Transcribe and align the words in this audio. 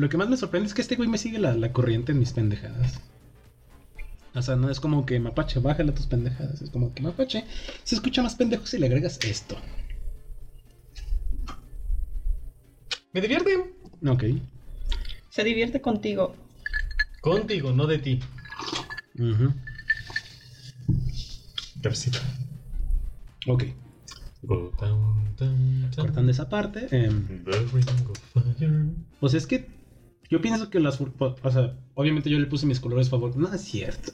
Lo 0.00 0.08
que 0.08 0.16
más 0.16 0.30
me 0.30 0.38
sorprende 0.38 0.66
es 0.66 0.72
que 0.72 0.80
este 0.80 0.96
güey 0.96 1.10
me 1.10 1.18
sigue 1.18 1.38
la, 1.38 1.54
la 1.54 1.74
corriente 1.74 2.12
en 2.12 2.20
mis 2.20 2.32
pendejadas. 2.32 3.02
O 4.34 4.40
sea, 4.40 4.56
no 4.56 4.70
es 4.70 4.80
como 4.80 5.04
que 5.04 5.20
Mapache, 5.20 5.60
bájale 5.60 5.92
tus 5.92 6.06
pendejadas. 6.06 6.62
Es 6.62 6.70
como 6.70 6.94
que 6.94 7.02
Mapache 7.02 7.44
se 7.84 7.96
escucha 7.96 8.22
más 8.22 8.34
pendejo 8.34 8.64
si 8.64 8.78
le 8.78 8.86
agregas 8.86 9.18
esto. 9.22 9.58
Me 13.12 13.20
divierte. 13.20 13.74
Ok. 14.06 14.24
Se 15.28 15.44
divierte 15.44 15.82
contigo. 15.82 16.34
Contigo, 17.20 17.72
no 17.72 17.86
de 17.86 17.98
ti. 17.98 18.20
Ujú. 19.18 19.52
Cafecito. 21.82 22.20
Ok. 23.48 23.64
Cortando 25.94 26.30
esa 26.30 26.48
parte. 26.48 26.88
fire. 26.88 27.12
pues 29.20 29.34
es 29.34 29.46
que 29.46 29.79
yo 30.30 30.40
pienso 30.40 30.70
que 30.70 30.80
las... 30.80 31.00
O 31.00 31.50
sea, 31.50 31.76
obviamente 31.94 32.30
yo 32.30 32.38
le 32.38 32.46
puse 32.46 32.64
mis 32.66 32.80
colores 32.80 33.10
favoritos. 33.10 33.40
No 33.42 33.52
es 33.52 33.60
cierto. 33.60 34.12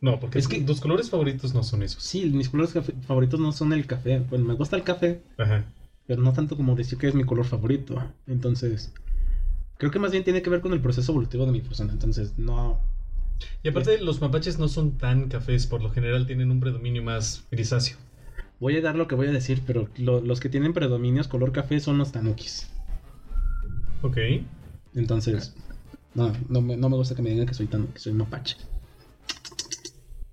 No, 0.00 0.20
porque 0.20 0.38
Es 0.38 0.46
que- 0.46 0.60
tus 0.60 0.80
colores 0.80 1.10
favoritos 1.10 1.54
no 1.54 1.62
son 1.64 1.82
esos. 1.82 2.02
Sí, 2.02 2.26
mis 2.26 2.48
colores 2.48 2.72
favoritos 3.06 3.40
no 3.40 3.50
son 3.52 3.72
el 3.72 3.86
café. 3.86 4.20
Bueno, 4.20 4.44
me 4.44 4.54
gusta 4.54 4.76
el 4.76 4.84
café, 4.84 5.22
Ajá. 5.38 5.64
pero 6.06 6.22
no 6.22 6.32
tanto 6.32 6.56
como 6.56 6.76
decir 6.76 6.98
que 6.98 7.08
es 7.08 7.14
mi 7.14 7.24
color 7.24 7.44
favorito. 7.46 8.00
Entonces, 8.28 8.92
creo 9.76 9.90
que 9.90 9.98
más 9.98 10.12
bien 10.12 10.22
tiene 10.22 10.42
que 10.42 10.50
ver 10.50 10.60
con 10.60 10.72
el 10.72 10.80
proceso 10.80 11.10
evolutivo 11.12 11.46
de 11.46 11.52
mi 11.52 11.60
persona. 11.60 11.92
Entonces, 11.92 12.34
no. 12.38 12.78
Y 13.62 13.68
aparte, 13.68 13.98
los 14.00 14.20
mapaches 14.20 14.58
no 14.58 14.68
son 14.68 14.98
tan 14.98 15.28
cafés, 15.28 15.66
por 15.66 15.82
lo 15.82 15.90
general 15.90 16.26
tienen 16.26 16.50
un 16.50 16.60
predominio 16.60 17.02
más 17.02 17.44
grisáceo. 17.50 17.96
Voy 18.60 18.76
a 18.76 18.80
dar 18.80 18.96
lo 18.96 19.06
que 19.08 19.14
voy 19.14 19.28
a 19.28 19.32
decir, 19.32 19.62
pero 19.66 19.88
lo- 19.96 20.20
los 20.20 20.38
que 20.40 20.48
tienen 20.48 20.72
predominios 20.74 21.26
color 21.28 21.52
café 21.52 21.80
son 21.80 21.98
los 21.98 22.12
tanukis. 22.12 22.68
Ok. 24.02 24.16
Entonces, 24.98 25.54
no, 26.14 26.32
no 26.48 26.60
me, 26.60 26.76
no 26.76 26.88
me 26.88 26.96
gusta 26.96 27.14
que 27.14 27.22
me 27.22 27.30
digan 27.30 27.46
que 27.46 27.54
soy 27.54 27.66
tan, 27.66 27.86
que 27.88 28.00
soy 28.00 28.12
mapache. 28.12 28.56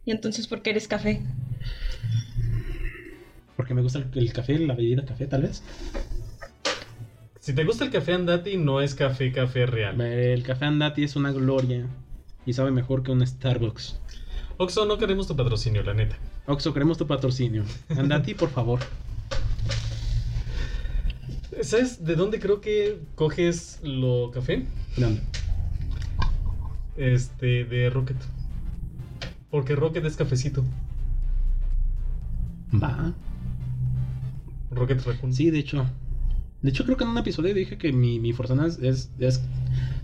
Y 0.03 0.11
entonces, 0.11 0.47
¿por 0.47 0.61
qué 0.61 0.71
eres 0.71 0.87
café? 0.87 1.21
Porque 3.55 3.73
me 3.73 3.81
gusta 3.81 3.99
el, 3.99 4.09
el 4.15 4.33
café, 4.33 4.57
la 4.59 4.73
bebida 4.73 5.05
café, 5.05 5.27
tal 5.27 5.43
vez. 5.43 5.63
Si 7.39 7.53
te 7.53 7.63
gusta 7.63 7.85
el 7.85 7.91
café 7.91 8.13
andati, 8.13 8.57
no 8.57 8.81
es 8.81 8.95
café 8.95 9.31
café 9.31 9.67
real. 9.67 10.01
El 10.01 10.41
café 10.41 10.65
andati 10.65 11.03
es 11.03 11.15
una 11.15 11.31
gloria 11.31 11.85
y 12.45 12.53
sabe 12.53 12.71
mejor 12.71 13.03
que 13.03 13.11
un 13.11 13.25
Starbucks. 13.25 13.99
Oxo, 14.57 14.85
no 14.85 14.97
queremos 14.97 15.27
tu 15.27 15.35
patrocinio, 15.35 15.83
la 15.83 15.93
neta. 15.93 16.17
Oxo, 16.47 16.73
queremos 16.73 16.97
tu 16.97 17.05
patrocinio. 17.05 17.63
Andati, 17.89 18.33
por 18.33 18.49
favor. 18.49 18.79
¿Sabes 21.61 22.03
de 22.03 22.15
dónde 22.15 22.39
creo 22.39 22.61
que 22.61 22.99
coges 23.15 23.79
lo 23.83 24.31
café? 24.31 24.65
¿De 24.97 25.03
dónde? 25.03 25.21
Este, 26.97 27.65
de 27.65 27.89
Rocket. 27.89 28.17
Porque 29.49 29.75
Rocket 29.75 30.03
es 30.05 30.15
cafecito. 30.15 30.63
Va. 32.73 33.13
Rocket 34.71 35.01
Raccoon. 35.05 35.33
Sí, 35.33 35.49
de 35.51 35.59
hecho. 35.59 35.85
De 36.61 36.69
hecho, 36.71 36.83
creo 36.83 36.97
que 36.97 37.03
en 37.03 37.11
un 37.11 37.17
episodio 37.17 37.53
dije 37.53 37.77
que 37.77 37.93
mi, 37.93 38.19
mi 38.19 38.33
Forzana 38.33 38.65
es, 38.67 38.79
es, 38.79 39.11
es- 39.19 39.41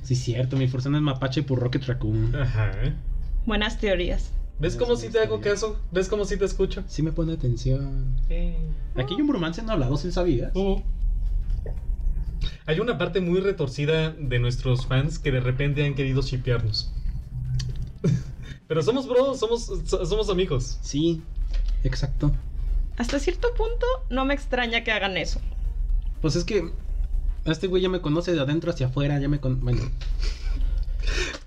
Sí, 0.04 0.16
cierto, 0.16 0.58
mi 0.58 0.68
Forzana 0.68 0.98
es 0.98 1.04
mapache 1.04 1.44
por 1.44 1.60
Rocket 1.60 1.84
Raccoon. 1.86 2.36
Ajá. 2.36 2.72
Buenas 3.46 3.80
teorías. 3.80 4.32
¿Ves 4.60 4.76
cómo 4.76 4.96
si 4.96 5.10
te 5.10 5.20
hago 5.20 5.42
caso? 5.42 5.80
¿Ves 5.92 6.08
cómo 6.08 6.24
si 6.26 6.38
te 6.38 6.46
escucho? 6.46 6.84
Sí 6.88 7.02
me 7.02 7.12
pone 7.12 7.34
atención. 7.34 8.16
Aquí 8.96 9.16
hay 9.16 9.22
un 9.22 9.28
bromance 9.28 9.64
no 9.64 9.72
hablado, 9.72 9.98
¿sí 9.98 10.12
sabías? 10.12 10.52
Uh. 10.56 10.82
Hay 12.66 12.80
una 12.80 12.98
parte 12.98 13.22
muy 13.22 13.40
retorcida 13.40 14.12
de 14.12 14.40
nuestros 14.40 14.86
fans 14.86 15.20
que 15.20 15.32
de 15.32 15.40
repente 15.40 15.86
han 15.86 15.96
querido 15.96 16.22
shipearnos. 16.22 16.92
Pero 18.68 18.82
somos 18.84 19.08
bros, 19.08 19.40
somos, 19.40 19.66
so- 19.86 20.06
somos 20.06 20.30
amigos. 20.30 20.78
Sí, 20.82 21.22
exacto. 21.84 22.32
Hasta 22.98 23.20
cierto 23.20 23.54
punto, 23.56 23.86
no 24.10 24.26
me 24.26 24.34
extraña 24.34 24.84
que 24.84 24.92
hagan 24.92 25.18
eso. 25.18 25.42
Pues 26.22 26.36
es 26.36 26.44
que 26.44 26.72
este 27.46 27.68
güey 27.68 27.82
ya 27.82 27.90
me 27.90 28.02
conoce 28.02 28.32
de 28.34 28.40
adentro 28.40 28.72
hacia 28.72 28.88
afuera, 28.88 29.20
ya 29.20 29.28
me 29.28 29.40
con... 29.40 29.60
Bueno, 29.62 29.82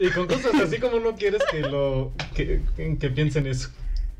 Y 0.00 0.08
con 0.10 0.26
cosas 0.26 0.54
así 0.56 0.78
como 0.80 0.98
no 0.98 1.14
quieres 1.14 1.42
que 1.50 1.60
lo 1.60 2.12
que, 2.34 2.60
que 2.98 3.10
piensen 3.10 3.46
eso. 3.46 3.68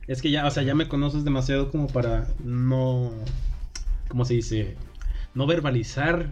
es 0.07 0.23
que 0.23 0.31
ya, 0.31 0.47
o 0.47 0.51
sea, 0.51 0.63
ya 0.63 0.75
me 0.77 0.87
conoces 0.89 1.25
demasiado 1.25 1.71
como 1.73 1.89
para 1.89 2.29
no... 2.45 3.11
¿Cómo 4.09 4.25
se 4.25 4.35
dice? 4.35 4.77
No 5.35 5.47
verbalizar 5.47 6.29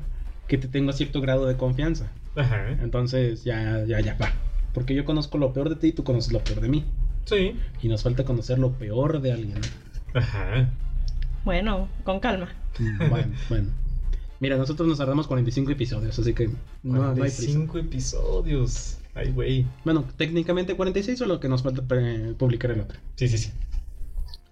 que 0.48 0.58
te 0.58 0.69
tengo 0.69 0.92
cierto 0.92 1.20
grado 1.20 1.47
de 1.47 1.56
confianza. 1.56 2.10
Ajá. 2.36 2.70
Entonces, 2.82 3.44
ya, 3.44 3.84
ya, 3.86 4.00
ya, 4.00 4.16
va. 4.16 4.32
Porque 4.75 4.94
yo 4.94 5.04
conozco 5.04 5.38
lo 5.38 5.53
peor 5.53 5.69
de 5.69 5.76
ti 5.76 5.88
y 5.88 5.92
tú 5.92 6.04
conoces 6.04 6.32
lo 6.32 6.42
peor 6.42 6.60
de 6.60 6.69
mí. 6.69 6.84
Sí. 7.25 7.56
Y 7.82 7.88
nos 7.88 8.03
falta 8.03 8.25
conocer 8.25 8.58
lo 8.58 8.72
peor 8.72 9.20
de 9.20 9.32
alguien. 9.32 9.60
Ajá. 10.14 10.70
Bueno, 11.44 11.88
con 12.04 12.20
calma. 12.20 12.48
Mm, 12.78 13.08
Bueno, 13.10 13.34
bueno. 13.48 13.69
Mira, 14.41 14.56
nosotros 14.56 14.88
nos 14.88 14.98
tardamos 14.98 15.28
45 15.28 15.70
episodios, 15.70 16.19
así 16.19 16.34
que 16.34 16.48
no, 16.48 16.54
no 16.82 17.04
hay 17.12 17.31
prisa. 17.31 17.36
45 17.42 17.78
episodios. 17.78 18.98
Ay, 19.14 19.31
güey. 19.31 19.66
Bueno, 19.84 20.04
técnicamente 20.16 20.75
46 20.75 21.20
o 21.20 21.26
lo 21.26 21.38
que 21.38 21.48
nos 21.48 21.62
falta 21.62 21.82
pre- 21.82 22.32
publicar 22.34 22.70
el 22.72 22.81
otro. 22.81 22.98
Sí, 23.14 23.28
sí, 23.28 23.38
sí. 23.38 23.52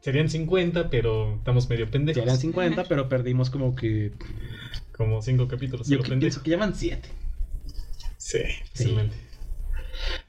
Serían 0.00 0.29
50, 0.29 0.91
pero 0.91 1.34
estamos 1.37 1.69
medio 1.69 1.91
pendejos. 1.91 2.21
Serían 2.21 2.39
50, 2.39 2.84
pero 2.84 3.09
perdimos 3.09 3.50
como 3.50 3.75
que... 3.75 4.12
Como 5.00 5.22
5 5.22 5.49
capítulos. 5.49 5.88
Yo 5.88 6.03
que 6.03 6.15
pienso 6.15 6.43
que 6.43 6.50
llevan 6.50 6.75
7. 6.75 7.09
Sí, 8.19 8.41
Sí. 8.75 8.94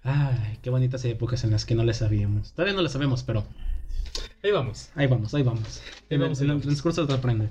Ay, 0.02 0.60
qué 0.62 0.70
bonitas 0.70 1.04
épocas 1.04 1.44
en 1.44 1.52
las 1.52 1.66
que 1.66 1.76
no 1.76 1.84
le 1.84 1.94
sabíamos. 1.94 2.54
Todavía 2.54 2.74
no 2.74 2.82
le 2.82 2.88
sabemos, 2.88 3.24
pero 3.24 3.44
Ahí 4.42 4.52
vamos. 4.52 4.88
ahí 4.96 5.08
vamos, 5.08 5.34
ahí 5.34 5.44
vamos. 5.44 5.82
Ahí 6.10 6.16
En, 6.16 6.22
vamos, 6.22 6.40
el- 6.40 6.46
ahí 6.46 6.52
en 6.52 6.56
el 6.58 6.64
transcurso 6.64 7.02
aprende. 7.04 7.50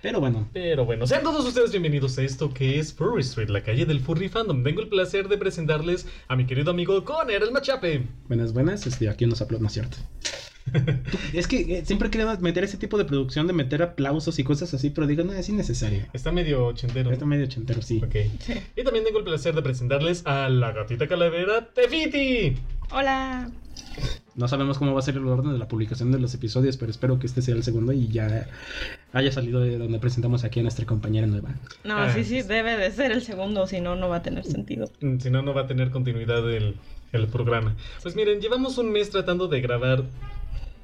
Pero 0.00 0.20
bueno, 0.20 0.48
Pero 0.52 0.84
bueno, 0.84 1.08
sean 1.08 1.24
todos 1.24 1.44
ustedes 1.44 1.72
bienvenidos 1.72 2.16
a 2.18 2.22
esto 2.22 2.54
que 2.54 2.78
es 2.78 2.92
Furry 2.94 3.22
Street, 3.22 3.48
la 3.48 3.64
calle 3.64 3.84
del 3.84 3.98
Furry 3.98 4.28
Fandom. 4.28 4.62
Tengo 4.62 4.80
el 4.80 4.88
placer 4.88 5.26
de 5.28 5.36
presentarles 5.38 6.06
a 6.28 6.36
mi 6.36 6.46
querido 6.46 6.70
amigo 6.70 7.04
Conner 7.04 7.42
el 7.42 7.50
Machape. 7.50 8.06
buenas, 8.28 8.52
buenas. 8.52 8.86
Este, 8.86 9.08
aquí 9.08 9.26
nos 9.26 9.40
aplausos, 9.42 9.60
no 9.62 9.66
es 9.66 9.72
cierto. 9.72 9.96
es 11.32 11.46
que 11.46 11.78
eh, 11.78 11.84
siempre 11.84 12.10
quería 12.10 12.36
meter 12.40 12.64
ese 12.64 12.76
tipo 12.76 12.98
de 12.98 13.04
producción 13.04 13.46
de 13.46 13.52
meter 13.52 13.82
aplausos 13.82 14.38
y 14.38 14.44
cosas 14.44 14.72
así, 14.74 14.90
pero 14.90 15.06
digo, 15.06 15.24
no, 15.24 15.32
es 15.32 15.48
innecesario. 15.48 16.06
Está 16.12 16.32
medio 16.32 16.66
ochentero. 16.66 17.10
Está 17.12 17.24
medio 17.26 17.44
ochentero, 17.44 17.82
sí. 17.82 18.00
Ok. 18.04 18.14
Sí. 18.40 18.54
Y 18.76 18.84
también 18.84 19.04
tengo 19.04 19.18
el 19.18 19.24
placer 19.24 19.54
de 19.54 19.62
presentarles 19.62 20.26
a 20.26 20.48
la 20.48 20.72
gatita 20.72 21.06
calavera 21.08 21.68
Tefiti. 21.72 22.56
Hola. 22.90 23.50
No 24.36 24.48
sabemos 24.48 24.78
cómo 24.78 24.92
va 24.92 24.98
a 24.98 25.02
ser 25.02 25.14
el 25.16 25.26
orden 25.28 25.52
de 25.52 25.58
la 25.58 25.68
publicación 25.68 26.10
de 26.10 26.18
los 26.18 26.34
episodios, 26.34 26.76
pero 26.76 26.90
espero 26.90 27.20
que 27.20 27.26
este 27.26 27.40
sea 27.40 27.54
el 27.54 27.62
segundo 27.62 27.92
y 27.92 28.08
ya 28.08 28.48
haya 29.12 29.30
salido 29.30 29.60
de 29.60 29.78
donde 29.78 30.00
presentamos 30.00 30.42
aquí 30.42 30.58
a 30.58 30.62
nuestra 30.64 30.84
compañera 30.86 31.28
nueva. 31.28 31.50
No, 31.84 31.96
Ah. 31.98 32.12
sí, 32.12 32.24
sí, 32.24 32.42
debe 32.42 32.76
de 32.76 32.90
ser 32.90 33.12
el 33.12 33.22
segundo, 33.22 33.68
si 33.68 33.80
no, 33.80 33.94
no 33.94 34.08
va 34.08 34.16
a 34.16 34.22
tener 34.22 34.44
sentido. 34.44 34.90
Mm, 35.00 35.18
Si 35.18 35.30
no, 35.30 35.42
no 35.42 35.54
va 35.54 35.62
a 35.62 35.66
tener 35.68 35.90
continuidad 35.92 36.52
el, 36.52 36.74
el 37.12 37.26
programa. 37.28 37.76
Pues 38.02 38.16
miren, 38.16 38.40
llevamos 38.40 38.76
un 38.78 38.90
mes 38.90 39.10
tratando 39.10 39.46
de 39.46 39.60
grabar 39.60 40.02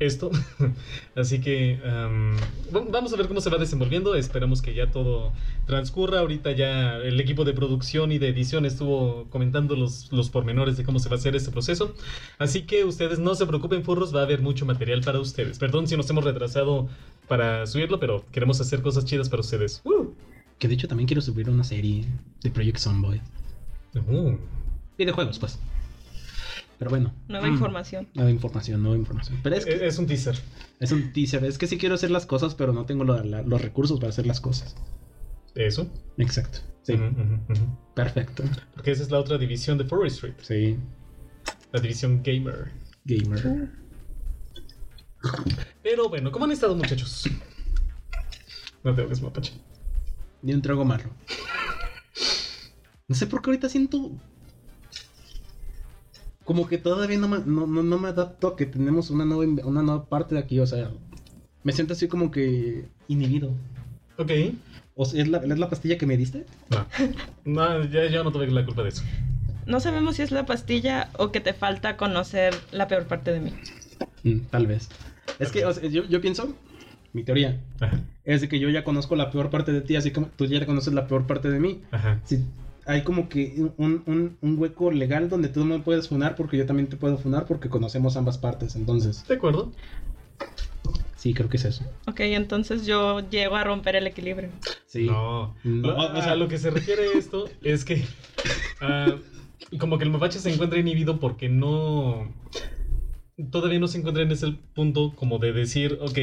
esto. 0.00 0.31
Así 1.15 1.41
que 1.41 1.78
am, 1.84 2.37
va- 2.75 2.84
vamos 2.91 3.12
a 3.12 3.16
ver 3.16 3.28
cómo 3.28 3.41
se 3.41 3.50
va 3.50 3.59
desenvolviendo. 3.59 4.15
Esperamos 4.16 4.61
que 4.62 4.75
ya 4.75 4.91
todo 4.91 5.33
transcurra. 5.66 6.21
Ahorita 6.21 6.50
ya 6.53 6.97
el 6.97 7.21
equipo 7.21 7.44
de 7.44 7.53
producción 7.53 8.11
y 8.11 8.19
de 8.19 8.28
edición 8.28 8.66
estuvo 8.66 9.27
comentando 9.31 9.77
los, 9.77 10.11
los 10.12 10.31
pormenores 10.31 10.77
de 10.77 10.84
cómo 10.84 10.99
se 10.99 11.09
va 11.09 11.16
a 11.16 11.19
hacer 11.19 11.37
este 11.37 11.50
proceso. 11.53 11.94
Así 12.38 12.62
que 12.62 12.84
ustedes 12.84 13.19
no 13.21 13.34
se 13.37 13.47
preocupen, 13.47 13.84
furros, 13.84 14.15
va 14.15 14.21
a 14.21 14.25
haber 14.25 14.41
mucho 14.43 14.66
material 14.66 15.03
para 15.03 15.21
ustedes. 15.21 15.59
Perdón 15.59 15.87
si 15.87 15.97
nos 15.97 16.11
hemos 16.11 16.25
retrasado 16.25 16.88
para 17.28 17.67
subirlo, 17.67 18.00
pero 18.00 18.25
queremos 18.32 18.61
hacer 18.61 18.82
cosas 18.82 19.05
chidas 19.05 19.29
para 19.29 19.41
ustedes. 19.41 19.82
¡Uh! 19.85 20.08
Que 20.58 20.67
de 20.69 20.75
hecho 20.75 20.88
también 20.88 21.06
quiero 21.06 21.23
subir 21.23 21.49
una 21.49 21.64
serie 21.64 22.05
de 22.43 22.50
Project 22.50 22.79
Zomboid. 22.79 23.20
Uh. 23.94 24.37
Videojuegos, 24.99 25.38
pues. 25.38 25.58
Pero 26.81 26.88
bueno. 26.91 27.15
Nueva 27.29 27.47
Mm, 27.47 27.53
información. 27.53 28.09
Nueva 28.15 28.31
información, 28.31 28.82
nueva 28.82 28.97
información. 28.97 29.38
Pero 29.43 29.55
es 29.55 29.67
que 29.67 29.87
Es, 29.87 29.99
un 29.99 30.06
teaser. 30.06 30.38
es 30.81 30.91
un 30.93 31.12
teaser. 31.12 31.44
Es 31.44 31.59
que 31.59 31.67
sí 31.67 31.77
quiero 31.77 31.94
hacer 31.94 32.11
las 32.11 32.25
cosas, 32.25 32.55
pero 32.55 32.73
no 32.73 32.87
tengo 32.87 33.05
lo- 33.05 33.23
la- 33.23 33.43
los 33.43 33.61
recursos 33.61 34.00
para 34.00 34.09
hacer 34.09 34.27
las 34.27 34.41
cosas. 34.41 34.75
Eso. 35.55 35.87
Exacto. 36.17 36.61
Sí. 36.82 36.94
Perfecto. 37.94 38.44
Porque 38.75 38.93
esa 38.93 39.03
es 39.03 39.11
la 39.11 39.19
otra 39.19 39.37
división 39.37 39.77
de 39.77 39.85
Furry 39.85 40.09
Street, 40.09 40.32
Sí. 40.41 40.79
la 41.71 41.81
división 41.82 42.23
gamer. 42.25 42.73
Gamer. 43.05 43.69
Pero 45.82 46.09
bueno, 46.09 46.32
¿cómo 46.32 46.47
han 46.47 46.53
estado 46.53 46.75
muchachos? 46.75 47.29
No 48.82 48.94
te 48.94 49.03
hagas 49.03 49.21
mapache. 49.21 49.53
Ni 50.41 50.55
un 50.55 50.62
trago 50.62 50.87
malo. 50.87 51.05
No 53.06 53.15
sé 53.15 53.27
por 53.27 53.43
qué 53.43 53.50
ahorita 53.50 53.69
siento. 53.69 54.12
Como 56.50 56.67
que 56.67 56.79
todavía 56.79 57.17
no 57.17 57.29
me, 57.29 57.38
no, 57.38 57.69
no, 57.69 57.85
no 57.85 57.99
me 58.00 58.08
adapto 58.08 58.49
a 58.49 58.56
que 58.56 58.67
tenemos 58.67 59.08
una 59.11 59.25
nueva, 59.25 59.64
una 59.64 59.82
nueva 59.82 60.06
parte 60.06 60.35
de 60.35 60.41
aquí. 60.41 60.58
O 60.58 60.67
sea, 60.67 60.91
me 61.62 61.70
siento 61.70 61.93
así 61.93 62.08
como 62.08 62.32
que 62.32 62.87
inhibido. 63.06 63.52
Ok. 64.19 64.32
¿O 64.97 65.05
sea, 65.05 65.23
¿es 65.23 65.29
la, 65.29 65.38
es 65.38 65.58
la 65.61 65.70
pastilla 65.70 65.97
que 65.97 66.06
me 66.06 66.17
diste? 66.17 66.47
No, 66.70 66.87
no 67.44 67.85
ya, 67.85 68.05
yo 68.06 68.25
no 68.25 68.32
tuve 68.32 68.49
la 68.49 68.64
culpa 68.67 68.82
de 68.82 68.88
eso. 68.88 69.05
No 69.64 69.79
sabemos 69.79 70.17
si 70.17 70.23
es 70.23 70.32
la 70.32 70.44
pastilla 70.44 71.11
o 71.19 71.31
que 71.31 71.38
te 71.38 71.52
falta 71.52 71.97
conocer 71.97 72.53
la 72.73 72.88
peor 72.88 73.05
parte 73.05 73.31
de 73.31 73.38
mí. 73.43 73.53
Mm, 74.25 74.41
tal 74.50 74.67
vez. 74.67 74.88
Es 75.38 75.53
que 75.53 75.64
o 75.64 75.73
sea, 75.73 75.88
yo, 75.88 76.05
yo 76.06 76.20
pienso, 76.20 76.53
mi 77.12 77.23
teoría, 77.23 77.61
Ajá, 77.79 78.00
es 78.25 78.41
de 78.41 78.49
que 78.49 78.58
yo 78.58 78.69
ya 78.70 78.82
conozco 78.82 79.14
la 79.14 79.31
peor 79.31 79.50
parte 79.50 79.70
de 79.70 79.82
ti, 79.82 79.94
así 79.94 80.11
como 80.11 80.26
tú 80.26 80.46
ya 80.46 80.67
conoces 80.67 80.94
la 80.94 81.06
peor 81.06 81.29
parte 81.29 81.49
de 81.49 81.61
mí. 81.61 81.81
ajá. 81.93 82.20
Si 82.25 82.44
hay 82.87 83.03
como 83.03 83.29
que 83.29 83.55
un, 83.77 84.03
un, 84.06 84.37
un 84.41 84.59
hueco 84.59 84.91
legal 84.91 85.29
donde 85.29 85.49
tú 85.49 85.65
me 85.65 85.79
puedes 85.81 86.09
funar 86.09 86.35
porque 86.37 86.56
yo 86.56 86.67
también 86.67 86.88
te 86.88 86.97
puedo 86.97 87.17
funar 87.19 87.47
porque 87.47 87.69
conocemos 87.69 88.17
ambas 88.17 88.38
partes. 88.38 88.77
Entonces, 88.77 89.27
De 89.29 89.35
acuerdo. 89.35 89.73
sí, 91.17 91.35
creo 91.35 91.49
que 91.49 91.56
es 91.56 91.65
eso. 91.65 91.85
Ok, 92.06 92.21
entonces 92.21 92.87
yo 92.87 93.21
llego 93.31 93.56
a 93.56 93.65
romper 93.65 93.97
el 93.97 94.06
equilibrio. 94.06 94.50
Sí. 94.87 95.06
No. 95.06 95.55
No. 95.65 95.88
O, 95.94 96.19
o 96.19 96.23
sea, 96.23 96.35
lo 96.37 96.49
que 96.49 96.59
se 96.59 96.71
refiere 96.71 97.03
a 97.15 97.19
esto 97.19 97.49
es 97.62 97.85
que. 97.85 98.05
ah, 98.81 99.17
como 99.79 99.99
que 99.99 100.05
el 100.05 100.11
mapache 100.11 100.38
se 100.38 100.53
encuentra 100.53 100.79
inhibido 100.79 101.21
porque 101.21 101.49
no. 101.49 102.32
Todavía 103.50 103.79
no 103.79 103.88
se 103.88 103.99
encuentra 103.99 104.23
en 104.23 104.32
ese 104.32 104.55
punto 104.75 105.15
como 105.15 105.38
de 105.38 105.53
decir, 105.53 105.99
ok, 106.03 106.19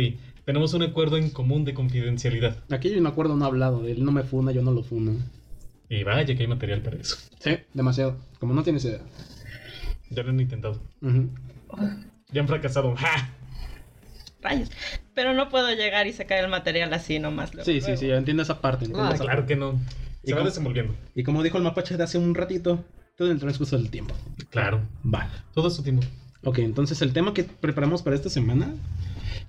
tenemos 0.46 0.74
un 0.74 0.84
acuerdo 0.84 1.18
en 1.18 1.30
común 1.32 1.66
de 1.66 1.74
confidencialidad. 1.74 2.64
Aquí 2.70 2.90
hay 2.90 2.98
un 2.98 3.08
acuerdo 3.08 3.36
no 3.36 3.46
hablado. 3.46 3.88
Él 3.88 4.04
no 4.04 4.12
me 4.12 4.24
funa, 4.24 4.52
yo 4.52 4.62
no 4.62 4.72
lo 4.72 4.84
funo. 4.84 5.14
Y 5.90 6.04
vaya 6.04 6.26
que 6.36 6.42
hay 6.44 6.48
material 6.48 6.82
para 6.82 6.98
eso. 6.98 7.16
Sí, 7.40 7.58
demasiado. 7.74 8.18
Como 8.40 8.54
no 8.54 8.64
tienes 8.64 8.84
idea. 8.86 9.00
Ya 10.10 10.24
lo 10.24 10.30
han 10.30 10.40
intentado. 10.40 10.82
Ya 12.32 12.42
han 12.42 12.48
fracasado. 12.48 12.96
¡Ja! 12.96 13.30
Rayos. 14.42 14.70
Pero 15.14 15.34
no 15.34 15.50
puedo 15.50 15.74
llegar 15.74 16.08
y 16.08 16.14
sacar 16.14 16.44
el 16.44 16.50
material 16.50 16.94
así 16.94 17.20
nomás. 17.20 17.54
luego, 17.54 17.66
Sí, 17.66 17.80
sí, 17.82 17.88
luego. 17.88 18.00
sí, 18.00 18.10
entiendo 18.12 18.44
esa 18.44 18.62
parte. 18.62 18.86
entiendo 18.86 19.10
Ah, 19.10 19.16
esa 19.16 19.24
claro 19.24 19.40
parte. 19.42 19.54
que 19.54 19.60
no. 19.60 19.80
¿Y 20.24 20.28
Se 20.28 20.34
va 20.34 20.40
cómo? 20.40 20.50
desenvolviendo. 20.50 20.96
Y 21.16 21.24
como 21.24 21.42
dijo 21.44 21.58
el 21.58 21.64
mapache 21.64 21.96
de 21.98 22.04
hace 22.04 22.18
un 22.18 22.36
ratito, 22.36 22.84
todo 23.18 23.28
en 23.30 23.36
el 23.36 23.40
transcurso 23.40 23.78
del 23.78 23.90
tiempo. 23.90 24.14
Claro. 24.50 24.82
Va. 25.06 25.30
Todo 25.54 25.70
su 25.70 25.84
tiempo. 25.84 26.06
Ok, 26.44 26.60
entonces 26.60 27.02
el 27.02 27.14
tema 27.14 27.34
que 27.34 27.44
preparamos 27.44 28.02
para 28.04 28.16
esta 28.16 28.30
semana, 28.30 28.74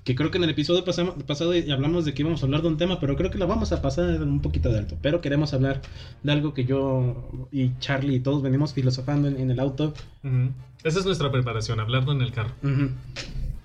que 0.05 0.15
creo 0.15 0.31
que 0.31 0.39
en 0.39 0.45
el 0.45 0.51
episodio 0.51 0.85
pasado 0.85 1.55
y 1.57 1.71
hablamos 1.71 2.05
de 2.05 2.15
que 2.15 2.23
íbamos 2.23 2.43
a 2.43 2.47
hablar 2.47 2.63
de 2.63 2.69
un 2.69 2.77
tema, 2.77 3.01
pero 3.01 3.17
creo 3.17 3.31
que 3.31 3.39
lo 3.39 3.47
vamos 3.47 3.73
a 3.73 3.83
pasar 3.83 4.23
un 4.23 4.41
poquito 4.41 4.71
de 4.71 4.79
alto. 4.79 4.97
Pero 5.03 5.21
queremos 5.21 5.55
hablar 5.55 5.81
de 6.23 6.33
algo 6.33 6.55
que 6.55 6.65
yo 6.65 7.49
y 7.53 7.73
Charlie 7.79 8.17
y 8.17 8.21
todos 8.21 8.43
venimos 8.43 8.73
filosofando 8.75 9.29
en, 9.29 9.39
en 9.39 9.51
el 9.51 9.61
auto. 9.61 9.95
Ujú. 10.25 10.51
Esa 10.85 11.01
es 11.01 11.05
nuestra 11.05 11.31
preparación, 11.31 11.81
hablarlo 11.81 12.13
en 12.13 12.23
el 12.23 12.33
carro. 12.33 12.53
Ujú. 12.63 12.91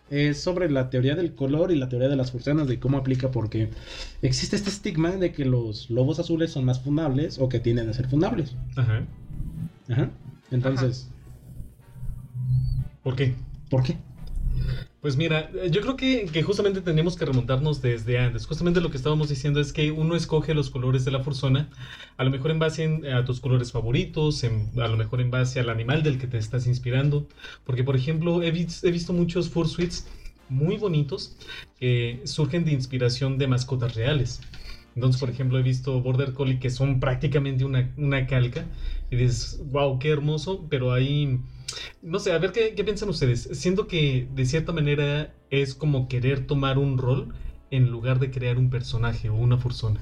Es 0.09 0.41
sobre 0.41 0.69
la 0.69 0.89
teoría 0.89 1.15
del 1.15 1.33
color 1.33 1.71
y 1.71 1.75
la 1.75 1.89
teoría 1.89 2.09
de 2.09 2.15
las 2.15 2.31
furciones, 2.31 2.67
de 2.67 2.79
cómo 2.79 2.97
aplica, 2.97 3.31
porque 3.31 3.69
existe 4.21 4.55
este 4.55 4.69
estigma 4.69 5.11
de 5.11 5.31
que 5.31 5.45
los 5.45 5.89
lobos 5.89 6.19
azules 6.19 6.51
son 6.51 6.65
más 6.65 6.81
fundables 6.81 7.39
o 7.39 7.49
que 7.49 7.59
tienden 7.59 7.89
a 7.89 7.93
ser 7.93 8.07
fundables. 8.07 8.55
Ajá. 8.75 9.03
Ajá. 9.89 10.09
Entonces, 10.51 11.09
¿Por 13.03 13.15
qué? 13.15 13.35
¿por 13.69 13.83
qué? 13.83 13.97
Pues 15.03 15.17
mira, 15.17 15.51
eh, 15.53 15.69
yo 15.69 15.81
creo 15.81 15.97
que, 15.97 16.25
que 16.31 16.43
justamente 16.43 16.81
tenemos 16.81 17.17
que 17.17 17.25
remontarnos 17.25 17.81
desde 17.81 18.17
antes. 18.19 18.47
Justamente 18.47 18.81
lo 18.81 18.89
que 18.89 18.97
estábamos 18.97 19.29
diciendo 19.29 19.59
es 19.59 19.73
que 19.73 19.91
uno 19.91 20.15
escoge 20.15 20.55
los 20.55 20.71
colores 20.71 21.05
de 21.05 21.11
la 21.11 21.19
fursona, 21.21 21.69
a 22.17 22.23
lo 22.23 22.31
mejor 22.31 22.51
en 22.51 22.59
base 22.59 23.01
a 23.13 23.25
tus 23.25 23.41
colores 23.41 23.71
favoritos, 23.73 24.43
a 24.45 24.87
lo 24.87 24.97
mejor 24.97 25.21
en 25.21 25.29
base 25.29 25.59
al 25.59 25.69
animal 25.69 26.03
del 26.03 26.17
que 26.17 26.27
te 26.27 26.37
estás 26.39 26.67
inspirando. 26.67 27.27
Porque, 27.65 27.83
por 27.83 27.97
ejemplo, 27.97 28.41
he, 28.43 28.51
vis- 28.51 28.83
he 28.85 28.91
visto 28.91 29.13
muchos 29.13 29.49
fursuits 29.49 30.07
muy 30.49 30.77
bonitos 30.77 31.37
que 31.77 32.21
surgen 32.25 32.65
de 32.65 32.71
inspiración 32.71 33.37
de 33.37 33.47
mascotas 33.47 33.95
reales. 33.95 34.41
Entonces, 34.95 35.19
por 35.19 35.29
ejemplo, 35.29 35.59
he 35.59 35.63
visto 35.63 36.01
Border 36.01 36.33
Collie 36.33 36.59
que 36.59 36.69
son 36.71 36.99
prácticamente 37.01 37.65
una, 37.65 37.93
una 37.97 38.25
calca. 38.25 38.65
Y 39.11 39.17
dices, 39.17 39.59
wow, 39.65 39.99
qué 39.99 40.09
hermoso, 40.11 40.65
pero 40.69 40.93
ahí... 40.93 41.39
No 42.01 42.19
sé, 42.19 42.31
a 42.33 42.37
ver 42.37 42.51
¿qué, 42.51 42.73
qué 42.75 42.83
piensan 42.83 43.09
ustedes. 43.09 43.49
Siento 43.53 43.87
que 43.87 44.27
de 44.35 44.45
cierta 44.45 44.71
manera 44.71 45.33
es 45.49 45.73
como 45.75 46.07
querer 46.07 46.45
tomar 46.45 46.77
un 46.77 46.97
rol 46.97 47.33
en 47.71 47.89
lugar 47.89 48.19
de 48.19 48.29
crear 48.31 48.57
un 48.57 48.69
personaje 48.69 49.29
o 49.29 49.35
una 49.35 49.57
fursona. 49.57 49.99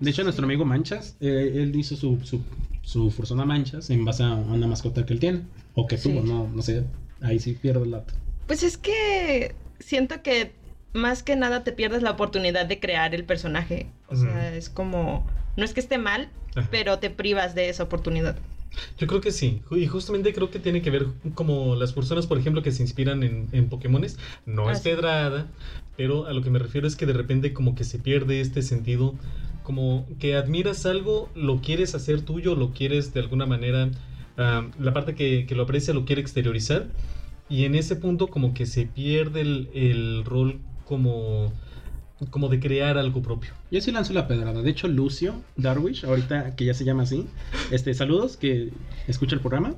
De 0.00 0.10
hecho, 0.10 0.22
nuestro 0.24 0.44
amigo 0.44 0.64
Manchas, 0.64 1.16
eh, 1.20 1.52
él 1.54 1.74
hizo 1.76 1.94
su, 1.96 2.18
su, 2.24 2.42
su 2.82 3.10
fursona 3.10 3.44
Manchas 3.44 3.90
en 3.90 4.04
base 4.04 4.22
a 4.22 4.34
una 4.34 4.66
mascota 4.66 5.04
que 5.06 5.12
él 5.12 5.20
tiene. 5.20 5.42
O 5.74 5.86
que 5.86 5.96
Sí. 5.98 6.08
tuvo, 6.10 6.22
no, 6.22 6.48
no 6.48 6.62
sé. 6.62 6.84
Ahí 7.20 7.38
sí 7.38 7.52
pierdo 7.52 7.84
el 7.84 7.90
dato. 7.92 8.14
Pues 8.46 8.62
es 8.62 8.76
que 8.76 9.54
siento 9.78 10.22
que 10.22 10.52
más 10.92 11.22
que 11.22 11.36
nada 11.36 11.62
te 11.64 11.72
pierdes 11.72 12.02
la 12.02 12.10
oportunidad 12.10 12.66
de 12.66 12.80
crear 12.80 13.14
el 13.14 13.24
personaje. 13.24 13.86
O 14.08 14.16
sea, 14.16 14.54
es 14.56 14.68
como... 14.68 15.24
No 15.56 15.64
es 15.64 15.72
que 15.74 15.80
esté 15.80 15.98
mal, 15.98 16.30
Ajá. 16.56 16.68
pero 16.70 16.98
te 16.98 17.10
privas 17.10 17.54
de 17.54 17.68
esa 17.68 17.82
oportunidad. 17.84 18.36
Yo 18.98 19.06
creo 19.06 19.20
que 19.20 19.32
sí. 19.32 19.62
Y 19.70 19.86
justamente 19.86 20.32
creo 20.32 20.50
que 20.50 20.58
tiene 20.58 20.82
que 20.82 20.90
ver 20.90 21.06
como 21.34 21.74
las 21.76 21.92
personas, 21.92 22.26
por 22.26 22.38
ejemplo, 22.38 22.62
que 22.62 22.72
se 22.72 22.82
inspiran 22.82 23.22
en, 23.22 23.48
en 23.52 23.68
Pokémones. 23.68 24.18
No 24.46 24.68
Ah, 24.68 24.72
es 24.72 24.80
pedrada, 24.80 25.52
pero 25.96 26.26
a 26.26 26.32
lo 26.32 26.42
que 26.42 26.50
me 26.50 26.58
refiero 26.58 26.86
es 26.86 26.96
que 26.96 27.06
de 27.06 27.12
repente 27.12 27.52
como 27.52 27.74
que 27.74 27.84
se 27.84 27.98
pierde 27.98 28.40
este 28.40 28.62
sentido, 28.62 29.18
como 29.62 30.06
que 30.18 30.36
admiras 30.36 30.86
algo, 30.86 31.30
lo 31.34 31.60
quieres 31.60 31.94
hacer 31.94 32.22
tuyo, 32.22 32.54
lo 32.54 32.72
quieres 32.72 33.12
de 33.12 33.20
alguna 33.20 33.46
manera, 33.46 33.90
ah, 34.36 34.70
la 34.78 34.92
parte 34.92 35.14
que, 35.14 35.46
que 35.46 35.54
lo 35.54 35.64
aprecia 35.64 35.94
lo 35.94 36.04
quiere 36.04 36.22
exteriorizar. 36.22 36.88
Y 37.48 37.64
en 37.64 37.74
ese 37.74 37.96
punto 37.96 38.28
como 38.28 38.54
que 38.54 38.66
se 38.66 38.86
pierde 38.86 39.40
el, 39.40 39.70
el 39.74 40.24
rol 40.24 40.60
como, 40.84 41.52
como 42.28 42.48
de 42.48 42.60
crear 42.60 42.98
algo 42.98 43.22
propio. 43.22 43.52
Yo 43.70 43.80
sí 43.80 43.92
lanzo 43.92 44.12
la 44.12 44.28
pedrada. 44.28 44.62
De 44.62 44.70
hecho, 44.70 44.88
Lucio 44.88 45.34
Darwish, 45.56 46.04
ahorita 46.04 46.54
que 46.56 46.66
ya 46.66 46.74
se 46.74 46.84
llama 46.84 47.04
así, 47.04 47.26
este, 47.70 47.94
saludos, 47.94 48.36
que 48.36 48.70
escucha 49.08 49.34
el 49.34 49.40
programa. 49.40 49.74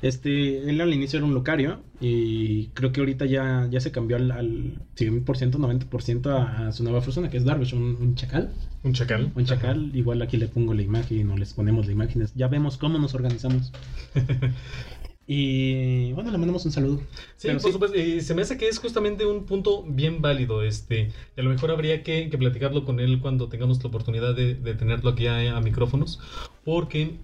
Este, 0.00 0.68
él 0.70 0.80
al 0.80 0.92
inicio 0.94 1.18
era 1.18 1.26
un 1.26 1.34
locario 1.34 1.80
y 2.00 2.68
creo 2.68 2.92
que 2.92 3.00
ahorita 3.00 3.26
ya, 3.26 3.68
ya 3.70 3.80
se 3.80 3.92
cambió 3.92 4.16
al, 4.16 4.30
al 4.30 4.78
100%, 4.96 5.24
90% 5.24 6.26
a, 6.30 6.68
a 6.68 6.72
su 6.72 6.84
nueva 6.84 7.00
persona, 7.00 7.28
que 7.28 7.36
es 7.36 7.44
Darwish, 7.44 7.74
un, 7.74 7.96
un 8.00 8.14
chacal. 8.14 8.52
Un 8.82 8.92
chacal. 8.92 9.32
Un 9.34 9.44
chacal, 9.44 9.90
igual 9.94 10.22
aquí 10.22 10.36
le 10.36 10.48
pongo 10.48 10.74
la 10.74 10.82
imagen 10.82 11.30
o 11.30 11.36
les 11.36 11.52
ponemos 11.52 11.86
la 11.86 11.92
imagen. 11.92 12.26
Ya 12.34 12.48
vemos 12.48 12.78
cómo 12.78 12.98
nos 12.98 13.14
organizamos. 13.14 13.72
Y 15.26 16.12
bueno, 16.12 16.30
le 16.30 16.36
mandamos 16.38 16.64
un 16.66 16.72
saludo. 16.72 17.00
Sí, 17.36 17.48
Pero 17.48 17.54
por 17.54 17.62
sí. 17.68 17.72
supuesto. 17.72 17.98
Y 17.98 18.20
se 18.20 18.34
me 18.34 18.42
hace 18.42 18.58
que 18.58 18.68
es 18.68 18.78
justamente 18.78 19.24
un 19.24 19.46
punto 19.46 19.82
bien 19.86 20.20
válido. 20.20 20.62
Este, 20.62 21.12
y 21.36 21.40
a 21.40 21.42
lo 21.44 21.50
mejor 21.50 21.70
habría 21.70 22.02
que, 22.02 22.28
que 22.28 22.38
platicarlo 22.38 22.84
con 22.84 23.00
él 23.00 23.20
cuando 23.20 23.48
tengamos 23.48 23.82
la 23.82 23.88
oportunidad 23.88 24.34
de, 24.34 24.54
de 24.54 24.74
tenerlo 24.74 25.10
aquí 25.10 25.26
a, 25.26 25.56
a 25.56 25.60
micrófonos. 25.60 26.20
Porque 26.64 27.16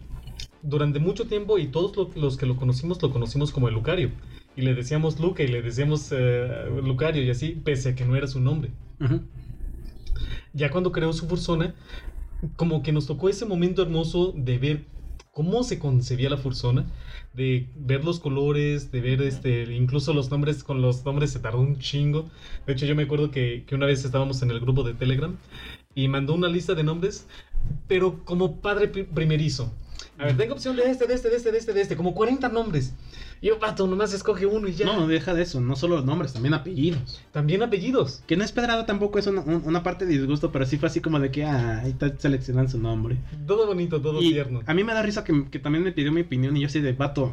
durante 0.62 0.98
mucho 0.98 1.26
tiempo, 1.26 1.58
y 1.58 1.66
todos 1.68 1.96
lo- 1.96 2.10
los 2.16 2.36
que 2.36 2.46
lo 2.46 2.56
conocimos, 2.56 3.02
lo 3.02 3.10
conocimos 3.10 3.52
como 3.52 3.68
el 3.68 3.74
Lucario. 3.74 4.10
Y 4.56 4.62
le 4.62 4.74
decíamos 4.74 5.20
Luca 5.20 5.42
y 5.42 5.48
le 5.48 5.62
decíamos 5.62 6.08
eh, 6.12 6.48
Lucario 6.82 7.22
y 7.22 7.30
así, 7.30 7.50
pese 7.64 7.90
a 7.90 7.94
que 7.94 8.04
no 8.04 8.16
era 8.16 8.26
su 8.26 8.40
nombre. 8.40 8.70
Ya 10.52 10.70
cuando 10.70 10.92
creó 10.92 11.12
su 11.12 11.26
fursona, 11.28 11.74
como 12.56 12.82
que 12.82 12.92
nos 12.92 13.06
tocó 13.06 13.28
ese 13.28 13.46
momento 13.46 13.82
hermoso 13.82 14.32
de 14.36 14.58
ver 14.58 14.84
cómo 15.40 15.62
se 15.64 15.78
concebía 15.78 16.28
la 16.28 16.36
fursona, 16.36 16.84
de 17.32 17.66
ver 17.74 18.04
los 18.04 18.20
colores, 18.20 18.90
de 18.92 19.00
ver 19.00 19.22
este, 19.22 19.62
incluso 19.74 20.12
los 20.12 20.30
nombres, 20.30 20.62
con 20.62 20.82
los 20.82 21.02
nombres 21.06 21.30
se 21.32 21.38
tardó 21.38 21.60
un 21.60 21.78
chingo. 21.78 22.28
De 22.66 22.74
hecho, 22.74 22.84
yo 22.84 22.94
me 22.94 23.04
acuerdo 23.04 23.30
que, 23.30 23.64
que 23.66 23.74
una 23.74 23.86
vez 23.86 24.04
estábamos 24.04 24.42
en 24.42 24.50
el 24.50 24.60
grupo 24.60 24.82
de 24.82 24.92
Telegram 24.92 25.34
y 25.94 26.08
mandó 26.08 26.34
una 26.34 26.48
lista 26.48 26.74
de 26.74 26.82
nombres, 26.84 27.26
pero 27.88 28.22
como 28.24 28.60
padre 28.60 28.88
pri- 28.88 29.04
primerizo. 29.04 29.72
A 30.20 30.26
ver, 30.26 30.36
tengo 30.36 30.52
opción 30.54 30.76
de 30.76 30.82
este, 30.90 31.06
de 31.06 31.14
este, 31.14 31.30
de 31.30 31.36
este, 31.36 31.50
de 31.52 31.58
este, 31.58 31.72
de 31.72 31.80
este, 31.80 31.96
como 31.96 32.14
40 32.14 32.48
nombres. 32.50 32.92
Y 33.40 33.46
yo, 33.48 33.58
vato, 33.58 33.86
nomás 33.86 34.12
escoge 34.12 34.44
uno 34.44 34.68
y 34.68 34.74
ya. 34.74 34.84
No, 34.84 35.06
deja 35.06 35.32
de 35.32 35.42
eso. 35.42 35.60
No 35.62 35.76
solo 35.76 35.96
los 35.96 36.04
nombres, 36.04 36.34
también 36.34 36.52
apellidos. 36.52 37.22
También 37.32 37.62
apellidos. 37.62 38.22
Que 38.26 38.36
no 38.36 38.44
es 38.44 38.52
pedrada 38.52 38.84
tampoco, 38.84 39.18
es 39.18 39.26
una, 39.26 39.40
un- 39.40 39.62
una 39.64 39.82
parte 39.82 40.04
de 40.04 40.18
disgusto, 40.18 40.52
pero 40.52 40.66
sí 40.66 40.76
fue 40.76 40.88
así 40.88 41.00
como 41.00 41.18
de 41.18 41.30
que, 41.30 41.44
ah, 41.44 41.80
ahí 41.80 41.90
está 41.92 42.14
seleccionando 42.18 42.70
su 42.70 42.78
nombre. 42.78 43.16
Todo 43.46 43.66
bonito, 43.66 43.98
todo 44.00 44.20
Y 44.22 44.30
tierno. 44.32 44.60
a 44.66 44.74
mí 44.74 44.84
me 44.84 44.92
da 44.92 45.00
risa 45.02 45.24
que, 45.24 45.46
que 45.50 45.58
también 45.58 45.82
me 45.84 45.92
pidió 45.92 46.12
mi 46.12 46.20
opinión 46.20 46.54
y 46.56 46.60
yo 46.60 46.66
así 46.66 46.80
de, 46.80 46.92
vato, 46.92 47.32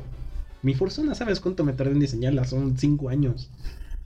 mi 0.62 0.74
Fursona, 0.74 1.14
¿sabes 1.14 1.42
cuánto 1.42 1.66
me 1.66 1.74
tardé 1.74 1.92
en 1.92 2.00
diseñarla? 2.00 2.46
Son 2.46 2.78
cinco 2.78 3.10
años. 3.10 3.50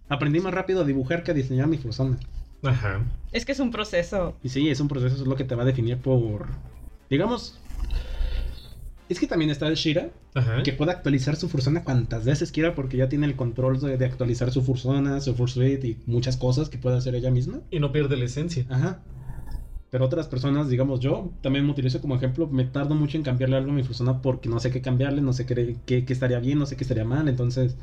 Aprendí 0.09 0.39
más 0.39 0.53
rápido 0.55 0.81
a 0.81 0.85
dibujar 0.85 1.23
que 1.23 1.31
a 1.31 1.33
diseñar 1.35 1.67
mi 1.67 1.77
Fursona. 1.77 2.17
Ajá. 2.63 3.01
Es 3.31 3.45
que 3.45 3.51
es 3.51 3.59
un 3.59 3.69
proceso. 3.71 4.35
Y 4.43 4.49
sí, 4.49 4.69
es 4.69 4.79
un 4.79 4.87
proceso, 4.87 5.15
es 5.15 5.21
lo 5.27 5.35
que 5.35 5.43
te 5.43 5.53
va 5.53 5.61
a 5.61 5.67
definir 5.67 5.97
por, 5.97 6.47
digamos... 7.11 7.59
Es 9.11 9.19
que 9.19 9.27
también 9.27 9.51
está 9.51 9.67
el 9.67 9.75
Shira, 9.75 10.09
Ajá. 10.35 10.63
que 10.63 10.71
puede 10.71 10.91
actualizar 10.91 11.35
su 11.35 11.49
Fursona 11.49 11.83
cuantas 11.83 12.23
veces 12.23 12.51
quiera 12.53 12.75
porque 12.75 12.95
ya 12.95 13.09
tiene 13.09 13.25
el 13.27 13.35
control 13.35 13.79
de, 13.81 13.97
de 13.97 14.05
actualizar 14.05 14.51
su 14.51 14.61
Fursona, 14.61 15.19
su 15.19 15.35
Fursuit 15.35 15.83
y 15.83 15.97
muchas 16.05 16.37
cosas 16.37 16.69
que 16.69 16.77
puede 16.77 16.95
hacer 16.97 17.13
ella 17.15 17.29
misma. 17.29 17.59
Y 17.71 17.79
no 17.81 17.91
pierde 17.91 18.15
la 18.15 18.23
esencia. 18.23 18.65
Ajá. 18.69 19.01
Pero 19.89 20.05
otras 20.05 20.29
personas, 20.29 20.69
digamos 20.69 21.01
yo, 21.01 21.29
también 21.41 21.65
me 21.65 21.71
utilizo 21.71 21.99
como 21.99 22.15
ejemplo, 22.15 22.47
me 22.47 22.63
tardo 22.63 22.95
mucho 22.95 23.17
en 23.17 23.23
cambiarle 23.23 23.57
algo 23.57 23.71
a 23.71 23.73
mi 23.73 23.83
Fursona 23.83 24.21
porque 24.21 24.47
no 24.47 24.61
sé 24.61 24.71
qué 24.71 24.81
cambiarle, 24.81 25.21
no 25.21 25.33
sé 25.33 25.45
qué, 25.45 25.75
qué, 25.85 26.05
qué 26.05 26.13
estaría 26.13 26.39
bien, 26.39 26.57
no 26.59 26.65
sé 26.65 26.77
qué 26.77 26.85
estaría 26.85 27.03
mal, 27.03 27.27
entonces... 27.27 27.75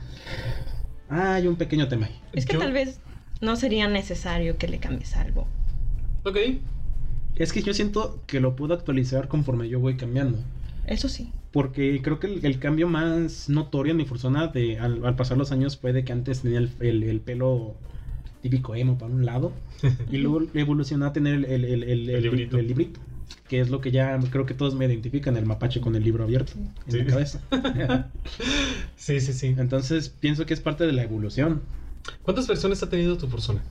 Hay 1.10 1.46
un 1.46 1.56
pequeño 1.56 1.88
tema 1.88 2.06
ahí. 2.06 2.18
Es 2.32 2.46
que 2.46 2.54
Yo- 2.54 2.58
tal 2.60 2.72
vez 2.72 3.00
no 3.42 3.56
sería 3.56 3.88
necesario 3.88 4.56
que 4.56 4.68
le 4.68 4.78
cambies 4.78 5.16
algo. 5.16 5.46
Ok. 6.24 6.36
Es 7.36 7.52
que 7.52 7.62
yo 7.62 7.72
siento 7.74 8.22
que 8.26 8.40
lo 8.40 8.56
puedo 8.56 8.72
actualizar 8.74 9.28
conforme 9.28 9.68
yo 9.68 9.78
voy 9.78 9.96
cambiando. 9.98 10.38
Eso 10.88 11.08
sí. 11.08 11.32
Porque 11.52 12.00
creo 12.02 12.18
que 12.18 12.26
el, 12.28 12.44
el 12.44 12.58
cambio 12.58 12.88
más 12.88 13.48
notorio 13.48 13.90
en 13.92 13.96
mi 13.98 14.04
persona 14.04 14.46
de, 14.48 14.78
al, 14.78 15.04
al 15.04 15.16
pasar 15.16 15.36
los 15.38 15.52
años 15.52 15.76
fue 15.76 15.92
de 15.92 16.04
que 16.04 16.12
antes 16.12 16.40
tenía 16.42 16.58
el, 16.58 16.70
el- 16.80 17.02
el 17.02 17.20
pelo 17.20 17.74
típico 18.42 18.74
emo 18.74 18.96
para 18.98 19.12
un 19.12 19.24
lado. 19.26 19.52
y 20.10 20.16
luego 20.18 20.42
evolucionó 20.54 21.06
a 21.06 21.12
tener 21.12 21.34
el, 21.34 21.44
el, 21.44 21.64
el, 21.64 21.82
el- 21.84 22.10
el- 22.10 22.22
librito. 22.22 22.58
el 22.58 22.66
librito. 22.68 23.00
Que 23.48 23.60
es 23.60 23.68
lo 23.70 23.80
que 23.80 23.90
ya 23.90 24.18
creo 24.30 24.46
que 24.46 24.54
todos 24.54 24.74
me 24.74 24.86
identifican, 24.86 25.36
el 25.36 25.44
mapache 25.46 25.80
con 25.80 25.94
el 25.94 26.04
libro 26.04 26.24
abierto 26.24 26.52
en 26.86 26.92
Sí. 26.92 26.98
la 26.98 27.06
cabeza. 27.06 27.40
Sí, 28.96 29.20
sí, 29.20 29.32
sí. 29.32 29.54
Entonces 29.58 30.08
pienso 30.08 30.44
que 30.46 30.54
es 30.54 30.60
parte 30.60 30.86
de 30.86 30.92
la 30.92 31.02
evolución. 31.02 31.62
¿Cuántas 32.22 32.46
versiones 32.48 32.82
ha 32.82 32.88
tenido 32.90 33.16
tu 33.16 33.28
persona? 33.28 33.62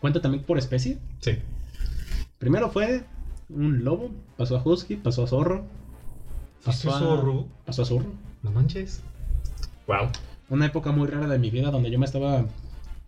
Cuenta 0.00 0.20
también 0.20 0.44
por 0.44 0.58
especie. 0.58 0.98
Sí. 1.20 1.32
Primero 2.38 2.70
fue 2.70 3.04
un 3.48 3.84
lobo, 3.84 4.10
pasó 4.36 4.56
a 4.56 4.62
husky, 4.64 4.96
pasó 4.96 5.24
a 5.24 5.26
zorro. 5.26 5.64
¿Fuiste 6.60 6.88
pasó 6.88 6.96
a- 6.96 6.98
zorro? 6.98 7.46
Pasó 7.64 7.82
a 7.82 7.84
zorro. 7.86 8.12
No 8.42 8.50
manches. 8.52 9.02
Wow. 9.86 10.08
Una 10.50 10.66
época 10.66 10.92
muy 10.92 11.06
rara 11.08 11.28
de 11.28 11.38
mi 11.38 11.50
vida 11.50 11.70
donde 11.70 11.90
yo 11.90 11.98
me 11.98 12.06
estaba 12.06 12.46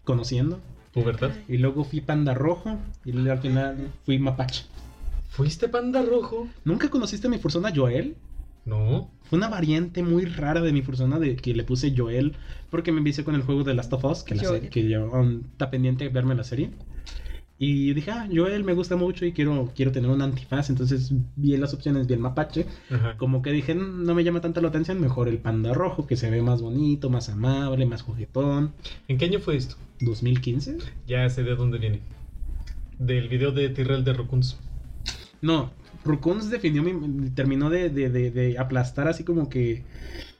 conociendo. 0.05 0.61
¿Pubertad? 0.93 1.31
Y 1.49 1.59
luego 1.59 1.85
fui 1.85 2.01
panda 2.01 2.35
rojo. 2.35 2.79
Y 3.05 3.13
luego 3.13 3.33
al 3.33 3.39
final 3.39 3.77
fui 4.05 4.19
mapache. 4.19 4.65
¿Fuiste 5.29 5.69
panda 5.69 6.03
rojo? 6.03 6.49
¿Nunca 6.65 6.91
conociste 6.91 7.29
a 7.29 7.31
mi 7.31 7.39
persona 7.39 7.73
Joel? 7.75 8.17
No. 8.65 9.11
Fue 9.23 9.39
una 9.39 9.49
variante 9.49 10.03
muy 10.03 10.25
rara 10.25 10.61
de 10.61 10.73
mi 10.73 10.83
persona 10.83 11.19
de 11.19 11.37
que 11.37 11.55
le 11.55 11.65
puse 11.65 11.95
Joel 11.97 12.35
porque 12.71 12.93
me 12.93 12.99
envicié 12.99 13.25
con 13.25 13.35
el 13.35 13.43
juego 13.43 13.63
de 13.63 13.75
Last 13.75 13.93
of 13.93 14.05
Us, 14.05 14.23
que, 14.23 14.35
la 14.35 14.61
que 14.61 14.99
um, 14.99 15.43
está 15.53 15.71
pendiente 15.71 16.05
de 16.05 16.11
verme 16.11 16.35
la 16.35 16.45
serie. 16.45 16.71
Y 17.63 17.93
dije, 17.93 18.11
ah, 18.11 18.27
Joel 18.35 18.65
me 18.65 18.73
gusta 18.73 18.97
mucho 18.97 19.27
y 19.27 19.33
quiero, 19.33 19.71
quiero 19.77 19.93
tener 19.93 20.11
un 20.11 20.23
antifaz. 20.23 20.71
Entonces 20.71 21.13
vi 21.37 21.55
las 21.59 21.75
opciones, 21.75 22.07
vi 22.07 22.15
el 22.15 22.21
mapache. 22.21 22.65
Ajá. 22.91 23.19
Como 23.19 23.43
que 23.43 23.53
dije, 23.53 23.75
"Mm, 23.75 24.05
no 24.07 24.15
me 24.15 24.25
llama 24.25 24.41
tanta 24.41 24.63
la 24.63 24.69
atención, 24.69 24.99
mejor 24.99 25.29
el 25.29 25.37
panda 25.37 25.75
rojo, 25.75 26.07
que 26.07 26.17
se 26.17 26.31
ve 26.31 26.41
más 26.41 26.63
bonito, 26.63 27.11
más 27.11 27.29
amable, 27.29 27.85
más 27.85 28.01
juguetón. 28.01 28.73
¿En 29.09 29.19
qué 29.19 29.27
año 29.27 29.41
fue 29.41 29.57
esto? 29.57 29.77
¿2015? 30.01 30.79
Ya 31.07 31.29
sé 31.29 31.43
de 31.43 31.55
dónde 31.55 31.77
viene. 31.77 32.01
Del 32.99 33.29
video 33.29 33.53
de 33.53 33.69
Tyrell 33.69 34.05
de 34.05 34.15
Rokuns. 34.15 34.59
No, 35.43 35.71
Rukuns 36.03 36.49
definió 36.49 36.83
mi, 36.83 37.29
terminó 37.31 37.69
de, 37.69 37.91
de- 37.91 38.09
de- 38.09 38.31
de 38.31 38.59
aplastar 38.59 39.07
así 39.07 39.23
como 39.23 39.51
que 39.51 39.83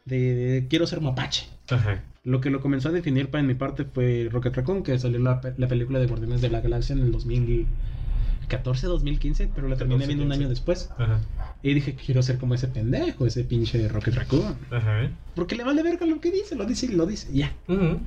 de, 0.07 0.35
de 0.35 0.67
quiero 0.69 0.87
ser 0.87 1.03
mapache. 1.03 1.47
Ajá. 1.69 2.03
Lo 2.25 2.41
que 2.41 2.51
lo 2.51 2.61
comenzó 2.61 2.91
a 2.91 2.93
definir 2.93 3.31
para 3.31 3.43
mi 3.43 3.55
parte 3.55 3.85
fue 3.85 4.29
Rocket 4.31 4.55
Raccoon, 4.55 4.83
que 4.83 4.99
salió 4.99 5.19
la, 5.19 5.41
la 5.57 5.69
película 5.69 5.99
de 5.99 6.07
Guardianes 6.07 6.41
de 6.43 6.51
la 6.51 6.61
Galaxia 6.61 6.93
en 6.95 7.01
el 7.01 7.13
2014, 7.13 8.87
2015, 8.89 9.51
pero 9.55 9.69
la 9.69 9.77
terminé 9.77 10.01
14, 10.01 10.07
viendo 10.07 10.25
un 10.25 10.31
15. 10.31 10.41
año 10.41 10.49
después. 10.51 10.91
Ajá. 10.99 11.19
Y 11.63 11.73
dije, 11.75 11.95
quiero 11.95 12.23
ser 12.23 12.39
como 12.39 12.55
ese 12.55 12.69
pendejo, 12.69 13.27
ese 13.27 13.45
pinche 13.45 13.89
Rocket 13.89 14.15
Raccoon. 14.15 14.55
Ajá. 14.71 15.11
Porque 15.35 15.57
le 15.57 15.65
vale 15.65 15.83
verga 15.83 16.05
lo 16.07 16.21
que 16.21 16.31
dice, 16.31 16.57
lo 16.57 16.67
dice 16.67 16.87
y 16.87 16.91
lo 16.91 17.07
dice, 17.07 17.29
ya. 17.33 17.55
Ujú. 17.69 17.99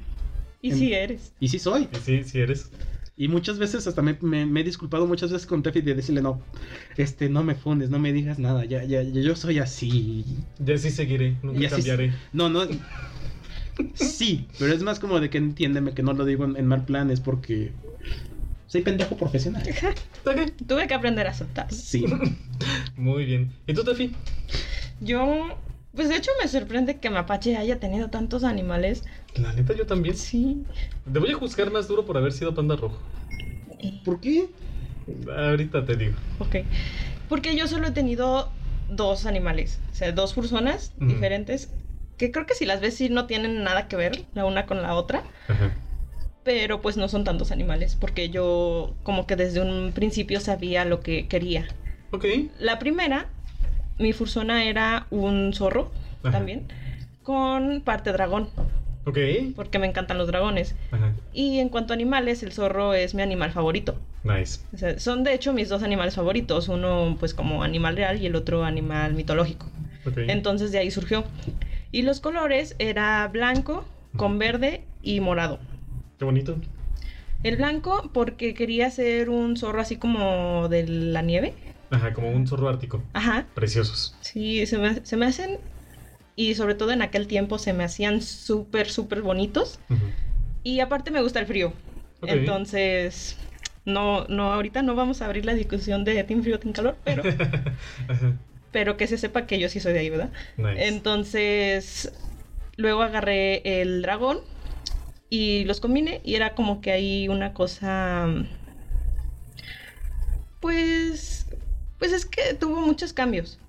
Y 0.61 0.71
En- 0.71 0.77
si 0.77 0.93
eres. 0.93 1.33
Y 1.39 1.47
sí 1.47 1.57
soy. 1.59 1.87
Y 1.91 1.95
sí, 1.97 2.23
sí 2.23 2.39
eres. 2.39 2.69
Y 3.17 3.27
muchas 3.27 3.59
veces 3.59 3.85
hasta 3.85 4.01
me, 4.01 4.17
me- 4.21 4.45
me 4.45 4.61
he 4.61 4.63
disculpado 4.63 5.05
muchas 5.05 5.31
veces 5.31 5.45
con 5.47 5.61
Tefi 5.61 5.81
de 5.81 5.93
decirle, 5.93 6.21
no, 6.23 6.41
este, 6.97 7.29
no 7.29 7.43
me 7.43 7.53
fundes, 7.53 7.89
no 7.91 7.99
me 7.99 8.11
digas 8.11 8.39
nada, 8.39 8.65
ya, 8.65 8.83
ya, 8.83 9.03
ya, 9.03 9.21
yo 9.21 9.35
soy 9.35 9.59
así. 9.59 10.25
Ya 10.57 10.77
sí 10.77 10.89
seguiré, 10.89 11.37
nunca 11.43 11.59
Y 11.59 11.65
así- 11.65 11.75
cambiaré. 11.75 12.13
No, 12.31 12.49
no. 12.49 12.61
Sí, 13.95 14.47
pero 14.59 14.73
es 14.73 14.83
más 14.83 14.99
como 14.99 15.19
de 15.19 15.29
que 15.29 15.37
entiéndeme 15.37 15.93
que 15.93 16.03
no 16.03 16.13
lo 16.13 16.25
digo 16.25 16.45
en, 16.45 16.57
en 16.57 16.67
mal 16.67 16.85
plan, 16.85 17.09
es 17.11 17.19
porque 17.19 17.71
soy 18.67 18.81
pendejo 18.81 19.15
profesional. 19.17 19.63
Tuve 20.67 20.87
que 20.87 20.93
aprender 20.93 21.27
a 21.27 21.29
aceptar. 21.29 21.71
Sí. 21.71 22.05
Muy 22.97 23.25
bien. 23.25 23.51
¿Y 23.67 23.73
tú, 23.73 23.83
Tefi? 23.83 24.11
Yo, 24.99 25.59
pues 25.95 26.09
de 26.09 26.15
hecho 26.15 26.31
me 26.41 26.47
sorprende 26.47 26.97
que 26.97 27.09
Mapache 27.09 27.55
haya 27.57 27.79
tenido 27.79 28.09
tantos 28.09 28.43
animales. 28.43 29.03
La 29.35 29.53
neta, 29.53 29.75
yo 29.75 29.85
también. 29.85 30.15
Sí. 30.15 30.63
Te 31.11 31.19
voy 31.19 31.31
a 31.31 31.35
juzgar 31.35 31.71
más 31.71 31.87
duro 31.87 32.05
por 32.05 32.17
haber 32.17 32.31
sido 32.31 32.55
panda 32.55 32.75
rojo. 32.75 32.97
¿Por 34.03 34.19
qué? 34.19 34.47
Ahorita 35.35 35.85
te 35.85 35.95
digo. 35.95 36.13
Ok. 36.39 36.57
Porque 37.29 37.55
yo 37.55 37.67
solo 37.67 37.87
he 37.87 37.91
tenido 37.91 38.49
dos 38.89 39.25
animales. 39.25 39.79
O 39.91 39.95
sea, 39.95 40.11
dos 40.11 40.33
personas 40.33 40.93
diferentes. 40.97 41.69
Que 42.23 42.31
creo 42.31 42.45
que 42.45 42.55
si 42.55 42.65
las 42.65 42.79
ves 42.79 42.93
sí 42.95 43.09
no 43.09 43.25
tienen 43.25 43.65
nada 43.65 43.89
que 43.89 43.97
ver 43.97 44.23
la 44.33 44.45
una 44.45 44.65
con 44.65 44.81
la 44.81 44.95
otra. 44.95 45.23
Ajá. 45.49 45.71
Pero 46.45 46.79
pues 46.81 46.95
no 46.95 47.09
son 47.09 47.25
tantos 47.25 47.51
animales. 47.51 47.97
Porque 47.99 48.29
yo 48.29 48.95
como 49.03 49.27
que 49.27 49.35
desde 49.35 49.59
un 49.59 49.91
principio 49.93 50.39
sabía 50.39 50.85
lo 50.85 51.01
que 51.01 51.27
quería. 51.27 51.67
Ok. 52.11 52.23
La 52.59 52.79
primera, 52.79 53.27
mi 53.99 54.13
fursona 54.13 54.63
era 54.63 55.05
un 55.09 55.51
zorro 55.53 55.91
Ajá. 56.21 56.31
también. 56.31 56.65
Con 57.23 57.81
parte 57.81 58.13
dragón. 58.13 58.47
Ok. 59.03 59.17
Porque 59.57 59.79
me 59.79 59.87
encantan 59.87 60.17
los 60.17 60.27
dragones. 60.27 60.75
Ajá. 60.91 61.11
Y 61.33 61.59
en 61.59 61.67
cuanto 61.67 61.91
a 61.91 61.95
animales, 61.95 62.41
el 62.41 62.53
zorro 62.53 62.93
es 62.93 63.13
mi 63.15 63.21
animal 63.21 63.51
favorito. 63.51 63.99
Nice. 64.23 64.61
O 64.73 64.77
sea, 64.77 64.97
son 64.97 65.25
de 65.25 65.33
hecho 65.33 65.51
mis 65.51 65.67
dos 65.67 65.83
animales 65.83 66.15
favoritos, 66.15 66.69
uno 66.69 67.17
pues 67.19 67.33
como 67.33 67.63
animal 67.63 67.97
real 67.97 68.21
y 68.21 68.27
el 68.27 68.37
otro 68.37 68.63
animal 68.63 69.13
mitológico. 69.13 69.65
Ok. 70.05 70.19
Entonces 70.29 70.71
de 70.71 70.77
ahí 70.77 70.89
surgió. 70.89 71.25
Y 71.93 72.01
los 72.01 72.19
colores 72.19 72.75
era 72.79 73.25
blanco 73.27 73.85
con 74.17 74.39
verde 74.39 74.83
y 75.03 75.19
morado. 75.19 75.59
Qué 76.17 76.25
bonito. 76.25 76.57
El 77.43 77.55
blanco 77.57 78.09
porque 78.13 78.55
quería 78.55 78.89
ser 78.89 79.29
un 79.29 79.55
zorro 79.57 79.79
así 79.79 79.97
como 79.97 80.67
de 80.69 80.87
la 80.87 81.21
nieve. 81.21 81.53
Ajá, 81.91 82.11
como 82.13 82.31
un 82.31 82.47
zorro 82.47 82.67
ártico. 82.67 83.03
Ajá. 83.13 83.45
Preciosos. 83.53 84.17
Sí, 84.21 84.65
se 84.65 84.79
me, 84.79 85.05
se 85.05 85.15
me 85.17 85.27
hacen... 85.27 85.59
Y 86.35 86.55
sobre 86.55 86.73
todo 86.73 86.91
en 86.91 87.03
aquel 87.03 87.27
tiempo 87.27 87.59
se 87.59 87.73
me 87.73 87.83
hacían 87.83 88.23
súper, 88.23 88.89
súper 88.89 89.21
bonitos. 89.21 89.79
Y 90.63 90.79
aparte 90.79 91.11
me 91.11 91.21
gusta 91.21 91.39
el 91.39 91.45
frío. 91.45 91.73
Entonces, 92.23 93.37
no, 93.85 94.25
no, 94.29 94.51
ahorita 94.51 94.81
no 94.81 94.95
vamos 94.95 95.21
a 95.21 95.25
abrir 95.25 95.45
la 95.45 95.53
discusión 95.53 96.03
de 96.05 96.23
Team 96.23 96.41
Frío, 96.41 96.59
Team 96.59 96.73
Calor, 96.73 96.97
pero, 97.03 97.21
Ajá. 98.07 98.33
Pero 98.73 98.97
que 98.97 99.07
se 99.07 99.17
sepa 99.17 99.47
que 99.47 99.57
yo 99.59 99.69
sí 99.69 99.79
soy 99.79 99.93
de 99.93 99.99
ahí, 99.99 100.09
¿verdad? 100.09 100.31
Nice. 100.57 100.87
Entonces, 100.87 102.11
luego 102.75 103.01
agarré 103.03 103.81
el 103.81 104.01
dragón 104.01 104.39
y 105.29 105.63
los 105.63 105.79
combiné 105.79 106.19
y 106.25 106.35
era 106.35 106.55
como 106.55 106.81
que 106.81 106.91
hay 106.91 107.29
una 107.29 107.53
cosa... 107.53 108.27
Pues... 110.59 111.47
Pues 111.99 112.11
es 112.11 112.25
que 112.25 112.53
tuvo 112.53 112.81
muchos 112.81 113.13
cambios. 113.13 113.59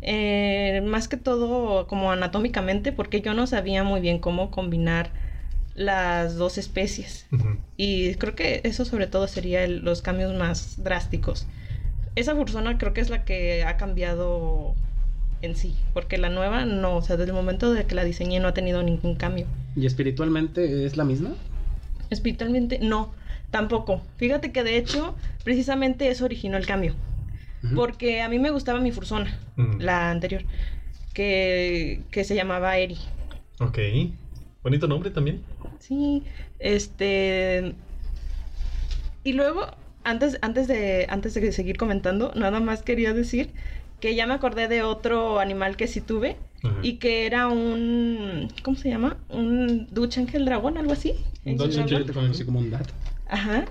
Eh, 0.00 0.80
más 0.84 1.08
que 1.08 1.16
todo 1.16 1.86
como 1.86 2.12
anatómicamente, 2.12 2.92
porque 2.92 3.20
yo 3.20 3.34
no 3.34 3.46
sabía 3.46 3.82
muy 3.84 4.00
bien 4.00 4.18
cómo 4.18 4.50
combinar 4.50 5.10
las 5.74 6.36
dos 6.36 6.58
especies. 6.58 7.26
Y 7.76 8.14
creo 8.16 8.34
que 8.34 8.60
eso 8.64 8.84
sobre 8.84 9.06
todo 9.06 9.26
sería 9.28 9.64
el- 9.64 9.78
los 9.80 10.02
cambios 10.02 10.34
más 10.34 10.82
drásticos. 10.82 11.46
Esa 12.16 12.34
fursona 12.34 12.78
creo 12.78 12.92
que 12.92 13.00
es 13.00 13.10
la 13.10 13.24
que 13.24 13.62
ha 13.64 13.76
cambiado 13.76 14.74
en 15.40 15.54
sí, 15.56 15.74
porque 15.94 16.18
la 16.18 16.30
nueva 16.30 16.64
no, 16.64 16.96
o 16.96 17.02
sea, 17.02 17.16
desde 17.16 17.30
el 17.30 17.36
momento 17.36 17.72
de 17.72 17.84
que 17.84 17.94
la 17.94 18.04
diseñé 18.04 18.40
no 18.40 18.48
ha 18.48 18.54
tenido 18.54 18.82
ningún 18.82 19.14
cambio. 19.14 19.46
¿Y 19.76 19.86
espiritualmente 19.86 20.84
es 20.84 20.96
la 20.96 21.04
misma? 21.04 21.30
Espiritualmente 22.10 22.80
no, 22.80 23.12
tampoco. 23.50 24.02
Fíjate 24.16 24.50
que 24.50 24.64
de 24.64 24.76
hecho 24.76 25.14
precisamente 25.44 26.08
eso 26.08 26.24
originó 26.24 26.56
el 26.56 26.66
cambio, 26.66 26.94
porque 27.74 28.22
a 28.22 28.28
mí 28.28 28.38
me 28.38 28.50
gustaba 28.50 28.80
mi 28.80 28.90
fursona, 28.90 29.38
Ujú. 29.56 29.78
la 29.78 30.10
anterior, 30.10 30.42
que, 31.14 32.00
que 32.10 32.24
se 32.24 32.34
llamaba 32.34 32.76
Eri. 32.78 32.98
Ok. 33.60 33.78
Bonito 34.62 34.88
nombre 34.88 35.10
también. 35.10 35.42
Sí, 35.78 36.24
este. 36.58 37.74
Y 39.24 39.32
luego, 39.32 39.66
antes, 40.08 40.38
antes, 40.42 40.66
de, 40.68 41.06
antes 41.08 41.34
de 41.34 41.52
seguir 41.52 41.76
comentando, 41.76 42.32
nada 42.34 42.60
más 42.60 42.82
quería 42.82 43.12
decir 43.12 43.50
que 44.00 44.14
ya 44.14 44.26
me 44.26 44.34
acordé 44.34 44.68
de 44.68 44.82
otro 44.82 45.40
animal 45.40 45.76
que 45.76 45.86
sí 45.86 46.00
tuve 46.00 46.36
Ajá. 46.62 46.76
y 46.82 46.94
que 46.94 47.26
era 47.26 47.48
un. 47.48 48.48
¿Cómo 48.62 48.76
se 48.76 48.88
llama? 48.88 49.16
Un 49.28 49.86
Duch 49.90 50.18
Ángel 50.18 50.44
Dragón, 50.44 50.78
algo 50.78 50.92
así. 50.92 51.14
Un 51.44 51.52
Angel 51.52 51.68
Dutch. 51.68 51.78
Angel. 51.78 52.06
te 52.06 52.12
conocí 52.12 52.44
como 52.44 52.60
un 52.60 52.70
dato. 52.70 52.94
Ajá. 53.28 53.64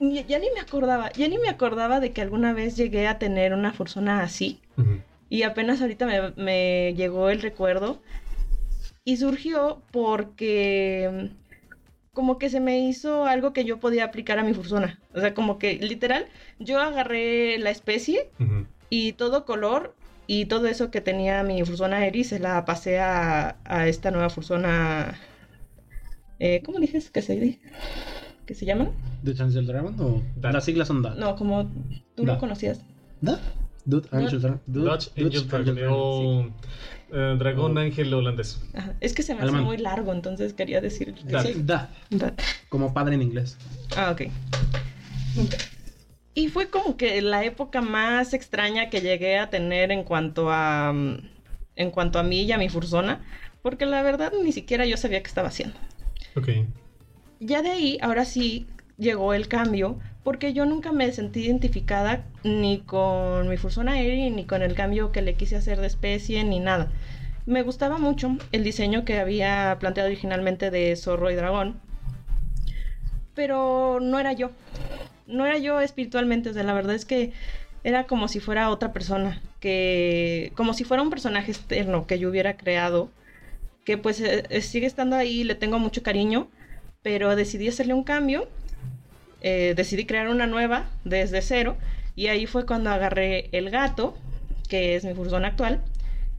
Ya, 0.00 0.24
ya 0.26 0.38
ni 0.38 0.46
me 0.54 0.60
acordaba, 0.60 1.12
ya 1.12 1.26
ni 1.26 1.38
me 1.38 1.48
acordaba 1.48 1.98
de 1.98 2.12
que 2.12 2.20
alguna 2.20 2.52
vez 2.52 2.76
llegué 2.76 3.08
a 3.08 3.18
tener 3.18 3.52
una 3.52 3.72
fursona 3.72 4.22
así. 4.22 4.60
Y 5.28 5.42
apenas 5.42 5.82
ahorita 5.82 6.06
me, 6.06 6.30
me 6.42 6.94
llegó 6.94 7.30
el 7.30 7.42
recuerdo. 7.42 8.00
Y 9.04 9.16
surgió 9.16 9.82
porque 9.90 11.30
como 12.18 12.36
que 12.36 12.50
se 12.50 12.58
me 12.58 12.80
hizo 12.80 13.26
algo 13.26 13.52
que 13.52 13.64
yo 13.64 13.78
podía 13.78 14.02
aplicar 14.04 14.40
a 14.40 14.42
mi 14.42 14.52
fursona. 14.52 14.98
O 15.14 15.20
sea, 15.20 15.34
como 15.34 15.56
que 15.60 15.74
literal, 15.74 16.26
yo 16.58 16.80
agarré 16.80 17.58
la 17.60 17.70
especie 17.70 18.28
y 18.90 19.12
todo 19.12 19.44
color 19.44 19.94
y 20.26 20.46
todo 20.46 20.66
eso 20.66 20.90
que 20.90 21.00
tenía 21.00 21.44
mi 21.44 21.64
fursona 21.64 22.04
Eri 22.04 22.24
se 22.24 22.40
la 22.40 22.64
pasé 22.64 22.98
a, 22.98 23.56
a 23.64 23.86
esta 23.86 24.10
nueva 24.10 24.30
fursona. 24.30 25.16
Eh, 26.40 26.60
¿Cómo 26.64 26.80
dices 26.80 27.08
que 27.12 27.22
se 27.22 27.36
dice? 27.38 27.60
que 28.46 28.54
se 28.56 28.66
llaman. 28.66 28.90
¿De 29.22 29.40
Angel 29.40 29.64
Dragon 29.68 29.94
o 30.00 30.20
las 30.42 30.64
siglas 30.64 30.88
son 30.88 31.02
DA? 31.02 31.14
No, 31.14 31.36
como 31.36 31.70
tú 32.16 32.24
Da. 32.24 32.32
lo 32.34 32.38
conocías. 32.40 32.80
¿Da? 33.20 33.38
Dude 33.88 34.06
Angel 34.12 34.40
Dragon. 34.40 34.60
Dutch 34.66 34.84
Dutch 34.86 35.08
Angel 35.16 35.48
Dragon 35.48 35.74
Dragon. 35.74 35.92
o 35.96 36.52
eh, 37.10 37.36
Dragón 37.38 37.76
O- 37.76 37.80
Ángel 37.80 38.12
Holandés. 38.12 38.60
Ajá. 38.74 38.92
Es 39.00 39.14
que 39.14 39.22
se 39.22 39.34
me 39.34 39.40
hace 39.42 39.52
muy 39.52 39.78
largo, 39.78 40.12
entonces 40.12 40.52
quería 40.52 40.82
decir. 40.82 41.14
Da. 41.24 41.42
Sí, 41.42 41.54
da. 41.64 41.90
Da. 42.10 42.34
Como 42.68 42.92
padre 42.92 43.14
en 43.14 43.22
inglés. 43.22 43.56
Ah, 43.96 44.10
ok. 44.12 44.22
Y 46.34 46.48
fue 46.48 46.68
como 46.68 46.96
que 46.96 47.20
la 47.22 47.44
época 47.44 47.80
más 47.80 48.34
extraña 48.34 48.90
que 48.90 49.00
llegué 49.00 49.38
a 49.38 49.48
tener 49.50 49.90
en 49.90 50.04
cuanto 50.04 50.50
a 50.52 50.92
mm, 50.92 51.16
en 51.76 51.90
cuanto 51.90 52.18
a 52.18 52.22
mí 52.22 52.42
y 52.42 52.52
a 52.52 52.58
mi 52.58 52.68
fursona, 52.68 53.24
porque 53.62 53.86
la 53.86 54.02
verdad 54.02 54.32
ni 54.44 54.52
siquiera 54.52 54.84
yo 54.84 54.96
sabía 54.96 55.22
qué 55.22 55.28
estaba 55.28 55.48
haciendo. 55.48 55.76
Ok. 56.36 56.48
Ya 57.40 57.62
de 57.62 57.70
ahí, 57.70 57.98
ahora 58.02 58.24
sí 58.24 58.66
llegó 58.98 59.32
el 59.32 59.48
cambio, 59.48 59.98
porque 60.24 60.52
yo 60.52 60.66
nunca 60.66 60.92
me 60.92 61.10
sentí 61.12 61.44
identificada 61.44 62.24
ni 62.44 62.80
con 62.80 63.48
mi 63.48 63.56
fursona 63.56 64.00
Eri, 64.00 64.30
ni 64.30 64.44
con 64.44 64.62
el 64.62 64.74
cambio 64.74 65.12
que 65.12 65.22
le 65.22 65.34
quise 65.34 65.56
hacer 65.56 65.80
de 65.80 65.86
especie, 65.86 66.44
ni 66.44 66.60
nada. 66.60 66.90
Me 67.46 67.62
gustaba 67.62 67.98
mucho 67.98 68.36
el 68.52 68.64
diseño 68.64 69.04
que 69.04 69.18
había 69.18 69.76
planteado 69.80 70.08
originalmente 70.08 70.70
de 70.70 70.94
zorro 70.96 71.30
y 71.30 71.34
dragón, 71.34 71.80
pero 73.34 74.00
no 74.02 74.18
era 74.18 74.32
yo. 74.32 74.50
No 75.26 75.46
era 75.46 75.58
yo 75.58 75.80
espiritualmente, 75.80 76.50
o 76.50 76.52
la 76.52 76.74
verdad 76.74 76.94
es 76.94 77.04
que 77.04 77.32
era 77.84 78.06
como 78.06 78.28
si 78.28 78.40
fuera 78.40 78.70
otra 78.70 78.92
persona, 78.92 79.40
que 79.60 80.52
como 80.56 80.74
si 80.74 80.84
fuera 80.84 81.02
un 81.02 81.10
personaje 81.10 81.52
externo 81.52 82.06
que 82.06 82.18
yo 82.18 82.28
hubiera 82.28 82.56
creado, 82.56 83.10
que 83.84 83.96
pues 83.96 84.20
eh, 84.20 84.60
sigue 84.60 84.86
estando 84.86 85.16
ahí, 85.16 85.44
le 85.44 85.54
tengo 85.54 85.78
mucho 85.78 86.02
cariño, 86.02 86.48
pero 87.02 87.36
decidí 87.36 87.68
hacerle 87.68 87.94
un 87.94 88.04
cambio, 88.04 88.48
eh, 89.40 89.74
decidí 89.76 90.04
crear 90.06 90.28
una 90.28 90.46
nueva 90.46 90.88
desde 91.04 91.42
cero, 91.42 91.76
y 92.16 92.26
ahí 92.26 92.46
fue 92.46 92.66
cuando 92.66 92.90
agarré 92.90 93.48
el 93.52 93.70
gato, 93.70 94.16
que 94.68 94.96
es 94.96 95.04
mi 95.04 95.14
fursona 95.14 95.48
actual. 95.48 95.80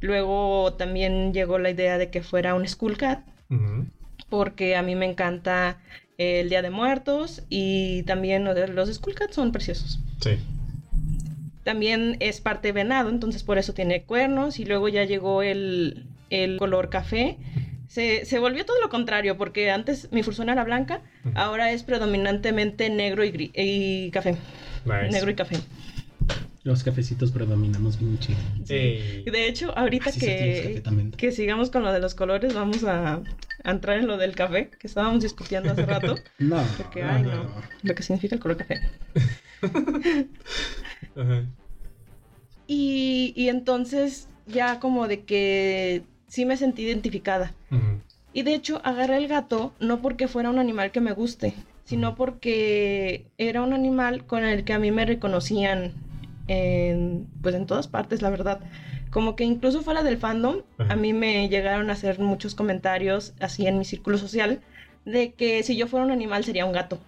Luego 0.02 0.74
también 0.74 1.34
llegó 1.34 1.58
la 1.60 1.70
idea 1.70 1.98
de 1.98 2.10
que 2.10 2.22
fuera 2.22 2.56
un 2.56 2.68
Skull 2.68 2.98
Cat, 2.98 3.20
Ujú. 3.50 3.86
porque 4.30 4.76
a 4.76 4.82
mí 4.82 4.96
me 4.96 5.06
encanta 5.06 5.78
el 6.18 6.50
Día 6.50 6.62
de 6.62 6.70
Muertos 6.70 7.44
y 7.50 8.04
también 8.04 8.46
los 8.46 8.94
Skull 8.94 9.16
Cats 9.16 9.36
son 9.36 9.52
preciosos. 9.52 10.00
Sí. 10.22 10.32
También 11.64 12.18
es 12.20 12.42
parte 12.42 12.72
venado, 12.72 13.10
entonces 13.10 13.44
por 13.44 13.58
eso 13.58 13.74
tiene 13.74 14.04
cuernos 14.04 14.60
y 14.60 14.66
luego 14.66 14.88
ya 14.90 15.04
llegó 15.04 15.44
el, 15.44 16.06
el 16.30 16.58
color 16.58 16.90
café. 16.90 17.38
Se, 17.90 18.24
se 18.26 18.40
volvió 18.40 18.66
todo 18.66 18.80
lo 18.80 18.88
contrario, 18.90 19.36
porque 19.38 19.72
antes 19.72 20.12
mi 20.12 20.24
fursona 20.24 20.54
era 20.54 20.64
blanca, 20.64 21.02
ahora 21.34 21.72
es 21.72 21.84
predominantemente 21.84 22.90
negro 22.90 23.24
y, 23.26 23.32
gri- 23.32 23.52
y 23.56 24.12
café. 24.12 24.38
Nice. 24.86 25.10
Negro 25.12 25.32
y 25.32 25.36
café. 25.36 25.58
Los 26.64 26.84
cafecitos 26.84 27.32
predominamos 27.32 27.98
bien 28.00 28.20
chido. 28.20 28.38
Sí. 28.66 29.24
De 29.26 29.48
hecho, 29.48 29.76
ahorita 29.76 30.10
Así 30.12 30.20
ese 30.20 30.82
que, 30.84 31.12
que 31.18 31.32
sigamos 31.32 31.72
con 31.72 31.82
lo 31.84 31.92
de 31.92 32.00
los 32.00 32.14
colores, 32.14 32.54
vamos 32.54 32.84
a, 32.84 33.24
a 33.64 33.72
entrar 33.72 33.98
en 33.98 34.06
lo 34.08 34.18
del 34.18 34.36
café, 34.36 34.70
que 34.70 34.86
estábamos 34.86 35.24
discutiendo 35.24 35.72
hace 35.72 35.86
rato. 35.86 36.16
No. 36.38 36.62
Porque, 36.78 37.02
ay, 37.02 37.24
no. 37.24 37.50
Lo 37.82 37.96
que 37.96 38.04
significa 38.04 38.36
el 38.36 38.42
color 38.42 38.58
café. 38.58 38.82
Ajá. 41.16 41.44
Y, 42.68 43.34
y 43.36 43.50
entonces 43.50 44.28
ya 44.46 44.80
como 44.80 45.08
de 45.08 45.24
que 45.24 46.04
sí 46.30 46.46
me 46.46 46.56
sentí 46.56 46.84
identificada. 46.84 47.54
Y 48.32 48.44
de 48.44 48.54
hecho 48.54 48.80
agarré 48.84 49.18
el 49.18 49.28
gato 49.28 49.74
no 49.80 50.02
porque 50.02 50.28
fuera 50.28 50.50
un 50.50 50.60
animal 50.60 50.92
que 50.92 51.02
me 51.02 51.12
guste, 51.12 51.54
sino 51.84 52.16
porque 52.16 53.26
era 53.38 53.62
un 53.62 53.74
animal 53.74 54.26
con 54.26 54.44
el 54.44 54.64
que 54.64 54.74
a 54.74 54.80
mí 54.80 54.92
me 54.92 55.06
reconocían 55.06 55.94
en, 56.48 57.28
pues 57.42 57.56
en 57.56 57.66
todas 57.66 57.88
partes, 57.88 58.22
la 58.22 58.30
verdad. 58.30 58.60
Como 59.12 59.36
que 59.36 59.44
incluso 59.44 59.82
fuera 59.82 60.04
del 60.04 60.18
fandom, 60.18 60.58
a 60.88 60.96
mí 60.96 61.14
me 61.14 61.50
llegaron 61.50 61.90
a 61.90 61.94
hacer 61.94 62.20
muchos 62.20 62.54
comentarios 62.54 63.34
así 63.40 63.66
en 63.66 63.80
mi 63.80 63.86
círculo 63.86 64.20
social 64.20 64.62
de 65.06 65.34
que 65.34 65.64
si 65.64 65.76
yo 65.76 65.88
fuera 65.88 66.06
un 66.06 66.12
animal 66.12 66.44
sería 66.44 66.66
un 66.66 66.72
gato. 66.74 67.00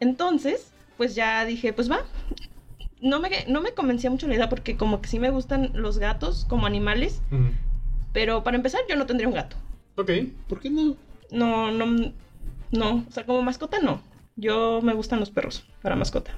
Entonces, 0.00 0.72
pues 0.96 1.14
ya 1.14 1.44
dije, 1.44 1.72
pues 1.74 1.90
va. 1.90 2.00
No 3.02 3.20
me, 3.20 3.28
no 3.48 3.60
me 3.60 3.72
convencía 3.72 4.08
mucho 4.10 4.26
la 4.26 4.34
idea 4.34 4.48
porque 4.48 4.76
como 4.78 5.02
que 5.02 5.08
sí 5.08 5.18
me 5.18 5.28
gustan 5.28 5.70
los 5.74 5.98
gatos 5.98 6.46
como 6.48 6.64
animales. 6.66 7.20
Pero 8.16 8.42
para 8.42 8.56
empezar 8.56 8.80
yo 8.88 8.96
no 8.96 9.04
tendría 9.04 9.28
un 9.28 9.34
gato. 9.34 9.56
Ok. 9.96 10.10
¿Por 10.48 10.58
qué 10.58 10.70
no? 10.70 10.96
No, 11.30 11.70
no, 11.70 12.14
no, 12.70 13.04
o 13.06 13.12
sea, 13.12 13.26
como 13.26 13.42
mascota 13.42 13.78
no. 13.78 14.00
Yo 14.36 14.80
me 14.82 14.94
gustan 14.94 15.20
los 15.20 15.28
perros 15.28 15.64
para 15.82 15.96
mascota. 15.96 16.30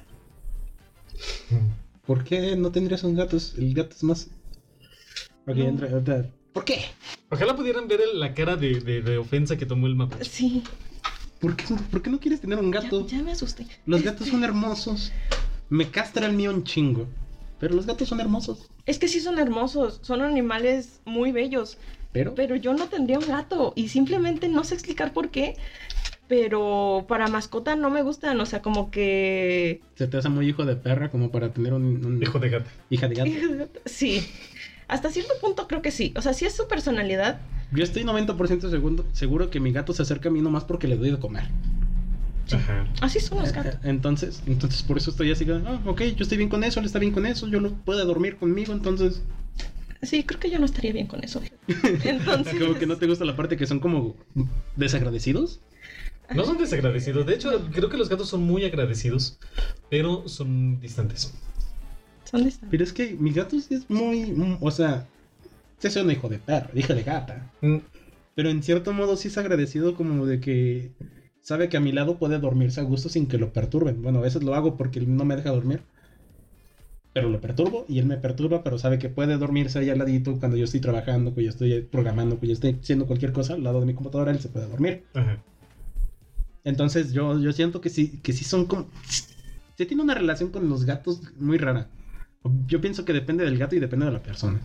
¿Por 2.05 2.25
qué 2.25 2.57
no 2.57 2.69
tendrías 2.73 3.05
un 3.05 3.15
gato? 3.15 3.37
El 3.57 3.73
gato 3.73 3.95
es 3.95 4.03
más. 4.03 4.29
Ok, 5.47 5.55
No. 5.55 5.63
entra, 5.63 5.87
entra. 5.87 6.25
¿Por 6.51 6.65
qué? 6.65 6.81
Ojalá 7.31 7.55
pudieran 7.55 7.87
ver 7.87 8.01
el- 8.01 8.19
la 8.19 8.33
cara 8.33 8.57
de, 8.57 8.81
de- 8.81 9.01
de 9.01 9.17
ofensa 9.17 9.55
que 9.57 9.65
tomó 9.65 9.87
el 9.87 9.95
mapache. 9.95 10.25
Sí, 10.25 10.61
¿Por 11.39 11.55
qué, 11.55 11.63
por 11.89 12.01
qué 12.01 12.09
no 12.09 12.19
quieres 12.19 12.41
tener 12.41 12.59
un 12.59 12.73
ya, 12.73 12.81
gato? 12.81 13.07
ya 13.07 13.23
me 13.23 13.31
asusté. 13.31 13.65
Los 13.85 14.03
gatos 14.03 14.27
son 14.27 14.43
hermosos. 14.43 15.13
Me 15.69 15.89
castra 15.89 16.25
el 16.27 16.33
mío 16.33 16.51
un 16.51 16.65
chingo. 16.65 17.07
Pero 17.59 17.75
los 17.75 17.85
gatos 17.85 18.07
son 18.07 18.19
hermosos. 18.21 18.69
Es 18.85 18.99
que 18.99 19.07
sí 19.07 19.19
son 19.19 19.37
hermosos, 19.39 19.99
son 20.01 20.21
animales 20.21 21.01
muy 21.05 21.31
bellos, 21.31 21.77
Pero. 22.11 22.33
pero 22.35 22.55
yo 22.55 22.73
no 22.73 22.87
tendría 22.87 23.19
un 23.19 23.27
gato 23.27 23.73
y 23.75 23.89
simplemente 23.89 24.47
no 24.47 24.63
sé 24.63 24.73
explicar 24.75 25.13
por 25.13 25.29
qué. 25.29 25.55
Pero 26.27 27.05
para 27.07 27.27
mascota 27.27 27.75
no 27.75 27.89
me 27.89 28.03
gustan, 28.03 28.39
o 28.39 28.45
sea, 28.45 28.61
como 28.61 28.91
que 28.91 29.81
Se 29.95 30.07
te 30.07 30.17
hace 30.17 30.29
muy 30.29 30.47
hijo 30.47 30.63
de 30.63 30.75
perra 30.75 31.09
como 31.09 31.31
para 31.31 31.49
tener 31.51 31.73
un. 31.73 32.05
un- 32.05 32.21
Hijo 32.21 32.37
de 32.39 32.49
gata. 32.49 32.69
Hija 32.91 33.07
de 33.07 33.15
gato. 33.15 33.31
Sí, 33.85 34.21
hasta 34.87 35.09
cierto 35.09 35.33
punto 35.41 35.67
creo 35.67 35.81
que 35.81 35.89
sí. 35.91 36.13
O 36.15 36.21
sea, 36.21 36.33
sí 36.33 36.45
es 36.45 36.55
su 36.55 36.67
personalidad. 36.67 37.39
Yo 37.71 37.83
estoy 37.83 38.03
90% 38.03 38.69
seguro, 38.69 39.05
seguro 39.11 39.49
que 39.49 39.59
mi 39.59 39.71
gato 39.71 39.91
se 39.93 40.03
acerca 40.03 40.29
a 40.29 40.31
mí 40.31 40.39
nomás 40.41 40.63
porque 40.65 40.87
le 40.87 40.97
doy 40.97 41.09
de 41.11 41.19
comer. 41.19 41.45
Ajá. 42.51 42.87
Así 43.01 43.19
son 43.19 43.39
los 43.39 43.49
Eh, 43.49 43.53
gatos. 43.55 43.75
eh, 43.75 43.79
Entonces, 43.83 44.41
entonces 44.45 44.83
por 44.83 44.97
eso 44.97 45.11
estoy 45.11 45.31
así. 45.31 45.45
Ah, 45.49 45.81
ok, 45.85 46.01
yo 46.15 46.23
estoy 46.23 46.37
bien 46.37 46.49
con 46.49 46.63
eso, 46.63 46.79
él 46.79 46.85
está 46.85 46.99
bien 46.99 47.13
con 47.13 47.25
eso, 47.25 47.47
yo 47.47 47.59
lo 47.59 47.71
puedo 47.73 48.03
dormir 48.05 48.37
conmigo, 48.37 48.73
entonces. 48.73 49.21
Sí, 50.01 50.23
creo 50.23 50.39
que 50.39 50.49
yo 50.49 50.59
no 50.59 50.65
estaría 50.65 50.93
bien 50.93 51.07
con 51.07 51.21
eso. 51.23 51.41
Entonces, 52.05 52.57
Como 52.57 52.75
que 52.79 52.85
no 52.87 52.95
te 52.97 53.05
gusta 53.05 53.25
la 53.25 53.35
parte 53.35 53.57
que 53.57 53.67
son 53.67 53.81
como 53.81 54.15
desagradecidos. 54.77 55.59
No 56.33 56.45
son 56.45 56.57
desagradecidos. 56.57 57.25
De 57.25 57.33
hecho, 57.35 57.67
creo 57.73 57.89
que 57.89 57.97
los 57.97 58.07
gatos 58.07 58.29
son 58.29 58.43
muy 58.43 58.63
agradecidos, 58.63 59.37
pero 59.89 60.27
son 60.29 60.79
distantes. 60.79 61.33
son 62.23 62.45
distantes. 62.45 62.69
Pero 62.71 62.83
es 62.83 62.93
que 62.93 63.13
mi 63.19 63.31
gato 63.33 63.59
sí 63.59 63.73
es 63.75 63.89
muy. 63.89 64.31
mm, 64.31 64.57
O 64.61 64.71
sea, 64.71 65.05
sí 65.79 65.87
es 65.87 65.95
un 65.97 66.11
hijo 66.11 66.29
de 66.29 66.39
perro, 66.39 66.69
hijo 66.75 66.93
de 66.93 67.03
gata. 67.03 67.51
Mm, 67.61 67.77
Pero 68.35 68.49
en 68.51 68.63
cierto 68.63 68.93
modo 68.93 69.17
sí 69.17 69.27
es 69.27 69.37
agradecido 69.37 69.95
como 69.95 70.25
de 70.25 70.39
que 70.39 70.91
sabe 71.49 71.67
que 71.67 71.77
a 71.77 71.79
mi 71.79 71.91
lado 71.91 72.19
puede 72.19 72.37
dormirse 72.37 72.79
a 72.79 72.83
gusto 72.83 73.09
sin 73.09 73.25
que 73.25 73.39
lo 73.39 73.51
perturben. 73.51 74.03
Bueno, 74.03 74.19
a 74.19 74.21
veces 74.21 74.43
lo 74.43 74.53
hago 74.53 74.77
porque 74.77 74.99
él 74.99 75.17
no 75.17 75.25
me 75.25 75.35
deja 75.35 75.49
dormir. 75.49 75.81
Pero 77.11 77.27
lo 77.27 77.41
perturbo 77.41 77.85
y 77.89 77.97
él 77.97 78.05
me 78.05 78.17
perturba, 78.17 78.63
pero 78.63 78.77
sabe 78.77 78.99
que 78.99 79.09
puede 79.09 79.35
dormirse 79.35 79.79
ahí 79.79 79.89
al 79.89 79.97
ladito 79.97 80.37
cuando 80.37 80.57
yo 80.57 80.65
estoy 80.65 80.79
trabajando, 80.79 81.31
cuando 81.31 81.41
yo 81.41 81.49
estoy 81.49 81.81
programando, 81.81 82.35
cuando 82.35 82.49
yo 82.49 82.53
estoy 82.53 82.77
haciendo 82.79 83.07
cualquier 83.07 83.33
cosa 83.33 83.55
al 83.55 83.63
lado 83.63 83.79
de 83.79 83.87
mi 83.87 83.95
computadora, 83.95 84.29
él 84.29 84.39
se 84.39 84.49
puede 84.49 84.67
dormir. 84.67 85.05
Ajá. 85.15 85.41
Entonces 86.65 87.13
yo, 87.13 87.39
yo 87.39 87.51
siento 87.51 87.81
que 87.81 87.89
sí, 87.89 88.19
que 88.21 88.31
sí 88.31 88.45
son 88.45 88.65
como... 88.67 88.85
Se 89.75 89.87
tiene 89.87 90.03
una 90.03 90.13
relación 90.13 90.51
con 90.51 90.69
los 90.69 90.85
gatos 90.85 91.19
muy 91.39 91.57
rara. 91.57 91.87
Yo 92.67 92.79
pienso 92.79 93.05
que 93.05 93.13
depende 93.13 93.43
del 93.43 93.57
gato 93.57 93.75
y 93.75 93.79
depende 93.79 94.05
de 94.05 94.11
la 94.11 94.21
persona. 94.21 94.61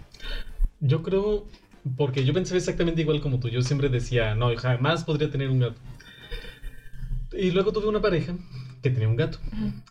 Yo 0.81 1.03
creo, 1.03 1.47
porque 1.97 2.27
yo 2.27 2.35
pensé 2.35 2.59
exactamente 2.59 3.01
igual 3.01 3.23
como 3.23 3.41
tú. 3.41 3.49
Yo 3.49 3.63
siempre 3.63 3.89
decía, 3.89 4.35
no, 4.35 4.55
jamás 4.55 5.03
podría 5.05 5.31
tener 5.31 5.49
un 5.49 5.61
gato. 5.61 5.81
Y 7.37 7.51
luego 7.51 7.73
tuve 7.73 7.89
una 7.89 8.01
pareja 8.01 8.35
que 8.83 8.91
tenía 8.91 9.09
un 9.09 9.17
gato. 9.17 9.39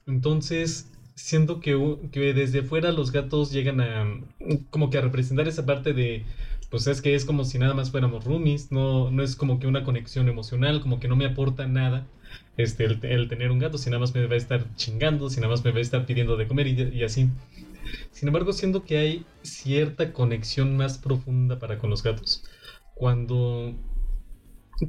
Entonces, 0.05 0.91
siento 1.15 1.59
que 1.59 2.33
desde 2.33 2.63
fuera 2.63 2.91
los 2.91 3.11
gatos 3.11 3.51
llegan 3.51 3.81
a 3.81 4.21
como 4.69 4.89
que 4.89 4.97
a 4.97 5.01
representar 5.01 5.47
esa 5.47 5.65
parte 5.65 5.93
de, 5.93 6.25
pues 6.69 6.87
es 6.87 7.01
que 7.01 7.15
es 7.15 7.25
como 7.25 7.45
si 7.45 7.59
nada 7.59 7.73
más 7.73 7.91
fuéramos 7.91 8.23
roomies, 8.23 8.71
no, 8.71 9.11
no 9.11 9.23
es 9.23 9.35
como 9.35 9.59
que 9.59 9.67
una 9.67 9.83
conexión 9.83 10.27
emocional, 10.27 10.81
como 10.81 10.99
que 10.99 11.07
no 11.07 11.15
me 11.15 11.25
aporta 11.25 11.67
nada 11.67 12.07
este, 12.57 12.85
el, 12.85 12.99
el 13.03 13.27
tener 13.27 13.51
un 13.51 13.59
gato, 13.59 13.77
si 13.77 13.89
nada 13.89 13.99
más 13.99 14.13
me 14.13 14.25
va 14.25 14.33
a 14.33 14.37
estar 14.37 14.75
chingando, 14.75 15.29
si 15.29 15.39
nada 15.39 15.51
más 15.51 15.63
me 15.63 15.71
va 15.71 15.77
a 15.77 15.81
estar 15.81 16.05
pidiendo 16.05 16.37
de 16.37 16.47
comer 16.47 16.67
y, 16.67 16.97
y 16.97 17.03
así. 17.03 17.29
Sin 18.11 18.27
embargo, 18.27 18.53
siento 18.53 18.83
que 18.83 18.97
hay 18.97 19.25
cierta 19.43 20.13
conexión 20.13 20.77
más 20.77 20.97
profunda 20.97 21.59
para 21.59 21.77
con 21.77 21.89
los 21.89 22.03
gatos. 22.03 22.43
Cuando, 22.95 23.75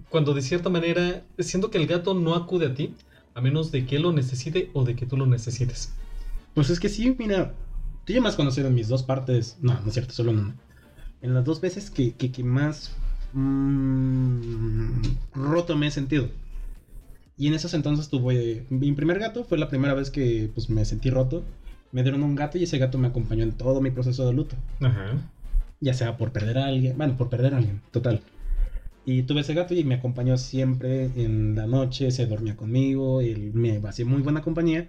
cuando 0.09 0.35
de 0.35 0.43
cierta 0.43 0.71
manera 0.71 1.25
siento 1.39 1.71
que 1.71 1.79
el 1.79 1.87
gato 1.87 2.15
no 2.15 2.35
acude 2.35 2.67
a 2.67 2.75
ti, 2.75 2.95
a 3.35 3.41
menos 3.41 3.73
de 3.73 3.87
que 3.87 3.97
él 3.97 4.03
lo 4.03 4.13
necesite 4.13 4.71
o 4.73 4.85
de 4.85 4.97
que 4.97 5.07
tú 5.07 5.17
lo 5.17 5.27
necesites. 5.27 5.93
Pues 6.55 6.71
es 6.71 6.81
que 6.81 6.89
sí, 6.89 7.15
mira, 7.19 7.53
tú 8.05 8.13
ya 8.13 8.21
me 8.21 8.29
has 8.29 8.37
conocido 8.37 8.69
en 8.69 8.75
mis 8.75 8.89
dos 8.89 9.03
partes. 9.03 9.59
No, 9.61 9.75
no 9.81 9.89
es 9.89 9.95
cierto, 9.95 10.13
solo 10.13 10.31
en 10.31 10.39
una. 10.39 10.57
En 11.21 11.35
las 11.35 11.45
dos 11.45 11.61
veces 11.61 11.91
que, 11.91 12.15
que, 12.15 12.31
que 12.31 12.45
más 12.45 12.95
mm, 13.33 15.01
roto 15.35 15.77
me 15.77 15.89
he 15.89 15.91
sentido. 15.91 16.29
Y 17.37 17.49
en 17.49 17.55
esos 17.55 17.75
entonces 17.75 18.09
tuve 18.09 18.67
mi 18.71 18.93
primer 18.93 19.19
gato, 19.19 19.45
fue 19.45 19.59
la 19.59 19.69
primera 19.69 19.95
vez 19.95 20.11
que 20.11 20.51
pues 20.55 20.71
me 20.71 20.85
sentí 20.85 21.11
roto. 21.11 21.43
Me 21.91 22.03
dieron 22.03 22.23
un 22.23 22.35
gato 22.35 22.59
y 22.59 22.65
ese 22.65 22.79
gato 22.79 22.99
me 22.99 23.09
acompañó 23.09 23.43
en 23.43 23.53
todo 23.53 23.81
mi 23.81 23.91
proceso 23.91 24.27
de 24.27 24.33
luto. 24.33 24.57
Ajá. 24.81 25.33
Ya 25.81 25.95
sea 25.95 26.17
por 26.17 26.33
perder 26.33 26.59
a 26.59 26.67
alguien, 26.67 26.97
bueno, 26.97 27.17
por 27.17 27.29
perder 27.29 27.55
a 27.55 27.59
alguien, 27.59 27.83
total. 27.91 28.23
Y 29.07 29.23
tuve 29.25 29.41
ese 29.43 29.53
gato 29.55 29.75
y 29.75 29.85
me 29.85 29.97
acompañó 29.97 30.39
siempre 30.39 31.11
en 31.17 31.55
la 31.55 31.67
noche, 31.67 32.11
se 32.11 32.27
dormía 32.27 32.57
conmigo, 32.57 33.21
él 33.21 33.53
me 33.53 33.77
hacía 33.87 34.07
muy 34.07 34.23
buena 34.23 34.41
compañía. 34.43 34.89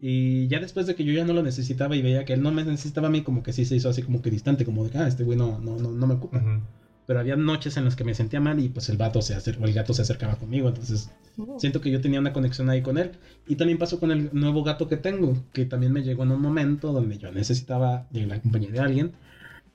Y 0.00 0.46
ya 0.48 0.60
después 0.60 0.86
de 0.86 0.94
que 0.94 1.04
yo 1.04 1.12
ya 1.12 1.24
no 1.24 1.32
lo 1.32 1.42
necesitaba 1.42 1.94
y 1.96 2.02
veía 2.02 2.24
que 2.24 2.32
él 2.32 2.42
no 2.42 2.50
me 2.52 2.64
necesitaba 2.64 3.08
a 3.08 3.10
mí, 3.10 3.22
como 3.22 3.42
que 3.42 3.52
sí 3.52 3.64
se 3.64 3.76
hizo 3.76 3.88
así 3.88 4.02
como 4.02 4.22
que 4.22 4.30
distante, 4.30 4.64
como 4.64 4.84
de 4.84 4.90
que, 4.90 4.98
ah, 4.98 5.06
este 5.08 5.24
güey 5.24 5.36
no, 5.36 5.58
no, 5.58 5.76
no, 5.76 5.90
no 5.90 6.06
me 6.06 6.14
ocupa. 6.14 6.38
Ujú. 6.38 6.60
Pero 7.06 7.18
había 7.18 7.34
noches 7.34 7.76
en 7.76 7.84
las 7.84 7.96
que 7.96 8.04
me 8.04 8.14
sentía 8.14 8.40
mal 8.40 8.60
y 8.60 8.68
pues 8.68 8.88
el 8.88 8.96
gato 8.96 9.20
se 9.20 9.34
acer- 9.36 9.58
o 9.60 9.64
el 9.66 9.72
gato 9.74 9.92
se 9.92 10.02
acercaba 10.02 10.36
conmigo, 10.36 10.68
entonces 10.68 11.10
Oh. 11.36 11.58
siento 11.58 11.80
que 11.80 11.90
yo 11.90 12.00
tenía 12.00 12.20
una 12.20 12.32
conexión 12.32 12.70
ahí 12.70 12.82
con 12.82 12.96
él. 12.98 13.10
Y 13.48 13.56
también 13.56 13.78
pasó 13.78 13.98
con 13.98 14.10
el 14.12 14.30
nuevo 14.32 14.62
gato 14.62 14.86
que 14.88 14.96
tengo, 14.96 15.34
que 15.52 15.64
también 15.64 15.92
me 15.92 16.02
llegó 16.02 16.22
en 16.22 16.30
un 16.30 16.40
momento 16.40 16.92
donde 16.92 17.18
yo 17.18 17.32
necesitaba 17.32 18.06
de 18.10 18.26
la 18.26 18.40
compañía 18.40 18.70
de 18.70 18.78
alguien. 18.78 19.12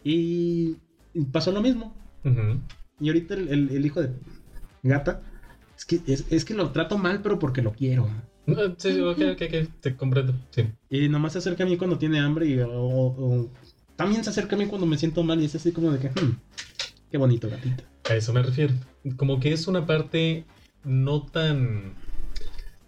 Y 0.04 0.78
pasó 1.32 1.52
lo 1.52 1.62
mismo. 1.62 1.94
Ujú. 2.24 2.60
Y 3.00 3.08
ahorita 3.10 3.34
el, 3.34 3.48
el- 3.50 3.70
el 3.70 3.86
hijo 3.86 4.02
de 4.02 4.10
gata, 4.84 5.22
es 5.78 5.86
que, 5.86 6.00
es, 6.08 6.26
es 6.30 6.46
que 6.46 6.54
lo 6.54 6.72
trato 6.72 6.98
mal, 6.98 7.22
pero 7.22 7.40
porque 7.40 7.62
lo 7.62 7.74
quiero. 7.74 8.08
Ah, 8.48 8.74
Sí, 8.78 9.00
ok, 9.00 9.18
ok, 9.34 9.70
te 9.82 9.96
comprendo. 9.96 10.34
Sí. 10.52 10.66
Y 10.90 11.10
nomás 11.10 11.34
se 11.34 11.40
acerca 11.40 11.64
a 11.64 11.68
mí 11.68 11.78
cuando 11.78 11.98
tiene 11.98 12.20
hambre 12.20 12.46
y 12.48 12.60
o- 12.60 12.70
o- 12.72 13.52
también 13.96 14.24
se 14.24 14.30
acerca 14.30 14.56
a 14.56 14.60
mí 14.60 14.66
cuando 14.68 14.86
me 14.88 14.98
siento 14.98 15.24
mal 15.24 15.42
y 15.42 15.46
es 15.46 15.56
así 15.56 15.72
como 15.72 15.92
de 15.92 16.00
que, 16.00 16.08
"Hmm, 16.10 16.38
qué 17.10 17.18
bonito 17.18 17.50
gatito. 17.50 17.84
A 18.10 18.16
eso 18.16 18.34
me 18.34 18.44
refiero. 18.44 18.74
Como 19.18 19.40
que 19.40 19.52
es 19.52 19.68
una 19.68 19.86
parte 19.86 20.46
no 20.84 21.24
tan. 21.24 21.94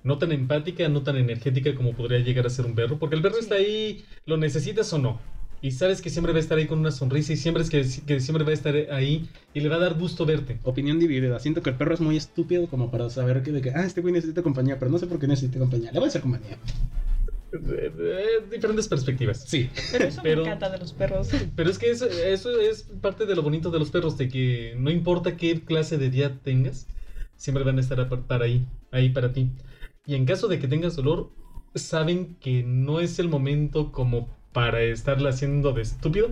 No 0.04 0.17
tan 0.20 0.32
empática, 0.32 0.88
no 0.88 1.02
tan 1.02 1.17
energética 1.17 1.76
como 1.76 1.93
podría 1.93 2.20
llegar 2.20 2.46
a 2.46 2.50
ser 2.50 2.65
un 2.65 2.76
perro. 2.76 2.98
Porque 3.00 3.15
el 3.15 3.22
perro 3.22 3.36
Sí. 3.36 3.41
está 3.41 3.56
ahí, 3.56 4.06
lo 4.26 4.38
necesitas 4.38 4.93
o 4.93 5.00
no. 5.00 5.20
Y 5.62 5.72
sabes 5.72 6.02
que 6.02 6.10
siempre 6.10 6.34
va 6.34 6.38
a 6.38 6.41
estar 6.41 6.58
ahí 6.58 6.67
con 6.67 6.80
una 6.80 6.91
sonrisa 6.91 7.34
y 7.34 7.38
siempre 7.38 7.63
es 7.63 7.70
que, 7.70 7.84
que 8.06 8.20
siempre 8.20 8.43
va 8.43 8.52
a 8.52 8.54
estar 8.54 8.76
ahí 8.91 9.28
y 9.54 9.60
le 9.60 9.70
va 9.70 9.78
a 9.78 9.80
dar 9.80 9.96
gusto 9.96 10.26
verte. 10.26 10.60
Opinión 10.63 11.00
dividida. 11.00 11.39
Siento 11.39 11.63
que 11.63 11.72
el 11.72 11.76
perro 11.78 11.96
es 11.96 12.00
muy 12.00 12.15
estúpido 12.15 12.67
como 12.67 12.91
para 12.91 13.10
saber 13.10 13.41
que 13.41 13.52
de 13.52 13.62
que, 13.62 13.72
ah, 13.72 13.84
este 13.84 14.02
güey 14.02 14.13
necesita 14.13 14.43
compañía, 14.43 14.78
pero 14.78 14.91
no 14.91 15.00
sé 15.00 15.08
por 15.08 15.20
qué 15.20 15.28
necesita 15.28 15.58
compañía. 15.58 15.91
Le 15.91 16.00
voy 16.00 16.06
a 16.06 16.10
hacer 16.10 16.22
compañía. 16.22 16.58
Eh, 17.54 17.91
eh, 17.98 18.46
diferentes 18.52 18.88
perspectivas. 18.88 19.46
Sí. 19.48 19.70
Pero 19.91 20.06
eso 20.06 20.22
Pero- 20.22 20.41
me 20.43 20.48
encanta 20.50 20.70
de 20.70 20.78
los 20.78 20.93
perros. 20.93 21.30
Pero 21.56 21.70
es 21.70 21.80
que 21.80 21.89
eso, 21.89 22.06
eso 22.06 22.60
es 22.60 22.84
parte 23.02 23.26
de 23.26 23.36
lo 23.36 23.41
bonito 23.41 23.72
de 23.72 23.80
los 23.80 23.89
perros, 23.89 24.17
de 24.17 24.28
que 24.28 24.76
no 24.78 24.91
importa 24.91 25.38
qué 25.38 25.62
clase 25.62 25.98
de 25.98 26.10
día 26.10 26.39
tengas, 26.43 26.88
siempre 27.36 27.63
van 27.63 27.78
a 27.78 27.82
estar 27.82 28.08
para 28.28 28.46
ahí, 28.46 28.65
ahí 28.91 29.10
para 29.10 29.34
ti. 29.34 29.50
Y 30.06 30.15
en 30.15 30.26
caso 30.26 30.48
de 30.48 30.60
que 30.60 30.67
tengas 30.67 30.96
dolor, 30.96 31.32
saben 31.74 32.36
que 32.39 32.63
no 32.63 33.00
es 33.00 33.17
el 33.20 33.30
momento 33.30 33.91
como 33.91 34.37
para 34.58 34.82
estarla 34.82 35.30
haciendo 35.30 35.72
de 35.72 35.84
estúpido, 35.84 36.32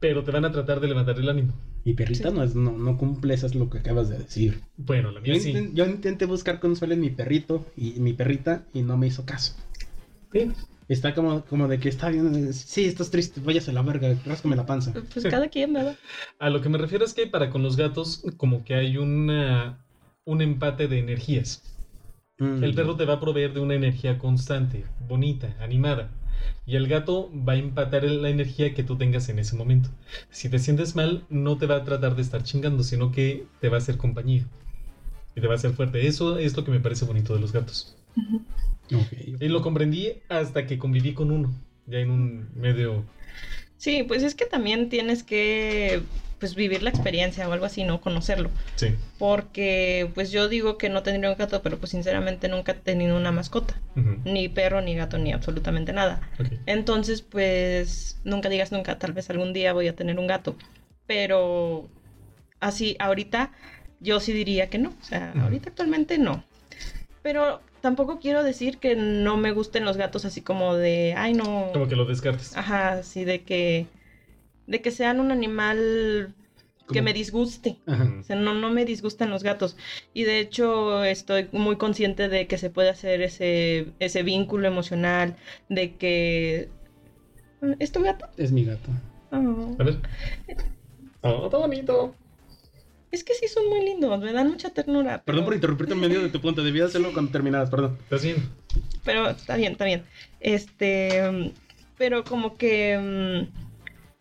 pero 0.00 0.22
te 0.22 0.30
van 0.32 0.44
a 0.44 0.52
tratar 0.52 0.80
de 0.80 0.88
levantar 0.88 1.18
el 1.18 1.30
ánimo. 1.30 1.54
Mi 1.82 1.94
perrita 1.94 2.28
Sí. 2.28 2.34
no, 2.34 2.42
es, 2.42 2.54
no, 2.54 2.72
no 2.72 2.98
cumple, 2.98 3.32
eso 3.32 3.46
es 3.46 3.54
lo 3.54 3.70
que 3.70 3.78
acabas 3.78 4.10
de 4.10 4.18
decir. 4.18 4.60
Bueno, 4.76 5.10
la 5.12 5.22
Yo, 5.22 5.32
mía 5.32 5.40
sí. 5.40 5.70
yo 5.72 5.86
intenté 5.86 6.26
buscar 6.26 6.60
consuelo 6.60 6.92
en 6.92 7.00
mi 7.00 7.08
perrito 7.08 7.64
y 7.74 7.92
mi 8.00 8.12
perrita 8.12 8.66
y 8.74 8.82
no 8.82 8.98
me 8.98 9.06
hizo 9.06 9.24
caso. 9.24 9.54
Sí. 10.30 10.52
Está 10.88 11.14
como, 11.14 11.42
como 11.46 11.68
de 11.68 11.78
que 11.80 11.88
está 11.88 12.10
bien, 12.10 12.52
sí, 12.52 12.84
estás 12.84 13.10
triste, 13.10 13.40
váyase 13.42 13.70
a 13.70 13.74
la 13.74 13.80
verga, 13.80 14.14
ráscame 14.26 14.54
la 14.54 14.66
panza. 14.66 14.92
Pues 14.92 15.24
cada 15.24 15.48
quien, 15.48 15.72
¿verdad? 15.72 15.96
A 16.38 16.50
lo 16.50 16.60
que 16.60 16.68
me 16.68 16.76
refiero 16.76 17.06
es 17.06 17.14
que 17.14 17.26
para 17.26 17.48
con 17.48 17.62
los 17.62 17.78
gatos, 17.78 18.22
como 18.36 18.62
que 18.64 18.74
hay 18.74 18.98
una, 18.98 19.86
un 20.26 20.42
empate 20.42 20.86
de 20.86 20.98
energías. 20.98 21.62
Mm. 22.38 22.62
El 22.62 22.74
perro 22.74 22.94
te 22.94 23.06
va 23.06 23.14
a 23.14 23.20
proveer 23.20 23.54
de 23.54 23.60
una 23.60 23.74
energía 23.74 24.18
constante, 24.18 24.84
bonita, 25.08 25.56
animada. 25.60 26.10
Y 26.66 26.76
el 26.76 26.86
gato 26.86 27.30
va 27.34 27.54
a 27.54 27.56
empatar 27.56 28.04
la 28.04 28.28
energía 28.28 28.74
que 28.74 28.82
tú 28.82 28.96
tengas 28.96 29.28
en 29.28 29.38
ese 29.38 29.56
momento. 29.56 29.88
Si 30.30 30.48
te 30.48 30.58
sientes 30.58 30.96
mal, 30.96 31.24
no 31.30 31.56
te 31.56 31.66
va 31.66 31.76
a 31.76 31.84
tratar 31.84 32.14
de 32.14 32.22
estar 32.22 32.42
chingando, 32.42 32.82
sino 32.82 33.10
que 33.10 33.46
te 33.60 33.68
va 33.68 33.76
a 33.76 33.78
hacer 33.78 33.96
compañía. 33.96 34.46
Y 35.34 35.40
te 35.40 35.46
va 35.46 35.54
a 35.54 35.56
hacer 35.56 35.72
fuerte. 35.72 36.06
Eso 36.06 36.38
es 36.38 36.56
lo 36.56 36.64
que 36.64 36.70
me 36.70 36.80
parece 36.80 37.04
bonito 37.04 37.34
de 37.34 37.40
los 37.40 37.52
gatos. 37.52 37.96
Y 38.88 39.48
lo 39.48 39.62
comprendí 39.62 40.12
hasta 40.28 40.66
que 40.66 40.78
conviví 40.78 41.14
con 41.14 41.30
uno. 41.30 41.54
Ya 41.86 41.98
en 41.98 42.10
un 42.10 42.48
medio... 42.54 43.04
Sí, 43.76 44.02
pues 44.02 44.22
es 44.22 44.34
que 44.34 44.44
también 44.44 44.88
tienes 44.88 45.22
que 45.22 46.02
pues 46.38 46.54
vivir 46.54 46.82
la 46.82 46.90
experiencia 46.90 47.48
o 47.48 47.52
algo 47.52 47.66
así, 47.66 47.84
¿no? 47.84 48.00
Conocerlo. 48.00 48.50
Sí. 48.76 48.94
Porque 49.18 50.10
pues 50.14 50.30
yo 50.30 50.48
digo 50.48 50.78
que 50.78 50.88
no 50.88 51.02
tendría 51.02 51.30
un 51.30 51.36
gato, 51.36 51.62
pero 51.62 51.78
pues 51.78 51.90
sinceramente 51.90 52.48
nunca 52.48 52.72
he 52.72 52.74
tenido 52.76 53.16
una 53.16 53.32
mascota. 53.32 53.74
Ni 54.24 54.48
perro, 54.48 54.80
ni 54.80 54.94
gato, 54.94 55.18
ni 55.18 55.32
absolutamente 55.32 55.92
nada. 55.92 56.20
Ok. 56.38 56.46
Entonces, 56.66 57.22
pues 57.22 58.18
nunca 58.24 58.48
digas 58.48 58.70
nunca, 58.70 58.98
tal 58.98 59.12
vez 59.12 59.28
algún 59.30 59.52
día 59.52 59.72
voy 59.72 59.88
a 59.88 59.96
tener 59.96 60.18
un 60.18 60.28
gato. 60.28 60.54
Pero 61.06 61.88
así, 62.60 62.96
ahorita 63.00 63.50
yo 64.00 64.20
sí 64.20 64.32
diría 64.32 64.70
que 64.70 64.78
no. 64.78 64.90
O 64.90 65.04
sea, 65.04 65.32
ahorita 65.40 65.70
actualmente 65.70 66.18
no. 66.18 66.44
Pero 67.22 67.60
tampoco 67.80 68.20
quiero 68.20 68.42
decir 68.44 68.78
que 68.78 68.94
no 68.96 69.36
me 69.36 69.52
gusten 69.52 69.84
los 69.84 69.96
gatos 69.96 70.24
así 70.24 70.40
como 70.40 70.76
de, 70.76 71.14
ay 71.16 71.34
no. 71.34 71.70
Como 71.72 71.88
que 71.88 71.96
lo 71.96 72.04
descartes. 72.04 72.56
Ajá, 72.56 72.92
así 72.92 73.24
de 73.24 73.42
que 73.42 73.86
de 74.68 74.80
que 74.80 74.92
sean 74.92 75.18
un 75.18 75.32
animal 75.32 76.34
que 76.92 77.02
me 77.02 77.12
disguste. 77.12 77.78
Ajá. 77.86 78.14
O 78.20 78.22
sea, 78.22 78.36
no, 78.36 78.54
no 78.54 78.70
me 78.70 78.84
disgustan 78.84 79.30
los 79.30 79.42
gatos. 79.42 79.76
Y 80.14 80.24
de 80.24 80.38
hecho 80.38 81.04
estoy 81.04 81.48
muy 81.52 81.76
consciente 81.76 82.28
de 82.28 82.46
que 82.46 82.58
se 82.58 82.70
puede 82.70 82.90
hacer 82.90 83.20
ese, 83.20 83.88
ese 83.98 84.22
vínculo 84.22 84.68
emocional, 84.68 85.36
de 85.68 85.96
que... 85.96 86.68
¿Es 87.78 87.92
tu 87.92 88.02
gato? 88.02 88.26
Es 88.36 88.52
mi 88.52 88.64
gato. 88.64 88.90
Oh. 89.32 89.76
A 89.78 89.84
ver. 89.84 89.98
Oh, 91.22 91.46
está 91.46 91.58
bonito. 91.58 92.14
Es 93.10 93.24
que 93.24 93.34
sí 93.34 93.48
son 93.48 93.68
muy 93.68 93.84
lindos, 93.84 94.20
me 94.20 94.32
dan 94.32 94.50
mucha 94.50 94.70
ternura. 94.70 95.22
Perdón 95.24 95.44
por 95.46 95.54
interrumpirte 95.54 95.94
en 95.94 96.00
medio 96.00 96.22
de 96.22 96.28
tu 96.28 96.40
punto. 96.40 96.62
Debía 96.62 96.84
hacerlo 96.84 97.12
cuando 97.12 97.32
terminaras, 97.32 97.70
perdón. 97.70 97.98
¿Estás 98.02 98.22
bien? 98.22 98.50
Pero 99.04 99.30
está 99.30 99.56
bien, 99.56 99.72
está 99.72 99.84
bien. 99.86 100.04
Este... 100.40 101.30
mm, 101.30 101.50
Pero 101.96 102.24
como 102.24 102.56
que... 102.56 103.48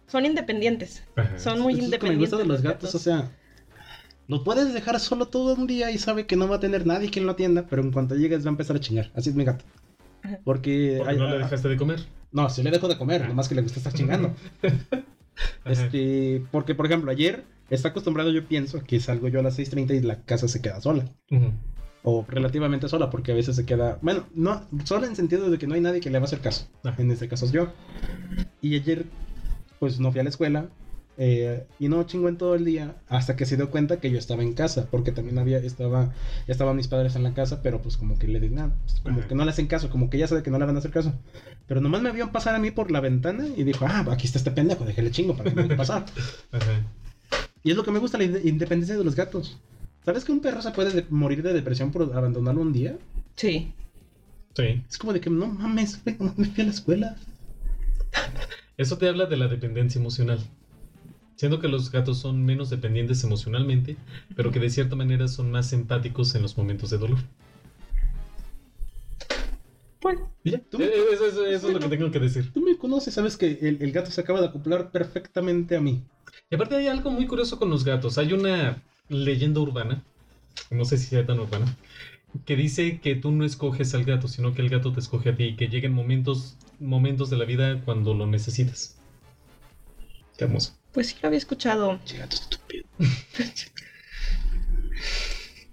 son 0.08 0.26
independientes. 0.26 1.04
Ajá. 1.16 1.38
Son 1.38 1.60
muy 1.60 1.74
Eso 1.74 1.84
es 1.84 1.90
lo 1.92 2.00
que 2.00 2.08
me 2.08 2.14
independientes. 2.14 2.20
gusta 2.32 2.38
de 2.38 2.46
los 2.46 2.62
gatos, 2.62 2.96
o 2.96 3.00
sea, 3.00 3.32
lo 4.28 4.44
puedes 4.44 4.74
dejar 4.74 5.00
solo 5.00 5.28
todo 5.28 5.54
un 5.56 5.68
día 5.68 5.92
y 5.92 5.98
sabe 5.98 6.26
que 6.26 6.36
no 6.36 6.48
va 6.48 6.58
a 6.58 6.60
tener 6.60 6.86
nadie 6.86 7.10
quien 7.10 7.26
lo 7.26 7.34
atienda, 7.34 7.66
pero 7.70 7.82
en 7.82 7.92
cuanto 7.92 8.16
llegues 8.16 8.44
va 8.46 8.50
a 8.50 8.52
empezar 8.52 8.76
a 8.76 8.80
chingar. 8.80 9.12
Así 9.16 9.30
es 9.30 9.36
mi 9.36 9.44
gato. 9.46 9.64
Porque, 10.44 10.96
Porque 10.98 11.12
hay- 11.12 11.18
no 11.18 11.30
le 11.30 11.38
dejaste 11.38 11.68
de 11.70 11.78
comer. 11.78 12.00
no, 12.32 12.50
sí 12.50 12.64
le 12.64 12.72
dejo 12.72 12.88
de 12.88 12.98
comer, 12.98 13.28
nomás 13.28 13.48
que 13.48 13.56
le 13.56 13.62
gusta 13.62 13.80
estar 13.80 13.94
chingando. 13.94 14.34
Este, 15.66 16.44
porque 16.52 16.74
por 16.74 16.88
ejemplo, 16.88 17.12
ayer 17.12 17.44
está 17.70 17.90
acostumbrado, 17.90 18.32
yo 18.32 18.48
pienso, 18.48 18.82
que 18.84 19.00
salgo 19.00 19.28
yo 19.28 19.40
a 19.40 19.44
las 19.44 19.58
6:30 19.60 19.94
y 19.96 20.02
la 20.02 20.22
casa 20.24 20.48
se 20.48 20.62
queda 20.62 20.82
sola. 20.82 21.06
O 22.04 22.26
relativamente 22.28 22.88
sola, 22.88 23.10
porque 23.10 23.34
a 23.34 23.36
veces 23.36 23.56
se 23.56 23.66
queda. 23.66 24.00
Bueno, 24.02 24.26
no, 24.34 24.66
sola 24.86 25.08
en 25.08 25.16
sentido 25.16 25.50
de 25.52 25.58
que 25.58 25.68
no 25.68 25.76
hay 25.76 25.82
nadie 25.82 26.00
que 26.00 26.10
le 26.10 26.18
va 26.20 26.24
a 26.24 26.28
hacer 26.28 26.40
caso. 26.40 26.68
En 26.98 27.12
este 27.12 27.28
caso 27.28 27.46
es 27.46 27.52
yo. 27.52 27.68
Y 28.62 28.76
ayer, 28.76 29.06
pues 29.80 30.00
no 30.00 30.12
fui 30.12 30.20
a 30.22 30.24
la 30.24 30.30
escuela. 30.30 30.70
eh, 31.20 31.66
y 31.80 31.88
no 31.90 32.04
chingó 32.04 32.30
en 32.30 32.38
todo 32.38 32.54
el 32.54 32.64
día 32.64 32.94
hasta 33.10 33.36
que 33.36 33.48
se 33.48 33.56
dio 33.58 33.72
cuenta 33.72 34.00
que 34.00 34.12
yo 34.12 34.20
estaba 34.20 34.44
en 34.44 34.54
casa, 34.54 34.88
porque 34.92 35.12
también 35.12 35.40
había, 35.40 35.58
estaba, 35.58 36.14
estaban 36.46 36.76
mis 36.76 36.88
padres 36.88 37.16
en 37.16 37.24
la 37.24 37.34
casa, 37.34 37.64
pero 37.64 37.82
pues 37.82 37.98
como 37.98 38.20
que 38.20 38.28
le 38.28 38.40
di 38.40 38.50
nada, 38.50 38.76
pues, 38.86 39.00
como 39.02 39.18
Ajá. 39.20 39.28
que 39.28 39.34
no 39.34 39.44
le 39.44 39.50
hacen 39.50 39.66
caso, 39.66 39.90
como 39.90 40.12
que 40.12 40.20
ya 40.20 40.28
sabe 40.28 40.44
que 40.44 40.52
no 40.52 40.60
le 40.60 40.66
van 40.66 40.76
a 40.76 40.80
hacer 40.80 40.92
caso. 40.92 41.14
Pero 41.68 41.82
nomás 41.82 42.04
me 42.04 42.12
vieron 42.12 42.32
pasar 42.32 42.54
a 42.54 42.60
mí 42.60 42.70
por 42.70 42.92
la 42.92 43.00
ventana 43.00 43.48
y 43.48 43.64
dijo, 43.64 43.86
ah, 43.90 44.06
aquí 44.12 44.28
está 44.28 44.38
este 44.38 44.52
pendejo, 44.52 44.86
déjale 44.86 45.10
chingo 45.10 45.36
para 45.36 45.50
que 45.50 45.56
me 45.56 45.64
deje 45.64 45.76
pasar. 45.76 46.06
Ajá. 46.52 46.84
Y 47.64 47.72
es 47.72 47.76
lo 47.78 47.84
que 47.84 47.90
me 47.92 47.98
gusta, 48.00 48.20
la 48.20 48.26
inde- 48.26 48.42
independencia 48.48 48.96
de 48.96 49.04
los 49.04 49.16
gatos. 49.16 49.58
¿Sabes 50.06 50.24
que 50.24 50.32
un 50.32 50.40
perro 50.40 50.62
se 50.62 50.70
puede 50.70 50.92
de- 50.92 51.06
morir 51.10 51.42
de 51.42 51.52
depresión 51.52 51.92
por 51.92 52.04
abandonarlo 52.16 52.62
un 52.62 52.74
día? 52.74 52.96
Sí. 53.36 53.74
Sí. 54.56 54.84
Es 54.88 55.00
como 55.00 55.14
de 55.14 55.20
que 55.20 55.32
no 55.32 55.48
mames, 55.48 56.00
güey, 56.04 56.16
no 56.20 56.32
me 56.38 56.46
fui 56.46 56.62
a 56.62 56.66
la 56.68 56.72
escuela. 56.74 57.16
Eso 58.78 58.98
te 58.98 59.08
habla 59.10 59.26
de 59.26 59.38
la 59.38 59.48
dependencia 59.48 60.00
emocional. 60.00 60.40
Siendo 61.36 61.60
que 61.60 61.68
los 61.68 61.92
gatos 61.92 62.20
son 62.20 62.46
menos 62.46 62.70
dependientes 62.70 63.24
emocionalmente, 63.24 63.98
pero 64.36 64.52
que 64.52 64.60
de 64.60 64.70
cierta 64.70 64.96
manera 64.96 65.28
son 65.28 65.52
más 65.52 65.74
empáticos 65.74 66.34
en 66.36 66.44
los 66.44 66.58
momentos 66.58 66.90
de 66.90 66.98
dolor. 66.98 67.20
Pues, 70.00 70.20
Y 70.44 70.52
ya, 70.52 70.60
Tú 70.70 70.78
me- 70.80 70.86
eh, 70.86 70.92
Eso, 71.12 71.26
eso- 71.28 71.46
eso 71.46 71.68
es 71.68 71.74
lo 71.74 71.80
que 71.80 71.88
tengo 71.98 72.12
que 72.12 72.20
decir. 72.20 72.52
Tú 72.54 72.62
me 72.62 72.78
conoces, 72.78 73.14
sabes 73.14 73.36
que 73.36 73.58
el, 73.62 73.82
el 73.82 73.92
gato 73.92 74.12
se 74.12 74.22
acaba 74.22 74.42
de 74.42 74.48
acoplar 74.48 74.92
perfectamente 74.92 75.76
a 75.76 75.82
mí. 75.82 76.02
Y 76.50 76.56
aparte 76.56 76.76
hay 76.76 76.88
algo 76.88 77.10
muy 77.10 77.26
curioso 77.26 77.58
con 77.58 77.70
los 77.70 77.84
gatos. 77.84 78.18
Hay 78.18 78.32
una 78.34 78.82
leyenda 79.10 79.60
urbana, 79.60 80.04
no 80.70 80.86
sé 80.86 80.98
si 80.98 81.08
sea 81.08 81.26
tan 81.26 81.40
urbana, 81.40 81.76
que 82.46 82.56
dice 82.56 83.00
que 83.00 83.16
tú 83.16 83.32
no 83.32 83.44
escoges 83.44 83.94
al 83.96 84.06
gato, 84.06 84.28
sino 84.28 84.54
que 84.54 84.62
el 84.62 84.70
gato 84.70 84.92
te 84.94 85.00
escoge 85.00 85.30
a 85.30 85.36
ti 85.36 85.44
y 85.46 85.56
que 85.56 85.68
lleguen 85.68 85.94
momentos, 85.94 86.58
momentos 86.80 87.30
de 87.30 87.38
la 87.38 87.46
vida 87.46 87.82
cuando 87.84 88.14
lo 88.14 88.28
necesitas. 88.28 88.96
Qué 90.38 90.46
hermoso. 90.46 90.74
pues 90.92 91.08
sí 91.08 91.16
lo 91.22 91.28
había 91.28 91.38
escuchado. 91.40 92.00
Estúpido. 92.06 92.86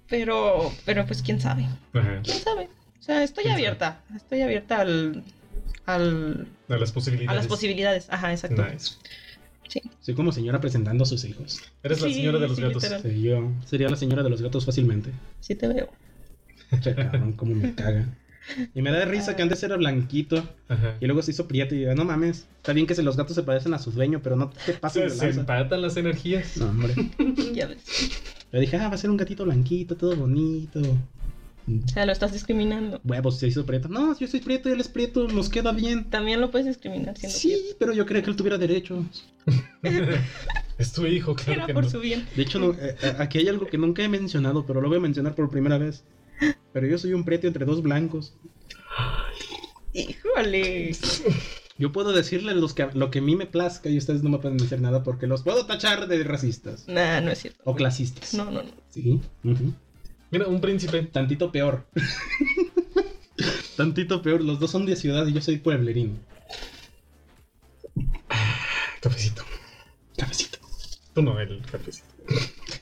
Pero, 0.07 0.71
pero 0.85 1.05
pues 1.07 1.21
quién 1.23 1.41
sabe. 1.41 1.67
Ajá. 1.93 2.21
¿Quién 2.23 2.37
sabe? 2.39 2.69
O 2.99 3.03
sea, 3.03 3.23
estoy 3.23 3.47
abierta. 3.47 4.01
Estoy 4.15 4.41
abierta 4.41 4.81
al, 4.81 5.23
al, 5.85 6.47
A 6.69 6.77
las 6.77 6.91
posibilidades. 6.91 7.31
a 7.31 7.33
las 7.35 7.47
posibilidades. 7.47 8.07
Ajá, 8.09 8.31
exacto. 8.31 8.63
Nice. 8.65 8.91
Sí. 9.67 9.81
Soy 10.01 10.13
como 10.13 10.31
señora 10.31 10.61
presentando 10.61 11.03
a 11.03 11.07
sus 11.07 11.25
hijos. 11.25 11.59
Eres 11.81 12.01
la 12.01 12.09
señora 12.09 12.37
de 12.37 12.47
los 12.47 12.55
sí, 12.55 12.61
gatos. 12.61 13.03
yo 13.03 13.51
sería 13.65 13.89
la 13.89 13.95
señora 13.95 14.21
de 14.21 14.29
los 14.29 14.41
gatos 14.41 14.63
fácilmente. 14.65 15.11
Sí 15.39 15.55
te 15.55 15.67
veo. 15.67 15.89
Cómo 17.35 17.55
me 17.55 17.73
caga. 17.73 18.07
Y 18.73 18.81
me 18.81 18.91
da 18.91 19.05
risa 19.05 19.35
que 19.35 19.41
antes 19.41 19.61
era 19.63 19.75
blanquito 19.75 20.47
Ajá. 20.67 20.95
y 20.99 21.05
luego 21.05 21.21
se 21.21 21.31
hizo 21.31 21.47
prieto 21.47 21.73
y 21.75 21.81
yo, 21.81 21.95
no 21.95 22.05
mames, 22.05 22.47
está 22.57 22.73
bien 22.73 22.85
que 22.85 22.95
se 22.95 23.03
los 23.03 23.17
gatos 23.17 23.35
se 23.35 23.43
parecen 23.43 23.73
a 23.73 23.79
su 23.79 23.91
dueño, 23.91 24.21
pero 24.21 24.35
no 24.35 24.51
te 24.65 24.73
pases 24.73 25.17
Se, 25.17 25.25
de 25.27 25.33
se 25.33 25.39
empatan 25.39 25.81
las 25.81 25.97
energías. 25.97 26.57
No, 26.57 26.67
hombre. 26.67 26.93
ya 27.53 27.67
ves. 27.67 27.83
Yo 28.51 28.59
dije, 28.59 28.77
ah, 28.77 28.89
va 28.89 28.95
a 28.95 28.97
ser 28.97 29.09
un 29.09 29.17
gatito 29.17 29.43
blanquito, 29.45 29.95
todo 29.95 30.15
bonito. 30.15 30.79
O 31.67 31.87
sea, 31.87 32.05
lo 32.05 32.11
estás 32.11 32.31
discriminando. 32.31 33.01
Huevos, 33.03 33.39
se 33.39 33.47
hizo 33.47 33.65
prieto. 33.65 33.87
No, 33.89 34.15
yo 34.17 34.27
soy 34.27 34.39
prieto 34.39 34.69
y 34.69 34.73
él 34.73 34.79
es 34.79 34.87
prieto, 34.87 35.27
nos 35.27 35.49
queda 35.49 35.71
bien. 35.71 36.09
También 36.11 36.39
lo 36.39 36.51
puedes 36.51 36.67
discriminar 36.67 37.17
siendo 37.17 37.35
Sí, 37.35 37.59
pero 37.79 37.91
yo 37.93 38.05
creía 38.05 38.23
que 38.23 38.29
él 38.29 38.35
tuviera 38.35 38.57
derechos. 38.57 39.03
Es 40.77 40.91
tu 40.91 41.05
hijo, 41.07 41.35
claro 41.35 41.53
Era 41.53 41.65
que 41.67 41.73
por 41.73 41.85
no. 41.85 41.89
su 41.89 42.01
bien. 42.01 42.27
De 42.35 42.41
hecho, 42.43 42.59
no, 42.59 42.71
eh, 42.73 42.97
eh, 43.01 43.15
aquí 43.17 43.37
hay 43.37 43.47
algo 43.47 43.65
que 43.65 43.77
nunca 43.77 44.03
he 44.03 44.09
mencionado, 44.09 44.65
pero 44.65 44.81
lo 44.81 44.89
voy 44.89 44.97
a 44.97 44.99
mencionar 45.01 45.33
por 45.33 45.49
primera 45.49 45.77
vez. 45.77 46.03
Pero 46.73 46.87
yo 46.87 46.97
soy 46.97 47.13
un 47.13 47.23
prieto 47.23 47.47
entre 47.47 47.65
dos 47.65 47.81
blancos. 47.81 48.35
Híjole. 49.93 50.95
Yo 51.77 51.91
puedo 51.91 52.13
decirle 52.13 52.53
los 52.55 52.73
que, 52.73 52.87
lo 52.93 53.11
que 53.11 53.19
a 53.19 53.21
mí 53.21 53.35
me 53.35 53.45
plazca 53.45 53.89
y 53.89 53.97
ustedes 53.97 54.23
no 54.23 54.29
me 54.29 54.39
pueden 54.39 54.57
decir 54.57 54.79
nada 54.79 55.03
porque 55.03 55.27
los 55.27 55.43
puedo 55.43 55.65
tachar 55.65 56.07
de 56.07 56.23
racistas 56.23 56.87
Nah, 56.87 57.19
no 57.19 57.31
es 57.31 57.39
cierto. 57.39 57.61
o 57.65 57.75
clasistas. 57.75 58.33
No, 58.33 58.45
no, 58.45 58.63
no. 58.63 58.71
Sí. 58.89 59.19
Mira, 60.31 60.47
un 60.47 60.61
príncipe. 60.61 61.03
Tantito 61.03 61.51
peor. 61.51 61.85
Tantito 63.75 64.21
peor. 64.21 64.41
Los 64.41 64.59
dos 64.59 64.71
son 64.71 64.85
de 64.85 64.95
ciudad 64.95 65.27
y 65.27 65.33
yo 65.33 65.41
soy 65.41 65.57
pueblerino. 65.57 66.15
Cafecito. 69.01 69.43
Cafecito. 70.17 70.59
Tú 71.13 71.21
no, 71.21 71.39
el 71.39 71.61
cafecito. 71.69 72.07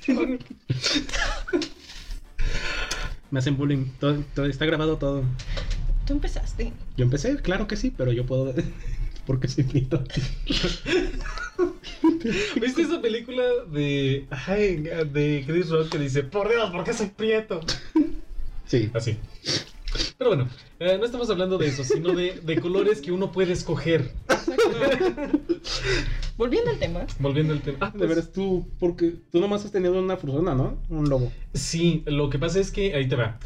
Me 3.33 3.39
hacen 3.39 3.57
bullying. 3.57 3.85
Todo, 3.99 4.23
todo- 4.35 4.45
está 4.45 4.63
grabado 4.67 4.97
todo. 4.97 5.23
Tú 6.05 6.13
empezaste. 6.13 6.71
Yo 6.95 7.03
empecé, 7.03 7.35
claro 7.37 7.65
que 7.65 7.75
sí, 7.75 7.91
pero 7.97 8.11
yo 8.11 8.27
puedo. 8.27 8.53
Porque 9.25 9.47
soy 9.47 9.63
prieto. 9.63 10.03
¿Viste 12.61 12.83
esa 12.83 13.01
película 13.01 13.43
de. 13.71 14.27
Ay, 14.29 14.77
de 14.77 15.43
Chris 15.47 15.69
Rock 15.69 15.89
que 15.89 15.97
dice: 15.97 16.21
Por 16.21 16.47
Dios, 16.47 16.69
¿por 16.69 16.83
qué 16.83 16.93
soy 16.93 17.07
prieto? 17.07 17.61
Sí. 18.67 18.91
Así. 18.93 19.17
Pero 20.17 20.29
bueno, 20.31 20.49
eh, 20.79 20.97
no 20.99 21.05
estamos 21.05 21.29
hablando 21.29 21.57
de 21.57 21.67
eso, 21.67 21.83
sino 21.83 22.13
de, 22.13 22.39
de 22.41 22.59
colores 22.59 23.01
que 23.01 23.11
uno 23.11 23.31
puede 23.31 23.53
escoger. 23.53 24.11
Volviendo 26.37 26.71
al 26.71 26.79
tema. 26.79 27.05
Volviendo 27.19 27.53
al 27.53 27.61
tema. 27.61 27.77
Ah, 27.81 27.93
De 27.95 28.07
veras 28.07 28.31
tú, 28.31 28.67
porque 28.79 29.13
tú 29.31 29.39
nomás 29.39 29.65
has 29.65 29.71
tenido 29.71 29.99
una 29.99 30.17
persona, 30.17 30.55
¿no? 30.55 30.77
Un 30.89 31.09
lobo. 31.09 31.31
Sí, 31.53 32.03
lo 32.05 32.29
que 32.29 32.39
pasa 32.39 32.59
es 32.59 32.71
que 32.71 32.95
ahí 32.95 33.07
te 33.07 33.15
va. 33.15 33.39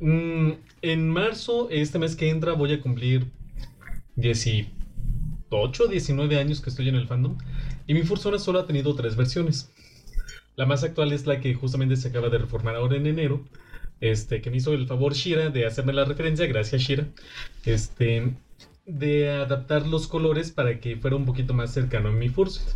Mm, 0.00 0.52
en 0.82 1.08
marzo, 1.08 1.68
este 1.70 1.98
mes 1.98 2.16
que 2.16 2.28
entra, 2.28 2.52
voy 2.52 2.72
a 2.72 2.80
cumplir 2.80 3.30
18, 4.16 5.86
19 5.86 6.38
años 6.38 6.60
que 6.60 6.70
estoy 6.70 6.88
en 6.88 6.96
el 6.96 7.06
fandom. 7.06 7.38
Y 7.86 7.94
mi 7.94 8.02
Fursona 8.02 8.38
solo 8.38 8.60
ha 8.60 8.66
tenido 8.66 8.94
tres 8.94 9.16
versiones. 9.16 9.70
La 10.56 10.66
más 10.66 10.84
actual 10.84 11.12
es 11.12 11.26
la 11.26 11.40
que 11.40 11.54
justamente 11.54 11.96
se 11.96 12.08
acaba 12.08 12.28
de 12.28 12.38
reformar 12.38 12.76
ahora 12.76 12.96
en 12.96 13.06
enero. 13.06 13.44
Este, 14.04 14.42
que 14.42 14.50
me 14.50 14.58
hizo 14.58 14.74
el 14.74 14.86
favor 14.86 15.14
Shira 15.14 15.48
de 15.48 15.64
hacerme 15.64 15.94
la 15.94 16.04
referencia, 16.04 16.46
gracias 16.46 16.82
Shira. 16.82 17.08
Este, 17.64 18.34
de 18.84 19.30
adaptar 19.30 19.86
los 19.86 20.08
colores 20.08 20.50
para 20.50 20.78
que 20.78 20.96
fuera 20.96 21.16
un 21.16 21.24
poquito 21.24 21.54
más 21.54 21.72
cercano 21.72 22.10
a 22.10 22.12
mi 22.12 22.28
Fursuit. 22.28 22.68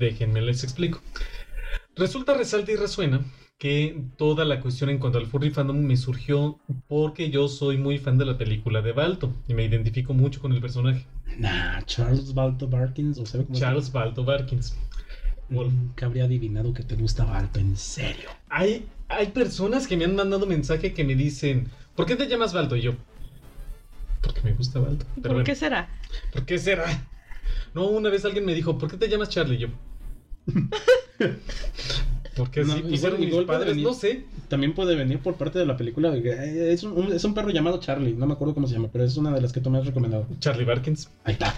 Déjenme 0.00 0.42
les 0.42 0.64
explico. 0.64 1.00
Resulta, 1.94 2.34
resalta 2.34 2.72
y 2.72 2.74
resuena 2.74 3.24
que 3.56 4.02
toda 4.16 4.44
la 4.44 4.60
cuestión 4.60 4.90
en 4.90 4.98
cuanto 4.98 5.18
al 5.18 5.28
furry 5.28 5.50
fandom 5.50 5.78
me 5.78 5.96
surgió 5.96 6.58
porque 6.88 7.30
yo 7.30 7.46
soy 7.46 7.78
muy 7.78 7.98
fan 7.98 8.18
de 8.18 8.24
la 8.24 8.36
película 8.36 8.82
de 8.82 8.90
Balto 8.90 9.32
y 9.46 9.54
me 9.54 9.64
identifico 9.64 10.12
mucho 10.12 10.40
con 10.40 10.52
el 10.52 10.60
personaje. 10.60 11.06
Nah, 11.38 11.82
Charles 11.82 12.34
Balto 12.34 12.66
Barkins, 12.66 13.16
o 13.18 13.26
sabe 13.26 13.44
cómo 13.44 13.54
se 13.54 13.60
Charles 13.60 13.92
Balto 13.92 14.24
Barkins. 14.24 14.76
Nunca 15.48 16.06
habría 16.06 16.24
adivinado 16.24 16.74
que 16.74 16.82
te 16.82 16.96
gusta 16.96 17.24
Balto, 17.24 17.60
en 17.60 17.76
serio. 17.76 18.30
Hay, 18.48 18.86
hay 19.08 19.28
personas 19.28 19.86
que 19.86 19.96
me 19.96 20.04
han 20.04 20.16
mandado 20.16 20.46
mensaje 20.46 20.92
que 20.94 21.04
me 21.04 21.14
dicen, 21.14 21.68
¿por 21.94 22.06
qué 22.06 22.16
te 22.16 22.26
llamas 22.28 22.52
Balto? 22.52 22.76
Y 22.76 22.82
yo, 22.82 22.94
porque 24.22 24.40
me 24.42 24.52
gusta. 24.52 24.80
Pero 24.80 24.96
¿Por 25.22 25.32
bueno, 25.32 25.44
qué 25.44 25.54
será? 25.54 25.88
¿por 26.32 26.44
qué 26.46 26.58
será? 26.58 26.86
No, 27.74 27.86
una 27.86 28.08
vez 28.10 28.24
alguien 28.24 28.44
me 28.46 28.54
dijo, 28.54 28.78
¿por 28.78 28.90
qué 28.90 28.96
te 28.96 29.08
llamas 29.08 29.28
Charlie? 29.28 29.56
Y 29.56 29.58
yo, 29.58 29.68
porque 32.36 32.64
No, 32.64 32.72
así 32.72 32.78
igual- 32.80 32.90
pusieron 32.90 33.20
mis 33.20 33.28
igual 33.28 33.46
puede 33.46 33.58
padres, 33.58 33.74
venir. 33.74 33.86
no 33.86 33.94
sé. 33.94 34.24
También 34.48 34.74
puede 34.74 34.94
venir 34.96 35.18
por 35.20 35.34
parte 35.36 35.58
de 35.58 35.66
la 35.66 35.76
película. 35.76 36.14
eh, 36.16 36.70
Es 36.72 36.82
un, 36.82 37.12
es 37.12 37.24
un 37.24 37.34
perro 37.34 37.50
llamado 37.50 37.78
Charlie, 37.80 38.12
no 38.14 38.26
me 38.26 38.32
acuerdo 38.34 38.54
cómo 38.54 38.66
se 38.66 38.74
llama, 38.74 38.88
pero 38.92 39.04
es 39.04 39.16
una 39.16 39.30
de 39.32 39.40
las 39.40 39.52
que 39.52 39.60
tú 39.60 39.70
me 39.70 39.78
has 39.78 39.86
recomendado. 39.86 40.26
Charlie 40.40 40.64
Barkins. 40.64 41.08
Ahí 41.24 41.34
está. 41.34 41.54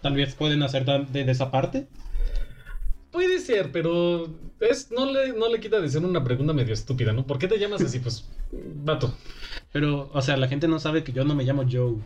Tal 0.00 0.14
vez 0.14 0.34
pueden 0.34 0.62
hacer 0.62 0.84
de 0.84 1.30
esa 1.30 1.50
parte. 1.50 1.86
Puede 3.12 3.38
ser, 3.40 3.70
pero 3.72 4.26
es, 4.58 4.90
no, 4.90 5.04
le, 5.10 5.32
no 5.34 5.48
le 5.48 5.60
quita 5.60 5.80
de 5.80 5.88
ser 5.90 6.02
una 6.04 6.24
pregunta 6.24 6.52
medio 6.54 6.72
estúpida, 6.72 7.12
¿no? 7.12 7.26
¿Por 7.26 7.38
qué 7.38 7.46
te 7.46 7.58
llamas 7.58 7.82
así? 7.82 7.98
Pues, 7.98 8.24
vato. 8.84 9.14
Pero, 9.72 10.10
o 10.12 10.22
sea, 10.22 10.36
la 10.38 10.48
gente 10.48 10.66
no 10.66 10.80
sabe 10.80 11.04
que 11.04 11.12
yo 11.12 11.24
no 11.24 11.34
me 11.34 11.44
llamo 11.44 11.64
Joe. 11.70 11.96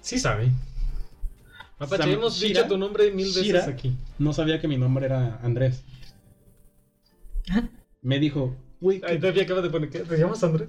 Sí 0.00 0.18
sabe. 0.18 0.50
Mapache, 1.78 2.04
Sam- 2.04 2.12
hemos 2.14 2.40
Shira- 2.40 2.48
dicho 2.62 2.66
tu 2.68 2.78
nombre 2.78 3.10
mil 3.12 3.26
veces 3.26 3.44
Shira- 3.44 3.68
aquí. 3.68 3.94
No 4.18 4.32
sabía 4.32 4.58
que 4.60 4.68
mi 4.68 4.78
nombre 4.78 5.04
era 5.06 5.38
Andrés. 5.42 5.84
Ah, 7.50 7.68
Me 8.02 8.18
dijo, 8.18 8.56
güey, 8.80 9.00
Ahí 9.06 9.18
todavía 9.18 9.42
acaba 9.44 9.60
de 9.60 9.70
poner, 9.70 9.90
¿qué? 9.90 10.00
¿Te 10.00 10.16
llamas 10.18 10.42
Andrés? 10.42 10.68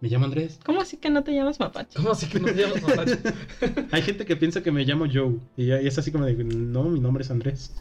me 0.00 0.08
llamo 0.08 0.26
Andrés. 0.26 0.60
¿Cómo 0.64 0.80
así 0.80 0.96
que 0.96 1.10
no 1.10 1.24
te 1.24 1.32
llamas 1.32 1.58
mapache? 1.58 1.96
¿Cómo 1.96 2.12
así 2.12 2.26
que 2.26 2.38
no 2.38 2.46
te 2.46 2.54
llamas 2.54 2.80
Mapache? 2.86 3.18
Hay 3.90 4.02
gente 4.02 4.24
que 4.24 4.36
piensa 4.36 4.62
que 4.62 4.70
me 4.70 4.84
llamo 4.84 5.06
Joe. 5.12 5.38
Y 5.56 5.72
es 5.72 5.98
así 5.98 6.12
como 6.12 6.24
de, 6.24 6.34
no, 6.44 6.84
mi 6.84 7.00
nombre 7.00 7.24
es 7.24 7.30
Andrés. 7.30 7.74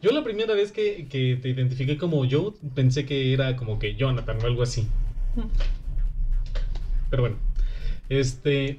Yo 0.00 0.10
la 0.10 0.24
primera 0.24 0.54
vez 0.54 0.72
que, 0.72 1.06
que 1.08 1.38
te 1.40 1.48
identifiqué 1.48 1.96
como 1.96 2.24
yo, 2.24 2.54
pensé 2.74 3.06
que 3.06 3.32
era 3.32 3.56
como 3.56 3.78
que 3.78 3.94
Jonathan 3.94 4.38
o 4.42 4.46
algo 4.46 4.62
así. 4.62 4.86
Pero 7.10 7.22
bueno. 7.22 7.36
Este... 8.08 8.78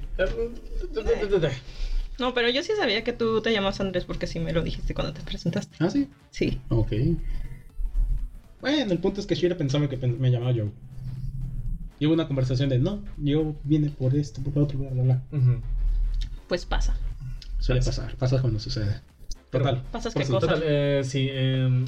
No, 2.20 2.34
pero 2.34 2.50
yo 2.50 2.62
sí 2.62 2.74
sabía 2.78 3.04
que 3.04 3.14
tú 3.14 3.42
te 3.42 3.52
llamas 3.52 3.80
Andrés 3.80 4.06
porque 4.06 4.28
sí 4.28 4.40
me 4.40 4.54
lo 4.54 4.62
dijiste 4.62 4.94
cuando 4.94 5.14
te 5.14 5.22
presentaste. 5.22 5.76
Ah, 5.80 5.90
sí. 5.90 6.08
Sí. 6.30 6.60
Ok. 6.70 6.92
Bueno, 8.62 8.92
el 8.92 9.00
punto 9.00 9.20
es 9.20 9.28
que 9.28 9.36
Shira 9.36 9.58
pensaba 9.58 9.90
que 9.90 9.98
me 9.98 10.30
llamaba 10.30 10.54
Joe. 10.54 10.72
Y 12.00 12.06
hubo 12.06 12.14
una 12.14 12.28
conversación 12.28 12.70
de, 12.70 12.80
no, 12.80 13.04
yo 13.18 13.56
vine 13.64 13.90
por 13.90 14.16
esto, 14.16 14.42
por 14.42 14.64
otro, 14.64 14.78
bla, 14.78 14.90
bla, 14.92 15.04
bla. 15.04 15.22
Pues 16.48 16.66
pasa. 16.66 16.96
Suele 17.60 17.80
Pasa. 17.80 18.02
pasar, 18.04 18.16
pasa 18.18 18.42
cuando 18.42 18.60
sucede. 18.60 19.02
Total. 19.60 19.82
Pasas 19.92 20.14
qué 20.14 20.26
si- 20.26 20.32
cosa. 20.32 20.48
Total, 20.48 20.64
eh, 20.66 21.02
sí. 21.04 21.30
em, 21.32 21.86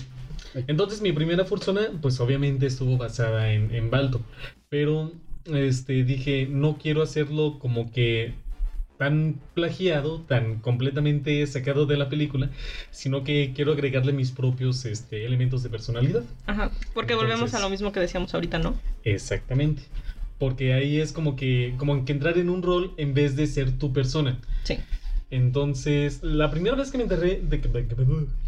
entonces 0.67 1.01
mi 1.01 1.12
primera 1.12 1.43
Fursona, 1.45 1.82
pues 2.01 2.19
obviamente 2.19 2.65
estuvo 2.67 2.97
basada 2.97 3.51
en, 3.51 3.73
en 3.75 3.89
Balto. 3.89 4.21
Pero 4.69 5.12
este, 5.45 6.04
dije, 6.04 6.47
no 6.49 6.78
quiero 6.78 7.01
hacerlo 7.01 7.60
como 7.60 7.91
que 7.91 8.34
tan 8.97 9.41
plagiado, 9.54 10.21
tan 10.21 10.60
completamente 10.60 11.45
sacado 11.47 11.86
de 11.86 11.97
la 11.97 12.08
película, 12.10 12.49
sino 12.91 13.25
que 13.25 13.51
quiero 13.54 13.73
agregarle 13.73 14.13
mis 14.13 14.32
propios 14.32 14.86
este, 14.86 15.25
elementos 15.25 15.63
de 15.63 15.69
personalidad. 15.69 16.23
Ajá. 16.47 16.71
Porque 16.93 17.13
volvemos 17.15 17.54
a 17.54 17.60
lo 17.60 17.69
mismo 17.69 17.91
que 17.91 17.99
decíamos 17.99 18.34
ahorita, 18.34 18.58
¿no? 18.60 18.75
Exactamente. 19.04 19.84
Porque 20.39 20.73
ahí 20.73 20.99
es 20.99 21.12
como 21.12 21.36
que, 21.36 21.75
como 21.78 22.06
que 22.06 22.12
entrar 22.13 22.38
en 22.38 22.49
un 22.49 22.62
rol 22.63 22.93
en 22.97 23.13
vez 23.13 23.36
de 23.36 23.47
ser 23.47 23.78
tu 23.78 23.91
persona. 23.91 24.39
Sí. 24.63 24.78
Entonces, 25.36 26.24
la 26.24 26.50
primera 26.50 26.78
vez 26.78 26.91
que 26.91 26.98
me 26.98 27.04
enteré 27.04 27.41
que, 27.50 27.69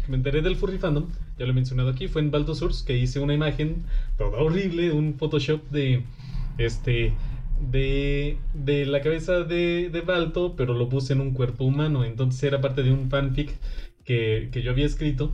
me 0.08 0.16
enteré 0.16 0.40
del 0.40 0.56
furry 0.56 0.78
fandom, 0.78 1.10
ya 1.38 1.44
lo 1.44 1.50
he 1.50 1.54
mencionado 1.54 1.90
aquí, 1.90 2.08
fue 2.08 2.22
en 2.22 2.30
Balto 2.30 2.54
Source 2.54 2.82
que 2.86 2.96
hice 2.96 3.20
una 3.20 3.34
imagen 3.34 3.84
toda 4.16 4.38
horrible, 4.38 4.90
un 4.92 5.12
Photoshop 5.12 5.68
de 5.70 6.02
este 6.56 7.12
de, 7.60 8.38
de 8.54 8.86
la 8.86 9.02
cabeza 9.02 9.40
de, 9.44 9.90
de 9.90 10.00
Balto, 10.00 10.54
pero 10.56 10.72
lo 10.72 10.88
puse 10.88 11.12
en 11.12 11.20
un 11.20 11.32
cuerpo 11.32 11.64
humano. 11.64 12.06
Entonces 12.06 12.42
era 12.42 12.62
parte 12.62 12.82
de 12.82 12.90
un 12.90 13.10
fanfic 13.10 13.54
que, 14.04 14.48
que 14.50 14.62
yo 14.62 14.70
había 14.70 14.86
escrito. 14.86 15.30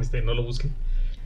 Este, 0.00 0.22
no 0.22 0.34
lo 0.34 0.42
busquen. 0.42 0.72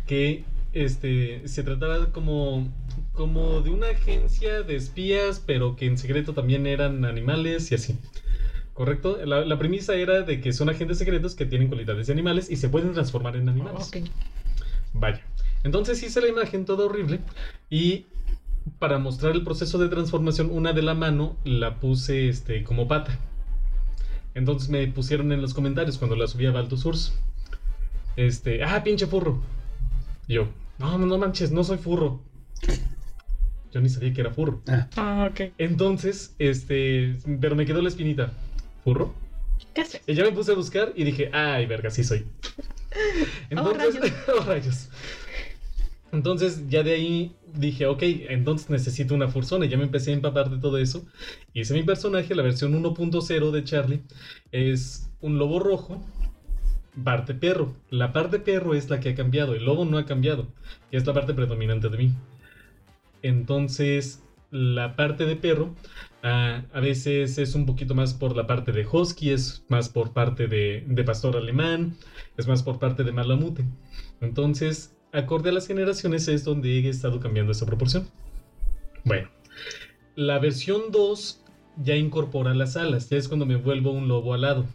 Que 0.06 0.44
este 0.74 1.48
se 1.48 1.62
trataba 1.62 2.12
como, 2.12 2.70
como 3.12 3.62
de 3.62 3.70
una 3.70 3.88
agencia 3.88 4.62
de 4.62 4.76
espías, 4.76 5.42
pero 5.46 5.74
que 5.74 5.86
en 5.86 5.96
secreto 5.96 6.34
también 6.34 6.66
eran 6.66 7.06
animales 7.06 7.72
y 7.72 7.76
así. 7.76 7.96
¿Correcto? 8.82 9.16
La, 9.24 9.44
la 9.44 9.58
premisa 9.60 9.94
era 9.94 10.22
de 10.22 10.40
que 10.40 10.52
son 10.52 10.68
agentes 10.68 10.98
secretos 10.98 11.36
que 11.36 11.46
tienen 11.46 11.68
cualidades 11.68 12.08
de 12.08 12.12
animales 12.12 12.50
y 12.50 12.56
se 12.56 12.68
pueden 12.68 12.92
transformar 12.92 13.36
en 13.36 13.48
animales. 13.48 13.86
Ok. 13.86 14.08
Vaya. 14.92 15.20
Entonces 15.62 16.02
hice 16.02 16.20
la 16.20 16.26
imagen 16.26 16.64
toda 16.64 16.86
horrible 16.86 17.20
y 17.70 18.06
para 18.80 18.98
mostrar 18.98 19.36
el 19.36 19.44
proceso 19.44 19.78
de 19.78 19.88
transformación, 19.88 20.50
una 20.50 20.72
de 20.72 20.82
la 20.82 20.94
mano 20.94 21.36
la 21.44 21.78
puse 21.78 22.28
este, 22.28 22.64
como 22.64 22.88
pata. 22.88 23.20
Entonces 24.34 24.68
me 24.68 24.84
pusieron 24.88 25.30
en 25.30 25.40
los 25.40 25.54
comentarios 25.54 25.96
cuando 25.96 26.16
la 26.16 26.26
subí 26.26 26.46
a 26.46 26.50
Baltusurs. 26.50 27.16
Este, 28.16 28.64
ah, 28.64 28.82
pinche 28.82 29.06
furro. 29.06 29.40
Y 30.26 30.34
yo, 30.34 30.48
no, 30.80 30.98
no 30.98 31.18
manches, 31.18 31.52
no 31.52 31.62
soy 31.62 31.78
furro. 31.78 32.20
Yo 33.72 33.80
ni 33.80 33.88
sabía 33.88 34.12
que 34.12 34.22
era 34.22 34.32
furro. 34.32 34.60
Ah, 34.66 34.88
Ah, 34.96 35.28
ok. 35.30 35.52
Entonces, 35.58 36.34
este, 36.40 37.16
pero 37.40 37.54
me 37.54 37.64
quedó 37.64 37.80
la 37.80 37.88
espinita. 37.88 38.32
¿Furro? 38.84 39.14
Y 40.06 40.14
ya 40.14 40.24
me 40.24 40.32
puse 40.32 40.52
a 40.52 40.54
buscar 40.54 40.92
y 40.94 41.04
dije, 41.04 41.30
ay, 41.32 41.66
verga, 41.66 41.90
sí 41.90 42.04
soy. 42.04 42.26
Entonces, 43.50 43.94
rayos. 43.94 44.14
oh, 44.28 44.44
rayos. 44.44 44.88
Entonces, 46.12 46.68
ya 46.68 46.82
de 46.82 46.92
ahí 46.92 47.36
dije, 47.54 47.86
ok, 47.86 48.02
entonces 48.28 48.68
necesito 48.68 49.14
una 49.14 49.28
fursona. 49.28 49.64
Y 49.64 49.70
ya 49.70 49.78
me 49.78 49.84
empecé 49.84 50.10
a 50.10 50.14
empapar 50.14 50.50
de 50.50 50.58
todo 50.58 50.76
eso. 50.76 51.06
Hice 51.54 51.72
mi 51.72 51.84
personaje, 51.84 52.34
la 52.34 52.42
versión 52.42 52.74
1.0 52.74 53.50
de 53.50 53.64
Charlie. 53.64 54.02
Es 54.50 55.10
un 55.22 55.38
lobo 55.38 55.58
rojo, 55.58 56.04
parte 57.02 57.32
perro. 57.32 57.74
La 57.88 58.12
parte 58.12 58.40
perro 58.40 58.74
es 58.74 58.90
la 58.90 59.00
que 59.00 59.08
ha 59.08 59.14
cambiado. 59.14 59.54
El 59.54 59.64
lobo 59.64 59.86
no 59.86 59.96
ha 59.96 60.04
cambiado. 60.04 60.48
Y 60.90 60.98
es 60.98 61.06
la 61.06 61.14
parte 61.14 61.32
predominante 61.32 61.88
de 61.88 61.96
mí. 61.96 62.12
Entonces, 63.22 64.22
la 64.52 64.96
parte 64.96 65.24
de 65.24 65.34
perro 65.34 65.74
ah, 66.22 66.62
a 66.72 66.80
veces 66.80 67.38
es 67.38 67.54
un 67.54 67.66
poquito 67.66 67.94
más 67.94 68.14
por 68.14 68.36
la 68.36 68.46
parte 68.46 68.70
de 68.70 68.86
husky, 68.86 69.30
es 69.30 69.64
más 69.68 69.88
por 69.88 70.12
parte 70.12 70.46
de, 70.46 70.84
de 70.86 71.04
pastor 71.04 71.36
alemán, 71.36 71.96
es 72.36 72.46
más 72.46 72.62
por 72.62 72.78
parte 72.78 73.02
de 73.02 73.12
malamute. 73.12 73.64
Entonces, 74.20 74.94
acorde 75.12 75.50
a 75.50 75.52
las 75.52 75.66
generaciones 75.66 76.28
es 76.28 76.44
donde 76.44 76.78
he 76.78 76.88
estado 76.88 77.18
cambiando 77.18 77.52
esa 77.52 77.66
proporción. 77.66 78.08
Bueno, 79.04 79.30
la 80.14 80.38
versión 80.38 80.92
2 80.92 81.42
ya 81.82 81.96
incorpora 81.96 82.54
las 82.54 82.76
alas, 82.76 83.08
ya 83.08 83.16
es 83.16 83.28
cuando 83.28 83.46
me 83.46 83.56
vuelvo 83.56 83.90
un 83.90 84.06
lobo 84.06 84.34
alado. 84.34 84.66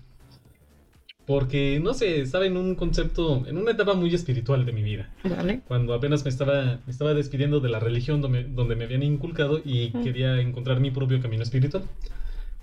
Porque, 1.28 1.80
no 1.84 1.94
sé, 1.94 2.22
estaba 2.22 2.46
en 2.46 2.56
un 2.56 2.76
concepto, 2.76 3.46
en 3.46 3.58
una 3.58 3.72
etapa 3.72 3.94
muy 3.94 4.16
espiritual 4.16 4.66
de 4.66 4.72
mi 4.72 4.82
vida 4.82 5.10
Vale. 5.26 5.60
cuando 5.68 5.94
apenas 5.94 6.24
me 6.24 6.30
estaba, 6.30 6.80
me 6.86 6.92
estaba 6.92 7.14
despidiendo 7.14 7.60
de 7.60 7.68
la 7.68 7.82
religión 7.82 8.22
donde, 8.22 8.46
donde 8.46 8.78
me 8.78 8.86
habían 8.86 9.04
inculcado 9.04 9.60
y 9.64 9.90
Ujú. 9.90 10.04
quería 10.04 10.40
encontrar 10.40 10.80
mi 10.80 10.90
propio 10.90 11.22
camino 11.22 11.44
espiritual. 11.44 11.84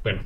Bueno, 0.03 0.22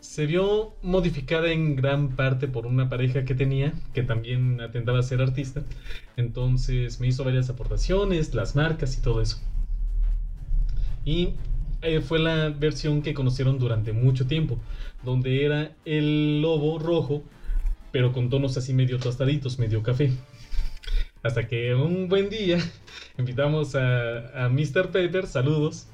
se 0.00 0.26
vio 0.26 0.74
modificada 0.82 1.50
en 1.50 1.74
gran 1.74 2.14
parte 2.16 2.48
por 2.48 2.66
una 2.66 2.90
pareja 2.90 3.24
que 3.24 3.34
tenía, 3.34 3.72
que 3.94 4.02
también 4.02 4.60
atentaba 4.60 4.98
a 4.98 5.02
ser 5.02 5.22
artista. 5.22 5.62
Entonces 6.18 7.00
me 7.00 7.06
hizo 7.06 7.24
varias 7.24 7.48
aportaciones, 7.48 8.34
las 8.34 8.54
marcas 8.54 8.98
y 8.98 9.00
todo 9.00 9.22
eso. 9.22 9.38
Y 11.06 11.30
eh, 11.80 12.00
fue 12.00 12.18
la 12.18 12.50
versión 12.50 13.00
que 13.00 13.14
conocieron 13.14 13.58
durante 13.58 13.94
mucho 13.94 14.26
tiempo, 14.26 14.58
donde 15.02 15.44
era 15.46 15.72
el 15.86 16.42
lobo 16.42 16.78
rojo, 16.78 17.22
pero 17.94 18.12
con 18.12 18.28
tonos 18.28 18.56
así 18.56 18.74
medio 18.74 18.98
tostaditos, 18.98 19.60
medio 19.60 19.80
café. 19.84 20.10
Hasta 21.22 21.46
que 21.46 21.76
un 21.76 22.08
buen 22.08 22.28
día 22.28 22.58
invitamos 23.18 23.76
a, 23.76 24.46
a 24.46 24.48
Mr. 24.48 24.90
Pepper, 24.90 25.28
saludos, 25.28 25.86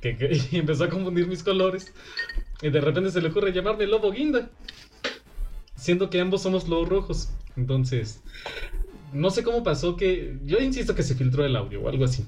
que, 0.00 0.16
que- 0.16 0.36
y 0.50 0.56
empezó 0.56 0.82
a 0.82 0.88
confundir 0.88 1.28
mis 1.28 1.44
colores. 1.44 1.94
Y 2.60 2.70
de 2.70 2.80
repente 2.80 3.12
se 3.12 3.20
le 3.20 3.28
ocurre 3.28 3.52
llamarme 3.52 3.86
Lobo 3.86 4.10
Guinda, 4.10 4.50
siendo 5.76 6.10
que 6.10 6.20
ambos 6.20 6.42
somos 6.42 6.66
lobos 6.68 6.88
rojos. 6.88 7.28
Entonces, 7.56 8.20
no 9.12 9.30
sé 9.30 9.44
cómo 9.44 9.62
pasó 9.62 9.96
que. 9.96 10.38
Yo 10.44 10.58
insisto 10.58 10.96
que 10.96 11.04
se 11.04 11.14
filtró 11.14 11.44
el 11.44 11.54
audio 11.54 11.82
o 11.82 11.88
algo 11.88 12.04
así. 12.04 12.26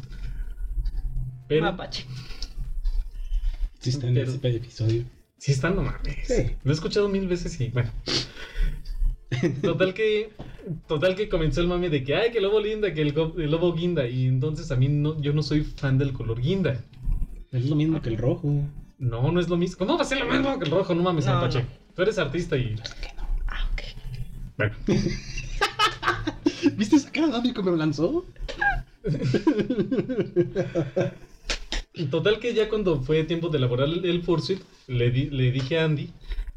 Pero. 1.48 1.62
Mapache. 1.62 2.06
sí 3.80 3.90
está 3.90 4.06
en 4.06 4.14
Pero- 4.14 4.30
ese 4.30 4.48
episodio. 4.56 5.04
Sí, 5.36 5.50
está, 5.52 5.70
no 5.70 5.82
mames. 5.82 6.28
Sí. 6.28 6.54
Lo 6.62 6.70
he 6.70 6.74
escuchado 6.74 7.08
mil 7.08 7.26
veces 7.26 7.60
y 7.60 7.68
bueno. 7.70 7.90
Total 9.62 9.94
que. 9.94 10.30
Total 10.86 11.14
que 11.16 11.28
comenzó 11.28 11.60
el 11.62 11.66
mame 11.68 11.88
de 11.88 12.04
que, 12.04 12.14
ay, 12.14 12.30
que 12.32 12.38
el 12.38 12.44
lobo 12.44 12.60
linda, 12.60 12.92
que 12.92 13.00
el, 13.02 13.14
lobo 13.14 13.72
guinda. 13.72 14.06
Y 14.06 14.26
entonces 14.26 14.70
a 14.70 14.76
mí 14.76 14.88
no, 14.88 15.20
yo 15.20 15.32
no 15.32 15.42
soy 15.42 15.62
fan 15.62 15.96
del 15.98 16.12
color 16.12 16.40
guinda. 16.40 16.82
Es 17.52 17.68
lo 17.68 17.74
mismo 17.76 18.00
que 18.02 18.10
el 18.10 18.18
rojo. 18.18 18.48
No, 18.98 19.32
no 19.32 19.40
es 19.40 19.48
lo 19.48 19.56
mismo. 19.56 19.78
¿Cómo 19.78 19.96
va 19.96 20.02
a 20.02 20.04
ser 20.04 20.20
lo 20.20 20.26
mismo 20.26 20.58
que 20.58 20.64
el 20.66 20.70
rojo? 20.70 20.94
No 20.94 21.02
mames, 21.02 21.26
No, 21.26 21.34
Mapache. 21.34 21.62
no. 21.62 21.66
Tú 21.96 22.02
eres 22.02 22.18
artista 22.18 22.56
y. 22.56 22.76
Ah, 23.46 23.66
ok. 23.72 23.80
Bueno. 24.58 24.74
¿Viste 26.76 26.96
esa 26.96 27.10
cara 27.10 27.28
de 27.28 27.36
Andy 27.36 27.52
que 27.54 27.62
me 27.62 27.70
lo 27.70 27.76
lanzó? 27.76 28.24
Total 32.10 32.38
que 32.38 32.54
ya 32.54 32.68
cuando 32.68 33.00
fue 33.02 33.24
tiempo 33.24 33.48
de 33.48 33.58
elaborar 33.58 33.88
el, 33.88 34.04
el 34.04 34.22
Fursuit, 34.22 34.60
le, 34.86 35.10
di- 35.10 35.30
le 35.30 35.50
dije 35.52 35.78
a 35.78 35.84
Andy 35.84 36.10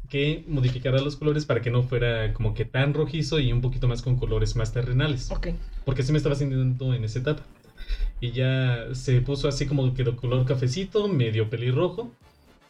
que 0.08 0.44
modificara 0.48 1.00
los 1.00 1.16
colores 1.16 1.46
para 1.46 1.60
que 1.62 1.70
no 1.70 1.82
fuera 1.82 2.32
como 2.34 2.54
que 2.54 2.64
tan 2.64 2.94
rojizo 2.94 3.40
y 3.40 3.52
un 3.52 3.60
poquito 3.60 3.88
más 3.88 4.02
con 4.02 4.16
colores 4.16 4.54
más 4.56 4.72
terrenales. 4.72 5.30
Ok. 5.30 5.48
Porque 5.84 6.02
así 6.02 6.12
me 6.12 6.18
estaba 6.18 6.34
sintiendo 6.34 6.94
en 6.94 7.04
esa 7.04 7.18
etapa. 7.18 7.42
Y 8.20 8.30
ya 8.32 8.86
se 8.92 9.20
puso 9.20 9.48
así 9.48 9.66
como 9.66 9.92
que 9.94 10.04
de 10.04 10.14
color 10.14 10.44
cafecito, 10.46 11.08
medio 11.08 11.50
pelirrojo. 11.50 12.12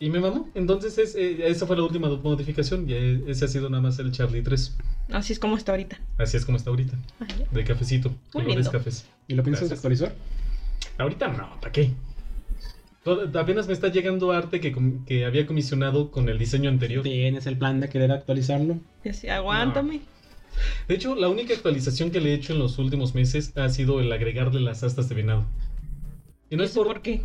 Y 0.00 0.10
me 0.10 0.20
mamó. 0.20 0.50
Entonces 0.54 0.98
es, 0.98 1.14
eh, 1.14 1.46
esa 1.46 1.66
fue 1.66 1.76
la 1.76 1.82
última 1.82 2.08
modificación. 2.08 2.88
Y 2.88 2.94
eh, 2.94 3.22
ese 3.28 3.44
ha 3.44 3.48
sido 3.48 3.70
nada 3.70 3.82
más 3.82 3.98
el 3.98 4.10
Charlie 4.10 4.42
3. 4.42 4.76
Así 5.12 5.32
es 5.32 5.38
como 5.38 5.56
está 5.56 5.72
ahorita. 5.72 6.00
Asasí 6.18 6.38
es 6.38 6.44
como 6.44 6.56
está 6.56 6.70
ahorita. 6.70 6.96
Ah, 7.20 7.26
ya. 7.28 7.46
De 7.50 7.64
cafecito. 7.64 8.08
Muy 8.08 8.44
colores 8.44 8.56
lindo. 8.56 8.70
cafés. 8.72 9.06
¿Y 9.28 9.34
lo 9.34 9.42
piensas 9.42 9.68
Gracias. 9.68 9.78
actualizar? 9.78 10.14
Ahorita 10.98 11.28
no, 11.28 11.60
¿para 11.60 11.72
qué? 11.72 11.90
Apenas 13.34 13.66
me 13.66 13.74
está 13.74 13.88
llegando 13.88 14.32
arte 14.32 14.60
que, 14.60 14.74
que 15.06 15.24
había 15.26 15.46
comisionado 15.46 16.10
con 16.10 16.28
el 16.28 16.38
diseño 16.38 16.70
anterior. 16.70 17.02
¿Tienes 17.02 17.46
el 17.46 17.58
plan 17.58 17.80
de 17.80 17.88
querer 17.88 18.12
actualizarlo? 18.12 18.78
Y 19.04 19.10
así, 19.10 19.28
aguántame. 19.28 20.00
De 20.88 20.94
hecho, 20.94 21.14
la 21.14 21.28
única 21.28 21.54
actualización 21.54 22.10
que 22.10 22.20
le 22.20 22.30
he 22.30 22.34
hecho 22.34 22.52
en 22.52 22.60
los 22.60 22.78
últimos 22.78 23.14
meses 23.14 23.56
ha 23.56 23.68
sido 23.68 24.00
el 24.00 24.10
agregarle 24.10 24.60
las 24.60 24.82
astas 24.82 25.08
de 25.08 25.16
venado. 25.16 25.44
Y 26.48 26.56
no 26.56 26.64
es 26.64 26.70
¿Eso 26.70 26.82
por, 26.82 26.94
por 26.94 27.02
qué? 27.02 27.22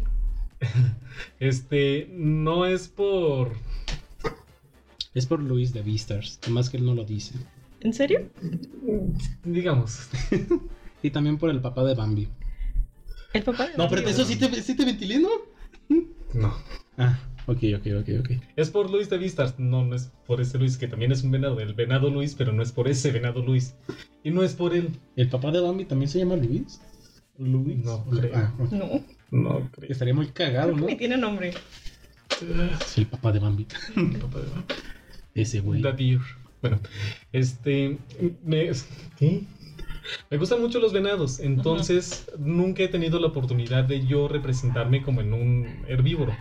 Este, 1.39 2.09
no 2.11 2.65
es 2.65 2.87
por. 2.87 3.53
Es 5.13 5.25
por 5.25 5.41
Luis 5.41 5.73
de 5.73 5.81
Beastars, 5.81 6.39
más 6.49 6.69
que 6.69 6.77
él 6.77 6.85
no 6.85 6.93
lo 6.93 7.03
dice. 7.03 7.35
¿En 7.81 7.93
serio? 7.93 8.29
Digamos. 9.43 10.09
Y 11.01 11.11
también 11.11 11.37
por 11.37 11.49
el 11.49 11.61
papá 11.61 11.85
de 11.85 11.95
Bambi. 11.95 12.27
El 13.31 13.43
papá 13.43 13.67
de 13.67 13.77
No, 13.77 13.87
pero 13.87 14.01
Bambi, 14.01 14.11
eso 14.11 14.23
¿o 14.23 14.25
sí 14.25 14.35
te, 14.35 14.61
sí 14.61 14.75
te 14.75 14.83
ventilé, 14.83 15.17
¿no? 15.19 15.29
No. 16.33 16.53
Ah, 16.97 17.17
ok, 17.47 17.57
ok, 17.77 17.87
ok, 18.01 18.09
ok. 18.19 18.29
Es 18.55 18.69
por 18.69 18.89
Luis 18.89 19.09
de 19.09 19.17
Vistas. 19.17 19.57
No, 19.59 19.83
no 19.85 19.95
es 19.95 20.11
por 20.27 20.41
ese 20.41 20.57
Luis, 20.57 20.77
que 20.77 20.87
también 20.87 21.11
es 21.11 21.23
un 21.23 21.31
venado. 21.31 21.59
El 21.59 21.73
venado 21.73 22.09
Luis, 22.09 22.35
pero 22.35 22.51
no 22.51 22.61
es 22.63 22.71
por 22.71 22.87
ese 22.87 23.11
venado 23.11 23.41
Luis. 23.41 23.75
Y 24.23 24.31
no 24.31 24.43
es 24.43 24.53
por 24.53 24.73
él. 24.75 24.89
¿El 25.15 25.29
papá 25.29 25.51
de 25.51 25.59
Bambi 25.61 25.85
también 25.85 26.09
se 26.09 26.19
llama 26.19 26.35
Luis? 26.35 26.81
Luis. 27.37 27.77
No, 27.77 28.03
creo. 28.05 28.31
Ah. 28.35 28.53
No, 28.71 29.03
No, 29.31 29.69
creo. 29.71 29.91
Estaría 29.91 30.13
muy 30.13 30.27
cagado, 30.27 30.73
¿no? 30.75 30.85
ni 30.85 30.97
tiene 30.97 31.17
nombre. 31.17 31.53
Es 32.81 32.97
el 32.97 33.05
papá 33.07 33.31
de 33.31 33.39
Bambi. 33.39 33.65
Papá 34.21 34.39
de- 34.39 35.41
Ese 35.41 35.59
güey. 35.61 35.81
Deer. 35.81 36.19
Bueno, 36.61 36.79
este. 37.31 37.97
Me, 38.43 38.69
¿Qué? 39.17 39.43
Me 40.29 40.37
gustan 40.37 40.61
mucho 40.61 40.79
los 40.79 40.93
venados, 40.93 41.39
entonces 41.39 42.29
nunca 42.37 42.83
he 42.83 42.87
tenido 42.87 43.19
la 43.19 43.27
oportunidad 43.27 43.83
de 43.83 44.05
yo 44.05 44.27
representarme 44.27 45.01
como 45.01 45.21
en 45.21 45.33
un 45.33 45.85
herbívoro. 45.87 46.35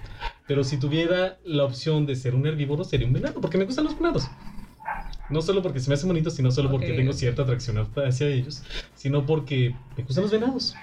Pero 0.47 0.65
si 0.65 0.79
tuviera 0.79 1.39
la 1.45 1.65
opción 1.65 2.07
de 2.07 2.17
ser 2.17 2.35
un 2.35 2.47
herbívoro, 2.47 2.85
sería 2.85 3.07
un 3.07 3.13
venado, 3.13 3.41
porque 3.41 3.59
me 3.59 3.65
gustan 3.65 3.85
los 3.85 3.97
venados. 3.97 4.29
No 5.31 5.43
solo 5.43 5.63
porque 5.63 5.81
se 5.81 5.91
me 5.91 5.95
hacen 5.95 6.09
bonitos, 6.09 6.35
sino 6.35 6.51
solo 6.51 6.71
porque 6.71 6.95
tengo 6.95 7.13
cierta 7.13 7.43
atracción 7.43 7.87
hacia 7.97 8.29
ellos, 8.29 8.63
sino 8.95 9.27
porque 9.27 9.75
me 9.97 10.05
gustan 10.05 10.23
los 10.23 10.33
venados. 10.33 10.75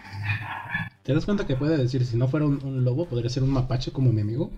¿Te 1.02 1.14
das 1.14 1.26
cuenta 1.26 1.48
que 1.48 1.56
puede 1.56 1.78
decir, 1.78 2.06
si 2.06 2.18
no 2.18 2.28
fuera 2.28 2.46
un, 2.46 2.64
un 2.64 2.84
lobo, 2.84 3.06
podría 3.06 3.30
ser 3.30 3.44
un 3.44 3.50
mapache 3.50 3.92
como 3.92 4.12
mi 4.12 4.22
amigo? 4.22 4.52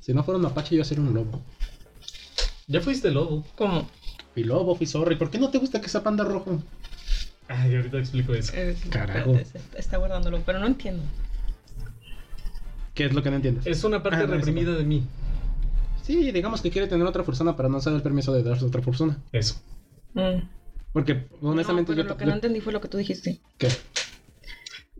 Si 0.00 0.12
no 0.12 0.22
fuera 0.22 0.36
un 0.36 0.42
mapache, 0.42 0.76
yo 0.76 0.82
a 0.82 0.84
ser 0.84 1.00
un 1.00 1.12
lobo. 1.12 1.42
Ya 2.66 2.80
fuiste 2.80 3.10
lobo. 3.10 3.44
¿Cómo? 3.56 3.88
Y 4.36 4.44
lobo, 4.44 4.74
fui 4.74 4.86
sorry. 4.86 5.16
¿Por 5.16 5.30
qué 5.30 5.38
no 5.38 5.50
te 5.50 5.58
gusta 5.58 5.80
que 5.80 5.88
sea 5.88 6.02
panda 6.02 6.24
rojo? 6.24 6.62
Ay, 7.48 7.76
ahorita 7.76 7.98
explico 7.98 8.32
eso. 8.34 8.52
Eh, 8.54 8.76
Carajo. 8.90 9.38
Está 9.76 9.98
guardándolo, 9.98 10.40
pero 10.46 10.58
no 10.58 10.66
entiendo. 10.66 11.02
¿Qué 12.94 13.06
es 13.06 13.12
lo 13.12 13.22
que 13.22 13.30
no 13.30 13.36
entiendes? 13.36 13.66
Es 13.66 13.84
una 13.84 14.02
parte 14.02 14.20
Ah, 14.20 14.26
no, 14.26 14.34
reprimida 14.34 14.72
de 14.72 14.84
mí. 14.84 15.04
Sí, 16.02 16.30
digamos 16.32 16.60
que 16.62 16.70
quiere 16.70 16.86
tener 16.86 17.06
otra 17.06 17.22
persona, 17.24 17.56
pero 17.56 17.68
no 17.68 17.80
se 17.80 17.90
da 17.90 17.96
el 17.96 18.02
permiso 18.02 18.32
de 18.32 18.42
darse 18.42 18.64
a 18.64 18.68
otra 18.68 18.80
persona. 18.82 19.18
Eso. 19.32 19.60
Mm. 20.14 20.46
Porque, 20.92 21.26
honestamente, 21.42 21.92
No, 21.92 21.96
pero 21.96 22.02
yo... 22.08 22.14
lo 22.14 22.16
que 22.16 22.26
no 22.26 22.32
entendí 22.34 22.60
fue 22.60 22.72
lo 22.72 22.80
que 22.80 22.88
tú 22.88 22.98
dijiste. 22.98 23.40
¿Qué? 23.58 23.68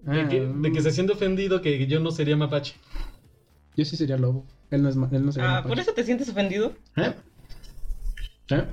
De 0.02 0.28
que, 0.28 0.40
de 0.46 0.72
que 0.72 0.82
se 0.82 0.90
siente 0.90 1.12
ofendido 1.14 1.62
que 1.62 1.86
yo 1.86 2.00
no 2.00 2.10
sería 2.10 2.36
mapache. 2.36 2.74
Yo 3.76 3.84
sí 3.84 3.96
sería 3.96 4.16
lobo. 4.18 4.44
Él 4.70 4.82
no, 4.82 4.88
es 4.88 4.96
ma- 4.96 5.08
él 5.12 5.24
no 5.24 5.32
sería 5.32 5.48
Ah, 5.48 5.52
mapache. 5.54 5.68
¿por 5.68 5.78
eso 5.78 5.92
te 5.92 6.04
sientes 6.04 6.28
ofendido? 6.28 6.74
¿Eh? 6.96 7.12
¿Eh? 8.50 8.64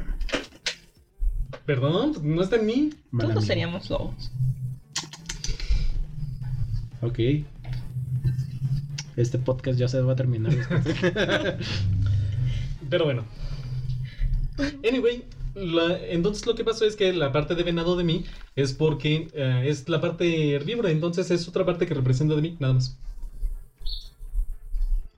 Perdón, 1.66 2.14
no 2.24 2.42
está 2.42 2.56
en 2.58 2.66
mí. 2.66 2.90
Mal 3.12 3.28
Todos 3.28 3.38
amigo. 3.38 3.42
seríamos 3.48 3.90
lobos. 3.90 4.32
Ok. 7.02 7.20
Este 9.18 9.38
podcast 9.40 9.78
ya 9.78 9.88
se 9.88 10.02
va 10.02 10.14
a 10.14 10.16
terminar. 10.16 10.54
Pero 12.90 13.06
bueno. 13.06 13.26
Anyway, 14.88 15.24
la- 15.56 15.98
entonces 16.08 16.46
lo 16.46 16.56
que 16.56 16.64
pasó 16.64 16.86
es 16.86 16.96
que 16.96 17.12
la 17.14 17.32
parte 17.32 17.56
de 17.56 17.64
venado 17.64 17.96
de 17.96 18.04
mí 18.04 18.26
es 18.56 18.74
porque 18.74 19.30
eh, 19.34 19.64
es 19.68 19.88
la 19.90 20.00
parte 20.02 20.52
herbívora, 20.54 20.92
entonces 20.92 21.32
es 21.32 21.48
otra 21.48 21.66
parte 21.66 21.88
que 21.88 21.94
representa 21.94 22.36
de 22.36 22.42
mí, 22.42 22.58
nada 22.60 22.74
más. 22.76 22.98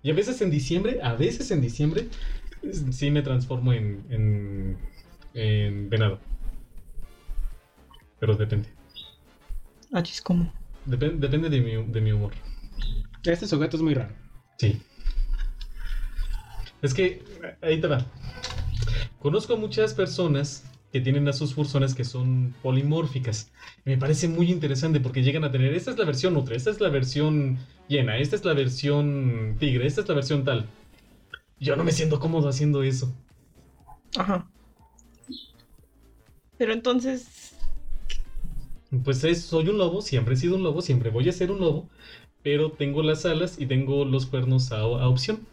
Y 0.02 0.12
a 0.12 0.14
veces 0.14 0.42
en 0.42 0.52
diciembre, 0.52 1.00
a 1.02 1.14
veces 1.14 1.50
en 1.52 1.62
diciembre, 1.62 2.08
sí 2.92 3.10
me 3.12 3.22
transformo 3.22 3.74
en, 3.74 4.04
en, 4.10 4.78
en 5.34 5.90
venado. 5.90 6.20
Pero 8.20 8.36
depende. 8.36 8.70
Ah, 9.92 10.02
chis, 10.04 10.22
¿cómo? 10.22 10.52
Depen- 10.88 11.20
depende 11.20 11.50
de 11.50 11.62
mi, 11.62 11.92
de 11.92 12.02
mi 12.02 12.12
humor. 12.12 12.34
este 13.24 13.48
sujeto 13.48 13.78
es 13.78 13.84
muy 13.84 13.94
raro. 13.94 14.14
Sí. 14.58 14.82
Es 16.82 16.94
que, 16.94 17.24
ahí 17.62 17.80
te 17.80 17.88
va. 17.88 18.06
Conozco 19.20 19.56
muchas 19.56 19.94
personas 19.94 20.66
que 20.92 21.00
tienen 21.02 21.28
a 21.28 21.34
sus 21.34 21.54
fursonas 21.56 21.96
que 21.96 22.04
son 22.04 22.54
polimórficas. 22.62 23.52
Me 23.86 23.98
parece 23.98 24.28
muy 24.28 24.52
interesante 24.52 25.00
porque 25.00 25.24
llegan 25.24 25.44
a 25.44 25.52
tener, 25.52 25.74
esta 25.74 25.92
es 25.92 25.98
la 25.98 26.06
versión 26.06 26.34
nutre, 26.34 26.56
esta 26.56 26.70
es 26.70 26.80
la 26.82 26.90
versión 26.90 27.58
llena, 27.88 28.18
esta 28.18 28.36
es 28.36 28.46
la 28.46 28.54
versión 28.54 29.56
tigre, 29.60 29.88
esta 29.88 30.02
es 30.02 30.08
la 30.10 30.16
versión 30.16 30.44
tal. 30.44 30.68
Yo 31.60 31.76
no 31.76 31.84
me 31.84 31.92
siento 31.92 32.20
cómodo 32.20 32.50
haciendo 32.50 32.84
eso. 32.84 33.16
Ajá. 34.18 34.48
Pero 36.64 36.72
entonces. 36.72 37.52
Pues 39.04 39.22
es, 39.26 39.42
soy 39.42 39.68
un 39.68 39.78
lobo, 39.78 40.02
siempre 40.02 40.36
he 40.36 40.38
sido 40.38 40.56
un 40.56 40.64
lobo, 40.64 40.82
siempre 40.82 41.10
voy 41.10 41.28
a 41.28 41.34
ser 41.34 41.52
un 41.52 41.60
lobo, 41.60 41.90
pero 42.42 42.72
tengo 42.72 43.04
las 43.04 43.26
alas 43.26 43.60
y 43.60 43.66
tengo 43.66 44.06
los 44.06 44.28
cuernos 44.28 44.72
a, 44.72 44.78
a 44.78 45.10
opción. 45.10 45.46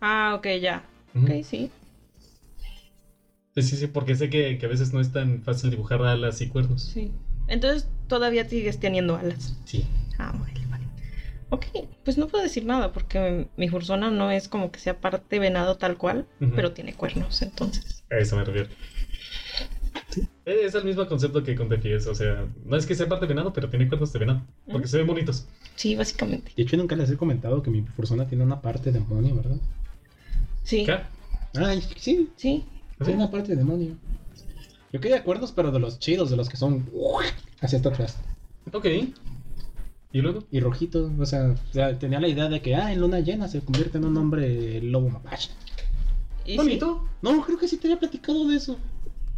Ah, 0.00 0.34
ok, 0.36 0.46
ya. 0.60 0.84
Ujú. 1.16 1.26
Ok, 1.26 1.42
sí. 1.42 1.68
Sí, 3.56 3.62
sí, 3.62 3.76
sí, 3.76 3.88
porque 3.88 4.14
sé 4.14 4.30
que, 4.30 4.56
que 4.56 4.66
a 4.66 4.68
veces 4.68 4.92
no 4.92 5.00
es 5.00 5.10
tan 5.10 5.42
fácil 5.42 5.70
dibujar 5.70 6.00
alas 6.02 6.40
y 6.40 6.46
cuernos. 6.46 6.82
Sí. 6.82 7.10
Entonces 7.48 7.88
todavía 8.06 8.48
sigues 8.48 8.78
teniendo 8.78 9.16
alas. 9.16 9.56
Sí. 9.64 9.84
Ah, 10.18 10.32
vale, 10.38 10.60
vale. 10.70 10.84
Ok, 11.50 11.64
pues 12.04 12.18
no 12.18 12.28
puedo 12.28 12.44
decir 12.44 12.64
nada 12.66 12.92
porque 12.92 13.48
mi 13.56 13.68
fursona 13.68 14.12
no 14.12 14.30
es 14.30 14.46
como 14.46 14.70
que 14.70 14.78
sea 14.78 15.00
parte 15.00 15.40
venado 15.40 15.76
tal 15.76 15.98
cual, 15.98 16.24
pero 16.54 16.70
tiene 16.70 16.94
cuernos, 16.94 17.42
entonces. 17.42 18.04
A 18.12 18.18
eso 18.18 18.36
me 18.36 18.44
refiero. 18.44 18.68
Es 20.44 20.74
el 20.74 20.84
mismo 20.84 21.06
concepto 21.06 21.42
que 21.42 21.54
con 21.54 21.68
Tefies, 21.68 22.06
o 22.06 22.14
sea, 22.14 22.46
no 22.64 22.76
es 22.76 22.84
que 22.86 22.94
sea 22.94 23.08
parte 23.08 23.26
de 23.26 23.28
venado, 23.34 23.52
pero 23.52 23.68
tiene 23.70 23.88
cuernos 23.88 24.12
de 24.12 24.18
venado, 24.18 24.42
porque 24.66 24.78
Ujú. 24.86 24.88
se 24.88 24.98
ven 24.98 25.06
bonitos. 25.06 25.46
Sí, 25.76 25.94
básicamente. 25.94 26.52
De 26.56 26.62
hecho, 26.62 26.76
nunca 26.76 26.96
les 26.96 27.10
he 27.10 27.16
comentado 27.16 27.62
que 27.62 27.70
mi 27.70 27.82
persona 27.82 28.26
tiene 28.26 28.44
una 28.44 28.60
parte 28.60 28.90
demonio, 28.92 29.36
¿verdad? 29.36 29.56
Sí, 30.64 30.84
¿Qué? 30.84 30.98
Ay, 31.54 31.82
sí, 31.96 32.30
sí. 32.36 32.64
tiene 32.98 33.16
una 33.22 33.30
parte 33.30 33.54
demonio. 33.56 33.96
Yo 34.92 35.00
quería 35.00 35.18
acuerdos, 35.18 35.52
pero 35.52 35.70
de 35.70 35.78
los 35.78 35.98
chidos, 35.98 36.30
de 36.30 36.36
los 36.36 36.48
que 36.48 36.56
son 36.56 36.86
hacia 37.60 37.78
hasta 37.78 37.88
atrás. 37.88 38.18
Ok. 38.72 38.86
¿Y 40.14 40.20
luego? 40.20 40.44
Y 40.50 40.60
rojitos, 40.60 41.10
o 41.18 41.26
sea, 41.26 41.54
o 41.70 41.72
sea, 41.72 41.98
tenía 41.98 42.20
la 42.20 42.28
idea 42.28 42.48
de 42.48 42.60
que, 42.60 42.74
ah, 42.74 42.92
en 42.92 43.00
luna 43.00 43.20
llena 43.20 43.48
se 43.48 43.60
convierte 43.60 43.96
en 43.98 44.04
un 44.04 44.16
hombre 44.18 44.82
lobo 44.82 45.08
mapache. 45.08 45.50
Y 46.44 46.52
sí. 46.52 46.56
Bonito. 46.58 47.08
No, 47.22 47.40
creo 47.44 47.58
que 47.58 47.68
sí 47.68 47.78
te 47.78 47.86
había 47.86 47.98
platicado 47.98 48.46
de 48.46 48.56
eso. 48.56 48.76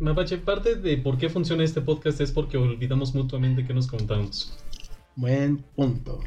Mapache, 0.01 0.39
parte 0.39 0.75
de 0.75 0.97
por 0.97 1.19
qué 1.19 1.29
funciona 1.29 1.63
este 1.63 1.81
podcast 1.81 2.21
es 2.21 2.33
porque 2.33 2.57
olvidamos 2.57 3.15
mutuamente 3.15 3.65
que 3.65 3.73
nos 3.73 3.87
contamos. 3.87 4.53
Buen 5.15 5.59
punto. 5.59 6.21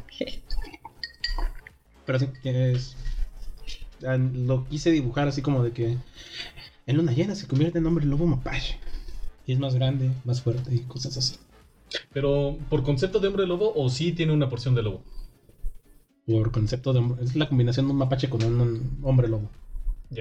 Pero 2.06 2.18
sí, 2.18 2.26
es... 2.44 2.96
ah, 4.06 4.16
Lo 4.16 4.66
quise 4.66 4.90
dibujar 4.90 5.28
así 5.28 5.42
como 5.42 5.62
de 5.62 5.72
que 5.72 5.96
en 6.86 6.96
luna 6.96 7.12
llena 7.12 7.34
se 7.34 7.46
convierte 7.46 7.78
en 7.78 7.86
hombre 7.86 8.06
lobo 8.06 8.26
mapache. 8.26 8.78
Y 9.46 9.52
es 9.52 9.58
más 9.58 9.74
grande, 9.74 10.10
más 10.24 10.40
fuerte 10.40 10.74
y 10.74 10.80
cosas 10.80 11.16
así. 11.18 11.36
Pero, 12.12 12.56
¿por 12.70 12.82
concepto 12.82 13.20
de 13.20 13.28
hombre 13.28 13.46
lobo 13.46 13.72
o 13.74 13.88
sí 13.90 14.12
tiene 14.12 14.32
una 14.32 14.48
porción 14.48 14.74
de 14.74 14.82
lobo? 14.82 15.02
Por 16.26 16.50
concepto 16.52 16.92
de 16.92 17.00
hombre. 17.00 17.24
Es 17.24 17.36
la 17.36 17.48
combinación 17.48 17.86
de 17.86 17.92
un 17.92 17.98
mapache 17.98 18.30
con 18.30 18.42
un, 18.42 18.60
un 18.60 19.00
hombre 19.02 19.28
lobo. 19.28 19.50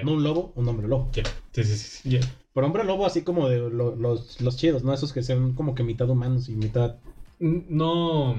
No 0.04 0.14
un 0.14 0.24
lobo, 0.24 0.52
un 0.56 0.68
hombre 0.68 0.88
lobo. 0.88 1.10
Sí, 1.14 1.24
sí, 1.54 1.64
sí. 1.64 2.10
sí, 2.10 2.20
Por 2.58 2.64
hombre 2.64 2.84
lobo, 2.84 3.05
así 3.05 3.22
como 3.22 3.47
de 3.47 3.70
lo- 3.70 3.95
los, 3.95 4.41
los 4.41 4.58
chidos, 4.58 4.84
¿no? 4.84 4.91
Esos 4.91 5.14
que 5.14 5.22
sean 5.22 5.53
como 5.53 5.76
que 5.76 5.84
mitad 5.84 6.10
humanos 6.10 6.49
y 6.49 6.53
mitad. 6.55 6.95
No. 7.39 8.34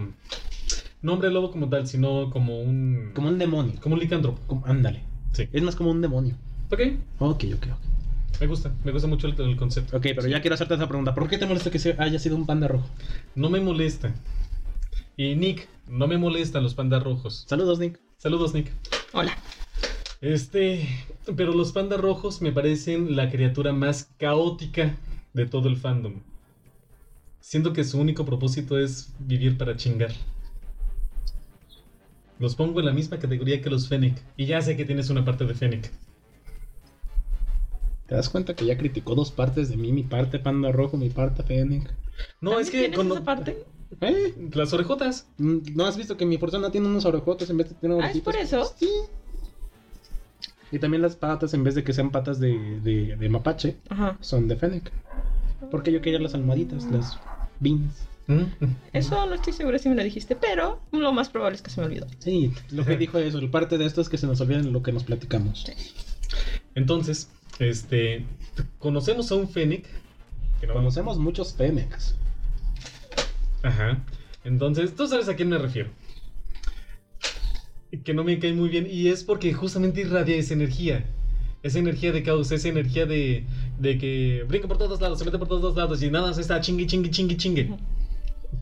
No 1.03 1.13
hombre 1.13 1.31
lobo 1.31 1.53
como 1.53 1.69
tal, 1.69 1.87
sino 1.87 2.29
como 2.31 2.61
un. 2.61 3.13
Como 3.15 3.29
un 3.29 3.39
demonio. 3.39 3.75
Como 3.81 3.95
un 3.95 4.01
licántropo. 4.01 4.41
Como- 4.49 4.67
ándale. 4.67 5.05
Sí. 5.35 5.49
Es 5.53 5.63
más 5.63 5.77
como 5.77 5.93
un 5.93 6.01
demonio. 6.03 6.35
Ok. 6.73 6.81
Ok, 7.21 7.45
ok, 7.55 7.67
ok. 7.73 8.41
Me 8.41 8.49
gusta. 8.49 8.73
Me 8.83 8.91
gusta 8.91 9.07
mucho 9.07 9.29
el, 9.29 9.41
el 9.41 9.57
concepto. 9.57 9.97
Ok, 9.97 10.07
pero 10.17 10.27
ya 10.27 10.41
quiero 10.41 10.55
hacerte 10.55 10.75
esa 10.75 10.89
pregunta. 10.89 11.15
¿Por 11.15 11.29
qué 11.29 11.39
te 11.39 11.47
molesta 11.47 11.71
que 11.71 11.95
haya 11.97 12.19
sido 12.19 12.35
un 12.35 12.45
panda 12.45 12.67
rojo? 12.67 12.89
No 13.37 13.51
me 13.51 13.61
molesta. 13.61 14.13
Y 15.17 15.37
Nick, 15.37 15.69
no 15.87 16.09
me 16.09 16.19
molestan 16.19 16.65
los 16.65 16.75
pandas 16.75 17.05
rojos. 17.05 17.45
Saludos, 17.47 17.79
Nick. 17.79 18.01
Saludos, 18.17 18.53
Nick. 18.53 18.73
Hola. 19.13 19.39
Este, 20.21 20.89
pero 21.37 21.53
los 21.55 21.73
pandas 21.73 22.01
rojos 22.01 22.43
me 22.43 22.53
parecen 22.53 23.15
la 23.15 23.31
criatura 23.31 23.73
más 23.73 24.11
caótica 24.19 24.97
de 25.33 25.47
todo 25.47 25.69
el 25.69 25.77
fandom. 25.77 26.15
Siento 27.41 27.73
que 27.73 27.85
su 27.85 28.01
único 28.01 28.25
propósito 28.25 28.79
es 28.79 29.13
vivir 29.21 29.57
para 29.57 29.77
chingar. 29.77 30.11
Los 32.39 32.55
pongo 32.57 32.81
en 32.81 32.87
la 32.87 32.93
misma 32.93 33.19
categoría 33.19 33.61
que 33.61 33.71
los 33.71 33.89
Fennec. 33.89 34.21
Y 34.37 34.47
ya 34.47 34.61
sé 34.61 34.77
que 34.77 34.85
tienes 34.85 35.11
una 35.11 35.25
parte 35.25 35.45
de 35.45 35.55
Fennec. 35.55 35.91
¿Te 38.07 38.15
das 38.15 38.29
cuenta 38.29 38.55
que 38.55 38.65
ya 38.65 38.79
criticó 38.79 39.15
dos 39.15 39.31
partes 39.31 39.69
de 39.69 39.77
mí? 39.77 39.93
Mi 39.93 40.03
parte 40.03 40.39
panda 40.39 40.73
rojo, 40.73 40.97
mi 40.97 41.11
parte 41.11 41.43
Fennec. 41.43 41.93
No, 42.41 42.59
es 42.59 42.71
¿También 42.71 42.91
que 42.93 42.97
con 42.97 43.11
esa 43.13 43.25
parte? 43.25 43.65
¿Eh? 44.01 44.35
las 44.53 44.73
orejotas. 44.73 45.29
Mm, 45.39 45.59
¿No 45.75 45.87
has 45.87 45.97
visto 45.97 46.17
que 46.17 46.27
mi 46.27 46.39
persona 46.39 46.71
tiene 46.71 46.87
unos 46.89 47.05
orejotes 47.05 47.49
en 47.51 47.57
vez 47.59 47.69
de 47.71 47.75
tener 47.77 47.97
Ah, 47.97 48.11
¿es 48.11 48.17
orejitas? 48.17 48.25
por 48.35 48.37
eso? 48.37 48.75
Sí. 48.79 48.89
Y 50.71 50.79
también 50.79 51.03
las 51.03 51.17
patas, 51.17 51.55
en 51.55 51.65
vez 51.65 51.75
de 51.75 51.83
que 51.85 51.93
sean 51.93 52.11
patas 52.11 52.39
de, 52.41 52.81
de, 52.81 53.17
de 53.17 53.29
mapache, 53.29 53.77
Ajá. 53.89 54.17
son 54.21 54.49
de 54.49 54.57
Fennec. 54.57 54.91
Porque 55.71 55.91
yo 55.93 56.01
quería 56.01 56.21
las 56.21 56.35
almohaditas, 56.35 56.85
las 56.91 57.19
beans. 57.61 58.05
Mm, 58.27 58.43
Eso 58.93 59.25
no 59.27 59.35
estoy 59.35 59.55
segura 59.55 59.79
si 59.79 59.89
me 59.89 59.95
lo 59.95 60.05
dijiste, 60.05 60.37
pero 60.37 60.81
lo 60.93 61.13
más 61.13 61.31
probable 61.31 61.57
es 61.57 61.63
que 61.63 61.71
se 61.71 61.81
me 61.81 61.87
olvidó. 61.87 62.07
Sí, 62.19 62.53
lo 62.71 62.85
que 62.85 62.97
dijo 62.99 63.17
eso, 63.19 63.39
el 63.39 63.49
parte 63.51 63.79
de 63.79 63.87
esto 63.87 64.03
es 64.03 64.09
que 64.11 64.19
se 64.19 64.27
nos 64.27 64.41
olviden 64.43 64.71
lo 64.73 64.83
que 64.83 64.93
nos 64.93 65.05
platicamos. 65.05 65.65
Entonces, 66.75 67.31
este, 67.59 68.27
conocemos 68.79 69.33
a 69.33 69.37
un 69.37 69.49
Fennec. 69.49 69.87
que 70.61 70.67
no- 70.67 70.75
Conocemos 70.75 71.19
muchos 71.19 71.55
Fennecs. 71.55 72.15
Ajá. 73.63 73.99
Entonces, 74.45 74.95
tú 74.95 75.07
sabes 75.09 75.29
a 75.29 75.35
quién 75.37 75.49
me 75.49 75.59
refiero. 75.59 75.91
Que 78.05 78.15
no 78.15 78.25
me 78.25 78.39
cae 78.39 78.53
muy 78.53 78.69
bien. 78.69 78.87
Y 78.91 79.09
es 79.09 79.25
porque 79.25 79.53
justamente 79.53 80.03
irradia 80.03 80.37
esa 80.37 80.55
energía. 80.55 81.07
Esa 81.63 81.79
energía 81.79 82.13
de 82.13 82.23
caos, 82.23 82.53
esa 82.53 82.69
energía 82.69 83.07
de, 83.07 83.45
de 83.79 83.99
que 83.99 84.45
brinca 84.47 84.69
por 84.69 84.79
todos 84.79 85.01
lados, 85.01 85.19
se 85.19 85.25
mete 85.25 85.39
por 85.39 85.49
todos 85.49 85.77
lados 85.77 86.03
y 86.03 86.11
nada 86.11 86.29
más 86.29 86.39
está 86.39 86.61
chingue, 86.61 86.87
chingue, 86.87 87.11
chingue, 87.11 87.37
chingue. 87.37 87.77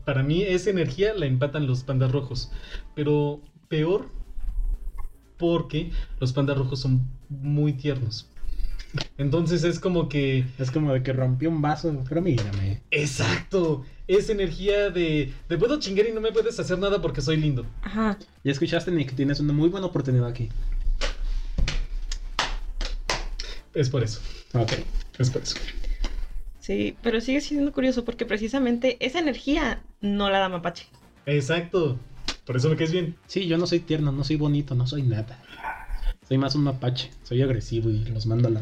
Para 0.05 0.23
mí 0.23 0.41
esa 0.41 0.69
energía 0.69 1.13
la 1.13 1.25
empatan 1.25 1.67
los 1.67 1.83
pandas 1.83 2.11
rojos. 2.11 2.51
Pero 2.95 3.41
peor 3.67 4.09
porque 5.37 5.91
los 6.19 6.33
pandas 6.33 6.57
rojos 6.57 6.79
son 6.79 7.07
muy 7.29 7.73
tiernos. 7.73 8.29
Entonces 9.17 9.63
es 9.63 9.79
como 9.79 10.09
que 10.09 10.45
Es 10.59 10.71
como 10.71 10.93
de 10.93 11.03
que 11.03 11.13
rompió 11.13 11.49
un 11.49 11.61
vaso, 11.61 12.03
pero 12.07 12.21
mírame. 12.21 12.81
Exacto. 12.91 13.85
Esa 14.07 14.31
energía 14.31 14.89
de, 14.89 15.33
de 15.49 15.57
puedo 15.57 15.79
chingar 15.79 16.07
y 16.07 16.13
no 16.13 16.21
me 16.21 16.31
puedes 16.31 16.59
hacer 16.59 16.79
nada 16.79 17.01
porque 17.01 17.21
soy 17.21 17.37
lindo. 17.37 17.65
Ajá. 17.81 18.17
Ya 18.43 18.51
escuchaste, 18.51 18.91
Nick, 18.91 19.15
tienes 19.15 19.39
una 19.39 19.53
muy 19.53 19.69
buena 19.69 19.87
oportunidad 19.87 20.27
aquí. 20.27 20.49
Es 23.73 23.89
por 23.89 24.03
eso. 24.03 24.21
Ok. 24.53 24.73
Es 25.19 25.29
por 25.29 25.41
eso. 25.41 25.57
Sí, 26.59 26.97
pero 27.01 27.21
sigue 27.21 27.41
siendo 27.41 27.71
curioso 27.71 28.03
porque 28.03 28.25
precisamente 28.25 28.97
esa 28.99 29.19
energía 29.19 29.83
no 30.01 30.29
la 30.29 30.39
da 30.39 30.49
Mapache. 30.49 30.87
Exacto. 31.25 31.99
Por 32.45 32.55
eso 32.55 32.69
me 32.69 32.77
caes 32.77 32.91
bien. 32.91 33.15
Sí, 33.27 33.45
yo 33.47 33.57
no 33.57 33.67
soy 33.67 33.79
tierno, 33.79 34.11
no 34.11 34.23
soy 34.23 34.37
bonito, 34.37 34.73
no 34.73 34.87
soy 34.87 35.03
nada. 35.03 35.37
Soy 36.27 36.37
más 36.37 36.55
un 36.55 36.63
mapache, 36.63 37.11
soy 37.23 37.41
agresivo 37.41 37.89
y 37.89 38.03
los 38.05 38.25
mando 38.25 38.47
a 38.47 38.51
la... 38.51 38.61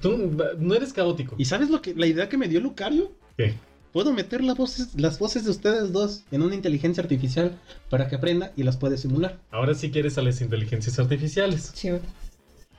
Tú 0.00 0.36
no 0.58 0.74
eres 0.74 0.92
caótico. 0.92 1.34
¿Y 1.38 1.44
sabes 1.44 1.70
lo 1.70 1.82
que 1.82 1.94
la 1.94 2.06
idea 2.06 2.28
que 2.28 2.36
me 2.38 2.48
dio 2.48 2.60
Lucario? 2.60 3.12
¿Qué? 3.36 3.54
Puedo 3.92 4.12
meter 4.12 4.44
las 4.44 4.56
voces, 4.56 4.94
las 4.96 5.18
voces 5.18 5.44
de 5.44 5.50
ustedes 5.50 5.92
dos 5.92 6.24
en 6.30 6.42
una 6.42 6.54
inteligencia 6.54 7.02
artificial 7.02 7.58
para 7.90 8.06
que 8.08 8.16
aprenda 8.16 8.52
y 8.56 8.62
las 8.62 8.76
puede 8.76 8.98
simular. 8.98 9.38
Ahora 9.50 9.74
sí 9.74 9.90
quieres 9.90 10.18
a 10.18 10.22
las 10.22 10.40
inteligencias 10.40 10.98
artificiales. 10.98 11.72
Sí. 11.74 11.90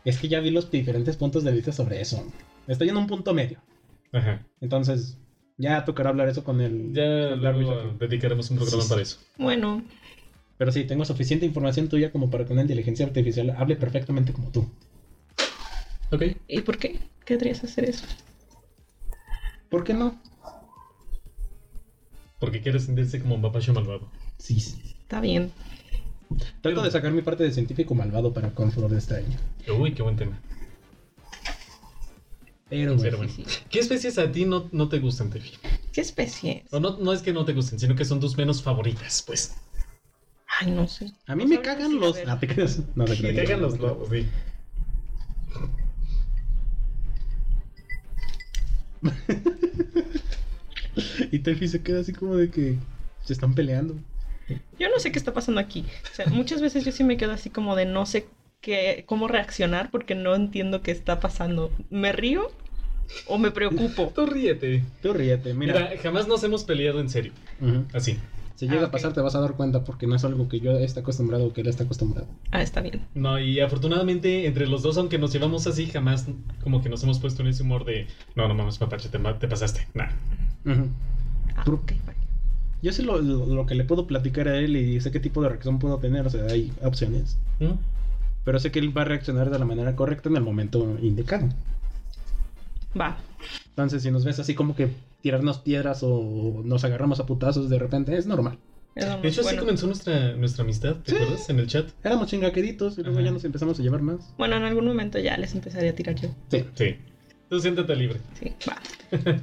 Es 0.06 0.18
que 0.20 0.30
ya 0.30 0.40
vi 0.40 0.52
los 0.52 0.72
diferentes 0.72 1.18
puntos 1.18 1.44
de 1.44 1.52
vista 1.52 1.72
sobre 1.72 2.00
eso. 2.00 2.24
Estoy 2.68 2.90
en 2.90 2.98
un 2.98 3.08
punto 3.08 3.34
medio. 3.34 3.60
Ajá. 4.14 4.46
Entonces, 4.62 5.18
ya 5.58 5.84
tocará 5.84 6.10
hablar 6.12 6.30
eso 6.30 6.44
con 6.44 6.62
el... 6.62 6.94
Ya 6.94 7.36
luego 7.36 7.94
dedicaremos 8.00 8.50
un 8.52 8.58
programa 8.58 8.84
Sí. 8.84 8.90
para 8.90 9.02
eso. 9.02 9.18
Bueno, 9.38 9.84
Pero 10.58 10.72
sí, 10.72 10.84
tengo 10.84 11.06
suficiente 11.06 11.46
información 11.46 11.88
tuya 11.90 12.12
como 12.12 12.30
para 12.30 12.46
que 12.46 12.54
una 12.54 12.62
inteligencia 12.62 13.06
artificial 13.06 13.50
hable 13.58 13.76
perfectamente 13.78 14.32
como 14.32 14.50
tú. 14.52 14.70
Ok. 16.12 16.24
¿Y 16.48 16.62
por 16.62 16.78
qué? 16.78 17.00
¿Querrías 17.26 17.64
hacer 17.64 17.86
eso? 17.86 18.06
¿Por 19.70 19.84
qué 19.84 19.94
no? 19.94 20.20
Porque 22.40 22.62
quieres 22.62 22.86
sentirse 22.86 23.20
como 23.20 23.36
un 23.36 23.42
papacho 23.42 23.74
malvado. 23.74 24.10
Sí, 24.38 24.60
sí. 24.60 24.96
Está 25.02 25.22
bien. 25.22 25.52
Trato 26.62 26.82
de 26.82 26.92
sacar 26.92 27.12
mi 27.12 27.22
parte 27.22 27.44
de 27.44 27.52
científico 27.52 27.94
malvado 27.96 28.34
para 28.34 28.54
con 28.54 28.72
Flor 28.72 28.90
de 28.90 28.98
Extraño. 28.98 29.38
Uy, 29.78 29.94
qué 29.94 30.04
buen 30.04 30.16
tema. 30.16 30.40
Pero 32.70 32.96
Pero 32.98 33.18
bueno. 33.18 33.34
¿Qué 33.70 33.80
especies 33.80 34.18
a 34.20 34.32
ti 34.32 34.46
no, 34.46 34.70
no 34.72 34.90
te 34.90 35.00
gustan, 35.00 35.32
Tefi? 35.32 35.58
¿Qué 35.92 36.02
especie? 36.02 36.64
es? 36.66 36.74
O 36.74 36.80
no, 36.80 36.98
no 36.98 37.14
es 37.14 37.22
que 37.22 37.34
no 37.34 37.44
te 37.44 37.54
gusten, 37.54 37.80
sino 37.80 37.96
que 37.96 38.06
son 38.06 38.20
tus 38.20 38.38
menos 38.38 38.62
favoritas, 38.62 39.24
pues. 39.26 39.56
Ay, 40.60 40.72
no 40.72 40.88
sé. 40.88 41.12
A 41.26 41.36
mí 41.36 41.46
me 41.46 41.62
cagan 41.62 42.00
los. 42.00 42.18
Ah, 42.28 42.40
te 42.40 42.48
creas. 42.48 42.82
No 42.96 43.06
te 43.06 43.16
Me 43.22 43.34
cagan 43.34 43.62
los 43.62 43.80
lobos, 43.80 44.10
sí. 44.10 44.28
Y 51.32 51.40
Tefi 51.40 51.68
se 51.68 51.82
queda 51.82 52.02
así 52.02 52.14
como 52.14 52.36
de 52.36 52.50
que 52.50 52.76
se 53.24 53.34
están 53.34 53.54
peleando. 53.54 53.96
Yo 54.80 54.90
no 54.90 55.00
sé 55.00 55.12
qué 55.12 55.20
está 55.20 55.34
pasando 55.34 55.62
aquí. 55.62 55.86
O 56.12 56.16
sea, 56.16 56.26
muchas 56.28 56.62
veces 56.62 56.84
yo 56.84 56.92
sí 56.92 57.04
me 57.04 57.18
quedo 57.18 57.32
así 57.32 57.50
como 57.50 57.76
de 57.76 57.86
no 57.86 58.06
sé 58.06 58.28
qué, 58.62 59.04
cómo 59.08 59.28
reaccionar 59.28 59.92
porque 59.92 60.16
no 60.16 60.36
entiendo 60.36 60.82
qué 60.82 60.92
está 60.92 61.20
pasando. 61.20 61.72
¿Me 61.90 62.12
río 62.12 62.52
o 63.28 63.38
me 63.38 63.52
preocupo? 63.52 64.12
Tú 64.16 64.26
ríete. 64.26 64.84
Tú 65.02 65.14
ríete, 65.14 65.54
mira. 65.54 65.74
Mira, 65.74 66.02
jamás 66.02 66.28
nos 66.28 66.44
hemos 66.44 66.64
peleado 66.64 67.00
en 67.00 67.10
serio. 67.10 67.32
Así. 67.94 68.18
Si 68.60 68.68
llega 68.68 68.82
Ah, 68.82 68.86
a 68.88 68.92
pasar, 68.92 69.14
te 69.14 69.22
vas 69.22 69.36
a 69.36 69.40
dar 69.40 69.54
cuenta 69.54 69.86
porque 69.86 70.06
no 70.06 70.18
es 70.18 70.26
algo 70.26 70.50
que 70.50 70.60
yo 70.60 70.72
esté 70.74 71.00
acostumbrado 71.00 71.46
o 71.46 71.54
que 71.54 71.62
él 71.62 71.68
está 71.68 71.86
acostumbrado. 71.86 72.28
Ah, 72.52 72.62
está 72.62 72.82
bien. 72.82 73.00
No, 73.16 73.40
y 73.40 73.62
afortunadamente 73.62 74.48
entre 74.48 74.68
los 74.68 74.82
dos, 74.84 74.98
aunque 74.98 75.18
nos 75.18 75.32
llevamos 75.32 75.66
así, 75.66 75.86
jamás 75.86 76.28
como 76.62 76.82
que 76.82 76.90
nos 76.90 77.02
hemos 77.04 77.20
puesto 77.22 77.42
en 77.42 77.48
ese 77.48 77.64
humor 77.64 77.86
de 77.86 78.08
no, 78.36 78.50
no 78.50 78.54
mames, 78.56 78.78
papache, 78.78 79.08
te, 79.08 79.18
te 79.18 79.48
pasaste. 79.48 79.88
Nah. 79.94 80.10
Ujú. 80.66 80.88
Ah, 81.56 81.64
vale. 81.66 82.18
Yo 82.82 82.92
sé 82.92 83.02
lo, 83.04 83.22
lo- 83.22 83.46
lo 83.46 83.66
que 83.66 83.76
le 83.76 83.86
puedo 83.86 84.06
platicar 84.08 84.50
a 84.50 84.58
él 84.58 84.76
y 84.76 85.00
sé 85.00 85.10
qué 85.10 85.22
tipo 85.22 85.42
de 85.42 85.48
reacción 85.48 85.80
puedo 85.80 85.98
tener, 86.00 86.28
o 86.28 86.30
sea, 86.30 86.44
hay 86.48 86.70
opciones. 86.84 87.38
¿Mm? 87.62 87.76
Pero 88.44 88.60
sé 88.60 88.72
que 88.72 88.80
él 88.80 88.96
va 88.98 89.04
a 89.04 89.06
reaccionar 89.06 89.50
de 89.52 89.58
la 89.60 89.64
manera 89.64 89.96
correcta 89.96 90.28
en 90.28 90.36
el 90.36 90.44
momento 90.44 90.98
indicado. 91.02 91.48
Va. 93.00 93.16
Entonces, 93.70 94.04
si 94.04 94.12
nos 94.12 94.26
ves 94.26 94.38
así 94.40 94.54
como 94.54 94.76
que 94.76 94.90
tirarnos 95.22 95.60
piedras 95.60 96.00
o 96.04 96.62
nos 96.64 96.84
agarramos 96.84 97.20
a 97.20 97.26
putazos 97.26 97.70
de 97.70 97.80
repente, 97.80 98.16
es 98.18 98.26
normal. 98.26 98.58
De 98.96 99.30
hecho, 99.30 99.42
así 99.42 99.56
comenzó 99.56 99.86
nuestra, 99.88 100.34
nuestra 100.36 100.64
amistad, 100.64 100.96
¿te 100.98 101.12
Sí. 101.12 101.16
acuerdas? 101.18 101.50
En 101.50 101.60
el 101.60 101.68
chat. 101.68 101.90
Éramos 102.04 102.28
chingaqueritos 102.28 102.98
y 102.98 103.02
luego 103.04 103.18
Ajá. 103.20 103.26
ya 103.28 103.32
nos 103.32 103.46
empezamos 103.46 103.80
a 103.80 103.84
llevar 103.84 104.02
más. 104.02 104.34
Bueno, 104.38 104.58
en 104.58 104.64
algún 104.64 104.86
momento 104.86 105.20
ya 105.20 105.38
les 105.38 105.54
empezaré 105.56 105.90
a 105.90 105.96
tirar 105.96 106.16
yo. 106.16 106.30
Sí. 106.52 106.66
Sí. 106.76 106.96
Tú 107.50 107.60
siéntate 107.60 107.96
libre. 107.96 108.20
Sí, 108.40 108.52
va. 108.70 108.78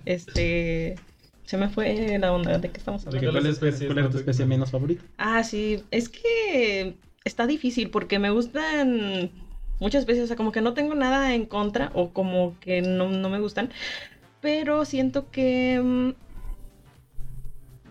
Este. 0.04 0.96
Se 1.44 1.56
me 1.56 1.68
fue 1.68 2.18
la 2.18 2.32
onda 2.32 2.58
de 2.58 2.70
qué 2.70 2.78
estamos 2.78 3.04
¿De 3.04 3.10
¿Cuál, 3.10 3.18
hablando. 3.28 3.40
las 3.40 3.48
es, 3.58 3.62
especies 3.62 3.86
cuál 3.86 3.98
era 3.98 4.10
tu 4.10 4.18
especie 4.18 4.46
menos 4.46 4.70
favorita? 4.70 5.04
Ah, 5.16 5.42
sí. 5.44 5.82
Es 5.90 6.08
que 6.08 6.96
está 7.24 7.46
difícil 7.46 7.88
porque 7.90 8.18
me 8.18 8.30
gustan 8.30 9.30
muchas 9.78 10.06
veces. 10.06 10.24
O 10.24 10.26
sea, 10.26 10.36
como 10.36 10.50
que 10.52 10.60
no 10.60 10.74
tengo 10.74 10.94
nada 10.96 11.34
en 11.34 11.46
contra 11.46 11.90
o 11.94 12.10
como 12.10 12.56
que 12.60 12.82
no, 12.82 13.08
no 13.10 13.28
me 13.30 13.38
gustan. 13.40 13.70
Pero 14.46 14.84
siento 14.84 15.28
que. 15.32 15.80
mm, 15.82 16.10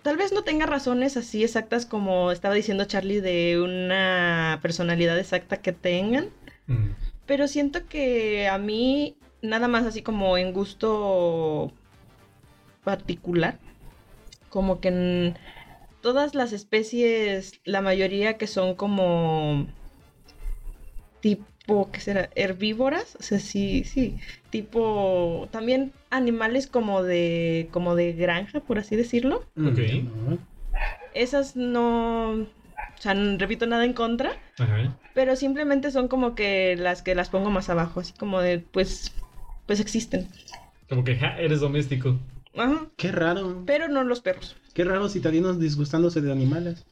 Tal 0.03 0.16
vez 0.16 0.32
no 0.32 0.45
tenga 0.45 0.66
razones 0.66 1.18
así 1.18 1.43
exactas 1.43 1.86
como 1.86 2.32
estaba 2.32 2.53
diciendo 2.53 2.86
Charlie 2.86 3.20
de 3.20 3.60
una 3.60 4.60
personalidad 4.62 5.20
exacta 5.20 5.58
que 5.58 5.74
tengan. 5.74 6.30
Mm. 6.68 6.91
Pero 7.26 7.49
siento 7.49 7.88
que 7.88 8.47
a 8.47 8.58
mí, 8.58 9.18
nada 9.41 9.68
más 9.68 9.86
así 9.86 10.01
como 10.01 10.38
en 10.38 10.53
gusto 10.53 11.74
particular, 12.86 13.60
como 14.47 14.80
que 14.80 14.88
en 14.88 15.38
todas 16.01 16.36
las 16.36 16.53
especies, 16.53 17.60
la 17.66 17.82
mayoría 17.82 18.38
que 18.38 18.47
son 18.47 18.76
como 18.76 19.68
tipo, 21.20 21.43
¿qué 21.91 21.99
será? 21.99 22.30
Herbívoras, 22.36 23.16
o 23.20 23.24
sea, 23.24 23.39
sí, 23.39 23.84
sí, 23.84 24.18
tipo, 24.49 25.47
también 25.51 25.91
animales 26.09 26.68
como 26.68 27.03
de, 27.03 27.68
como 27.72 27.95
de 27.95 28.13
granja, 28.13 28.59
por 28.59 28.78
así 28.80 28.95
decirlo. 28.95 29.45
Ok. 29.57 29.80
No. 30.03 30.38
Esas 31.13 31.55
no, 31.55 32.32
o 32.32 33.01
sea, 33.01 33.13
no 33.13 33.38
repito 33.38 33.66
nada 33.66 33.86
en 33.86 33.93
contra, 33.93 34.34
Ajá. 34.59 34.95
pero 35.13 35.36
simplemente 35.36 35.91
son 35.91 36.07
como 36.07 36.36
que 36.36 36.76
las 36.78 37.01
que 37.01 37.16
las 37.16 37.30
pongo 37.30 37.49
más 37.49 37.70
abajo, 37.70 37.99
así 38.01 38.13
como 38.13 38.41
de, 38.41 38.59
pues, 38.59 39.13
pues 39.66 39.80
existen. 39.80 40.28
Como 40.89 41.03
que 41.03 41.16
ja, 41.16 41.39
eres 41.39 41.61
doméstico. 41.61 42.20
Ajá. 42.58 42.88
Qué 42.97 43.12
raro. 43.12 43.64
Pero 43.66 43.88
no 43.88 44.03
los 44.03 44.22
perros. 44.22 44.56
Qué 44.74 44.84
raro 44.84 45.08
citadinos 45.10 45.60
disgustándose 45.60 46.22
de 46.22 46.32
animales. 46.32 46.86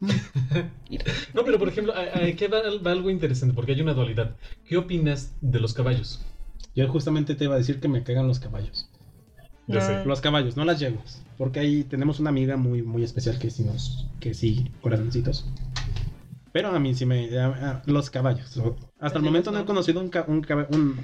No, 1.34 1.43
pero 1.43 1.59
por 1.59 1.68
ejemplo, 1.68 1.93
aquí 1.95 2.47
va, 2.47 2.59
va 2.86 2.91
algo 2.91 3.09
interesante, 3.09 3.53
porque 3.53 3.74
hay 3.74 3.82
una 3.82 3.93
dualidad. 3.93 4.36
¿Qué 4.66 4.78
opinas 4.78 5.34
de 5.41 5.59
los 5.59 5.74
caballos? 5.74 6.22
Yo 6.76 6.88
justamente 6.88 7.36
te 7.36 7.43
iba 7.43 7.55
a 7.55 7.57
decir 7.57 7.80
que 7.80 7.88
me 7.88 8.03
cagan 8.03 8.28
los 8.28 8.39
caballos. 8.39 8.89
Sé. 9.68 10.03
Los 10.05 10.22
caballos, 10.22 10.57
no 10.57 10.66
las 10.66 10.80
yeguas. 10.80 11.24
Porque 11.38 11.59
ahí 11.59 11.84
tenemos 11.84 12.20
una 12.20 12.30
amiga 12.30 12.57
muy, 12.57 12.82
muy 12.84 13.03
especial 13.03 13.39
que 13.39 13.49
sí 13.49 13.64
nos, 13.64 14.07
que 14.20 14.34
sí, 14.34 14.72
corazoncitos. 14.82 15.45
Pero 16.51 16.70
a 16.70 16.80
mí 16.80 16.93
sí 16.93 17.05
me. 17.05 17.38
a- 17.39 17.47
a- 17.47 17.82
los 17.86 18.09
caballos. 18.09 18.59
Hasta 18.99 19.18
el 19.20 19.24
momento 19.26 19.51
no 19.51 19.57
he 19.57 19.61
no. 19.61 19.66
conocido 19.66 20.01
un, 20.01 20.11
un, 20.28 20.45
un, 20.72 20.97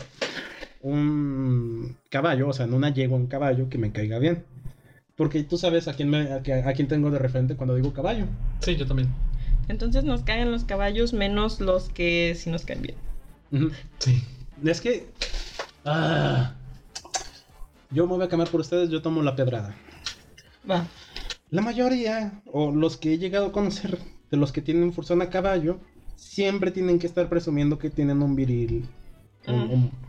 un 0.81 1.97
caballo, 2.09 2.47
o 2.49 2.53
sea, 2.53 2.67
no 2.67 2.75
una 2.77 2.93
yegua, 2.93 3.17
un 3.17 3.27
caballo 3.27 3.69
que 3.69 3.77
me 3.77 3.91
caiga 3.91 4.19
bien. 4.19 4.43
Porque 5.15 5.43
tú 5.43 5.57
sabes 5.57 5.87
a 5.87 5.93
quién, 5.93 6.09
me, 6.09 6.31
a, 6.33 6.41
que- 6.41 6.53
a 6.53 6.73
quién 6.73 6.87
tengo 6.87 7.11
de 7.11 7.19
referente 7.19 7.55
cuando 7.55 7.75
digo 7.75 7.93
caballo. 7.93 8.25
Sí, 8.61 8.75
yo 8.77 8.87
también. 8.87 9.09
Entonces 9.67 10.03
nos 10.03 10.21
caen 10.23 10.51
los 10.51 10.63
caballos 10.63 11.13
menos 11.13 11.59
los 11.59 11.89
que 11.89 12.33
sí 12.35 12.49
nos 12.49 12.63
caen 12.65 12.81
bien. 12.81 13.71
Sí. 13.99 14.23
Es 14.63 14.79
que. 14.81 15.07
ah, 15.85 16.53
yo 17.91 18.05
me 18.07 18.13
voy 18.15 18.23
a 18.25 18.29
cambiar 18.29 18.49
por 18.49 18.61
ustedes, 18.61 18.89
yo 18.89 19.01
tomo 19.01 19.21
la 19.21 19.35
pedrada. 19.35 19.75
Va. 20.69 20.85
La 21.49 21.61
mayoría, 21.61 22.41
o 22.45 22.71
los 22.71 22.95
que 22.97 23.13
he 23.13 23.17
llegado 23.17 23.47
a 23.47 23.51
conocer, 23.51 23.97
de 24.31 24.37
los 24.37 24.51
que 24.51 24.61
tienen 24.61 24.93
fursón 24.93 25.21
a 25.21 25.29
caballo, 25.29 25.79
siempre 26.15 26.71
tienen 26.71 26.99
que 26.99 27.07
estar 27.07 27.27
presumiendo 27.27 27.77
que 27.79 27.89
tienen 27.89 28.21
un 28.21 28.35
viril. 28.35 28.87
Un, 29.47 29.55
un 29.55 29.89
pito 29.89 30.08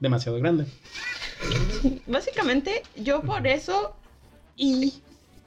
demasiado 0.00 0.38
grande. 0.38 0.66
Básicamente, 2.06 2.82
yo 2.96 3.22
por 3.22 3.46
eso 3.46 3.94
y 4.56 4.94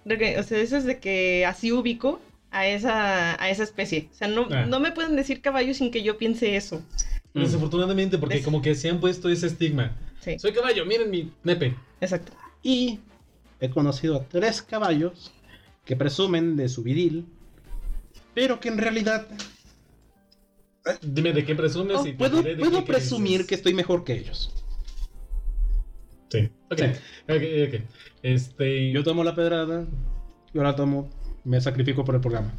o 0.06 0.44
sea, 0.44 0.60
eso 0.60 0.78
es 0.78 0.86
de 0.86 1.00
que 1.00 1.46
así 1.46 1.72
ubico 1.72 2.22
a 2.52 2.66
esa 2.68 3.42
a 3.42 3.50
esa 3.50 3.64
especie. 3.64 4.08
O 4.12 4.16
sea, 4.16 4.28
no, 4.28 4.48
Ah. 4.52 4.66
no 4.66 4.80
me 4.80 4.92
pueden 4.92 5.16
decir 5.16 5.42
caballo 5.42 5.74
sin 5.74 5.92
que 5.92 6.02
yo 6.04 6.18
piense 6.18 6.56
eso. 6.56 6.82
Desafortunadamente, 7.34 8.18
porque 8.18 8.36
Des- 8.36 8.46
como 8.46 8.62
que 8.62 8.74
se 8.74 8.90
han 8.90 9.00
puesto 9.00 9.30
ese 9.30 9.48
estigma. 9.48 9.96
Sí, 10.22 10.40
Soy 10.40 10.54
caballo, 10.54 10.86
miren 10.86 11.10
mi 11.12 11.32
nepe. 11.44 11.76
exacto. 12.02 12.32
Y 12.64 13.00
he 13.60 13.70
conocido 13.70 14.16
a 14.18 14.24
tres 14.24 14.62
caballos 14.62 15.32
que 15.86 15.96
presumen 15.96 16.56
de 16.56 16.68
su 16.70 16.84
viril, 16.84 17.26
pero 18.34 18.60
que 18.60 18.70
en 18.70 18.78
realidad 18.78 19.28
Dime 21.02 21.34
de 21.34 21.46
qué 21.46 21.56
presumes 21.56 22.02
y 22.02 22.12
te 22.12 22.14
puedo, 22.14 22.42
de 22.42 22.56
puedo 22.58 22.80
qué 22.84 22.92
presumir 22.94 23.46
que 23.46 23.56
estoy 23.56 23.74
mejor 23.74 24.04
que 24.04 24.14
ellos. 24.14 24.54
Sí. 26.30 26.50
Ok. 26.70 26.80
Sí. 26.80 26.86
Ok, 27.30 27.42
ok. 27.68 27.82
Este. 28.24 28.92
Yo 28.92 29.04
tomo 29.04 29.24
la 29.24 29.36
pedrada, 29.36 29.86
yo 30.54 30.64
la 30.64 30.76
tomo, 30.76 31.10
me 31.44 31.62
sacrifico 31.62 32.04
por 32.04 32.16
el 32.16 32.22
programa. 32.22 32.54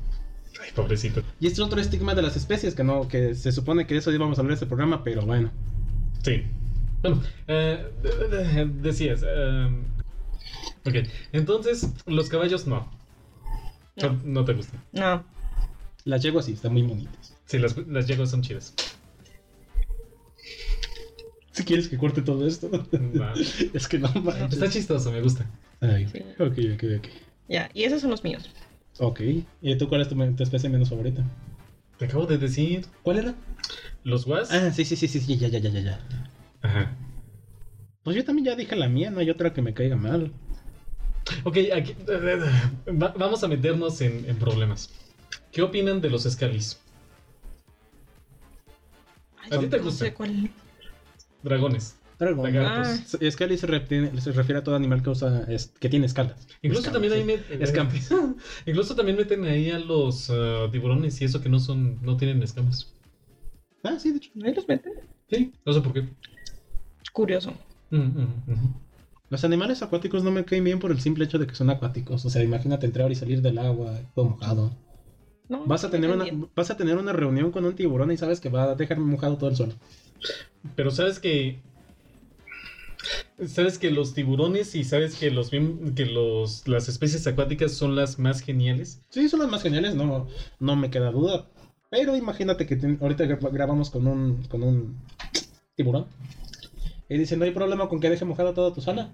Ay, 0.61 0.71
pobrecito. 0.75 1.23
Y 1.41 1.47
este 1.47 1.61
es 1.61 1.67
otro 1.67 1.81
estigma 1.81 2.15
de 2.15 2.23
las 2.23 2.37
especies, 2.37 2.75
que 2.75 2.83
no, 2.85 3.07
que 3.09 3.35
se 3.35 3.53
supone 3.53 3.87
que 3.87 3.95
de 3.95 4.01
eso 4.01 4.11
íbamos 4.13 4.39
a 4.39 4.41
hablar 4.41 4.53
en 4.53 4.55
este 4.55 4.67
programa, 4.67 5.05
pero 5.05 5.23
bueno. 5.23 5.51
Sí. 6.25 6.43
Bueno, 7.03 7.23
eh, 7.47 7.87
de- 8.03 8.29
de- 8.29 8.45
de- 8.45 8.65
decías. 8.83 9.23
em, 9.23 9.83
ok. 10.85 11.07
Entonces, 11.33 11.93
los 12.07 12.29
caballos 12.29 12.67
no. 12.67 12.91
No, 13.97 14.13
No. 14.13 14.21
no 14.25 14.45
te 14.45 14.55
gustan. 14.55 14.83
No. 14.93 15.25
Las 16.05 16.23
llego 16.23 16.39
así, 16.39 16.53
están 16.53 16.73
muy 16.73 16.83
bonitas. 16.83 17.35
Sí, 17.47 17.59
las, 17.59 17.77
las 17.87 18.07
yeguas 18.07 18.31
son 18.31 18.43
chidas. 18.43 18.75
Si 21.53 21.65
quieres 21.65 21.89
que 21.89 21.99
corte 21.99 22.23
todo 22.23 22.47
esto. 22.47 22.71
Va. 22.71 23.35
es 23.75 23.89
que 23.89 23.99
no 23.99 24.09
manches. 24.13 24.53
Está 24.55 24.69
chistoso, 24.71 25.11
me 25.13 25.21
gusta. 25.21 25.47
Ay, 25.81 26.07
Sí. 26.09 26.21
ok, 26.39 26.59
ok, 26.75 26.85
ok. 26.99 27.09
Ya, 27.49 27.71
y 27.75 27.85
esos 27.85 28.01
son 28.01 28.11
los 28.11 28.23
míos. 28.25 28.49
Ok. 28.99 29.21
¿Y 29.63 29.77
tú 29.77 29.89
cuál 29.89 30.03
es 30.03 30.09
tu, 30.09 30.15
tu 30.35 30.43
especie 30.43 30.69
menos 30.69 30.89
favorita? 30.89 31.25
Te 31.99 32.05
acabo 32.05 32.27
de 32.27 32.39
decir. 32.39 32.87
¿Cuál 33.03 33.19
era? 33.19 33.35
Los 34.05 34.27
was. 34.27 34.51
Ah, 34.53 34.71
sí, 34.71 34.85
sí, 34.85 34.97
sí, 34.97 35.09
sí, 35.09 35.19
sí, 35.21 35.37
ya, 35.37 35.49
ya, 35.49 35.59
ya, 35.59 35.71
ya, 35.71 35.81
ya. 35.81 36.01
Ajá. 36.63 36.97
Pues 38.05 38.17
yo 38.17 38.25
también 38.25 38.47
ya 38.47 38.57
dije 38.57 38.77
la 38.77 38.89
mía, 38.89 39.11
no 39.11 39.21
hay 39.21 39.31
otra 39.31 39.53
que 39.53 39.63
me 39.63 39.75
caiga 39.75 39.97
mal. 39.97 40.33
Ok, 41.45 41.57
aquí. 41.75 41.95
va- 42.09 43.15
vamos 43.19 43.43
a 43.45 43.49
meternos 43.49 44.01
en, 44.01 44.25
en 44.29 44.37
problemas. 44.39 44.91
¿Qué 45.59 45.63
opinan 45.63 46.01
de 46.01 46.09
los 46.09 46.23
Scalis? 46.23 46.79
¿A 49.51 49.59
ti 49.59 49.67
te 49.67 49.79
no 49.79 49.83
gusta? 49.83 50.05
sé 50.05 50.15
cuál. 50.15 50.49
Dragones. 51.43 51.97
Dragón. 52.17 52.45
Lagartos. 52.45 53.17
Ah. 53.21 53.29
Scaly 53.29 53.59
se, 53.59 53.67
refiere- 53.67 54.21
se 54.21 54.31
refiere 54.31 54.61
a 54.61 54.63
todo 54.63 54.77
animal 54.77 55.03
que, 55.03 55.11
usa, 55.11 55.47
es- 55.49 55.73
que 55.81 55.89
tiene 55.89 56.07
escalas. 56.07 56.47
Incluso 56.63 56.93
también 56.93 57.13
ahí 57.13 57.23
sí. 57.23 57.27
met-. 57.27 58.37
Incluso 58.67 58.95
también 58.95 59.17
meten 59.17 59.45
ahí 59.47 59.73
a 59.73 59.81
los 59.81 60.31
ah, 60.31 60.69
tiburones 60.71 61.21
y 61.21 61.25
eso 61.25 61.41
que 61.41 61.49
no 61.49 61.59
son, 61.59 62.01
no 62.03 62.17
tienen 62.17 62.41
escamas. 62.41 62.95
Ah, 63.83 63.99
sí, 63.99 64.13
de 64.13 64.19
hecho. 64.19 64.31
Ahí 64.45 64.55
los 64.55 64.69
meten. 64.69 64.93
Sí, 65.29 65.53
no 65.67 65.73
sé 65.73 65.81
por 65.81 65.93
qué. 65.93 66.09
Curioso. 67.13 67.53
Mm, 67.91 67.97
mm, 67.97 68.43
mm. 68.47 68.75
Los 69.31 69.43
animales 69.43 69.83
acuáticos 69.83 70.23
no 70.23 70.31
me 70.31 70.45
caen 70.45 70.63
bien 70.63 70.79
por 70.79 70.93
el 70.93 71.01
simple 71.01 71.25
hecho 71.25 71.41
de 71.41 71.49
que 71.49 71.57
son 71.57 71.69
acuáticos. 71.69 72.25
O 72.25 72.31
sea, 72.31 72.45
imagínate 72.45 72.87
entrar 72.87 73.11
y 73.11 73.17
salir 73.17 73.43
del 73.43 73.59
agua, 73.59 73.99
todo 74.15 74.27
mojado. 74.27 74.71
No, 75.49 75.65
Vas 75.65 75.85
a 75.85 75.89
me 75.89 75.93
tener 75.93 76.11
una, 76.11 76.27
vas 76.55 76.71
a 76.71 76.77
tener 76.77 76.97
una 76.99 77.13
reunión 77.13 77.51
con 77.53 77.65
un 77.65 77.75
tiburón 77.75 78.13
y 78.13 78.17
sabes 78.19 78.39
que 78.41 78.49
va 78.51 78.65
a 78.65 78.75
dejar 78.75 78.99
mojado 79.01 79.39
todo 79.39 79.49
el 79.51 79.57
suelo. 79.57 79.75
Pero 80.77 80.91
sabes 80.91 81.19
que. 81.21 81.61
Sabes 83.47 83.79
que 83.79 83.91
los 83.93 84.13
tiburones 84.15 84.75
y 84.75 84.83
sabes 84.85 85.15
que 85.17 85.31
los 85.31 85.51
bien- 85.51 85.95
que 85.95 86.05
los 86.07 86.67
las 86.67 86.89
especies 86.89 87.27
acuáticas 87.27 87.73
son 87.73 87.95
las 87.95 88.19
más 88.19 88.41
geniales. 88.41 89.01
Sí, 89.11 89.29
son 89.29 89.39
las 89.41 89.49
más 89.49 89.63
geniales, 89.63 89.95
no, 89.95 90.27
no 90.59 90.77
me 90.77 90.91
queda 90.91 91.13
duda. 91.13 91.47
Pero 91.91 92.17
imagínate 92.17 92.67
que 92.67 92.77
ten- 92.77 92.99
ahorita 93.01 93.25
gra- 93.25 93.53
grabamos 93.53 93.91
con 93.91 94.07
un, 94.09 94.43
con 94.49 94.63
un 94.63 94.97
tiburón. 95.77 96.07
Y 97.09 97.17
dice, 97.17 97.37
no 97.37 97.45
hay 97.45 97.53
problema 97.53 97.89
con 97.89 98.01
que 98.01 98.11
deje 98.11 98.25
mojada 98.25 98.53
toda 98.53 98.75
tu 98.75 98.81
sala. 98.83 99.11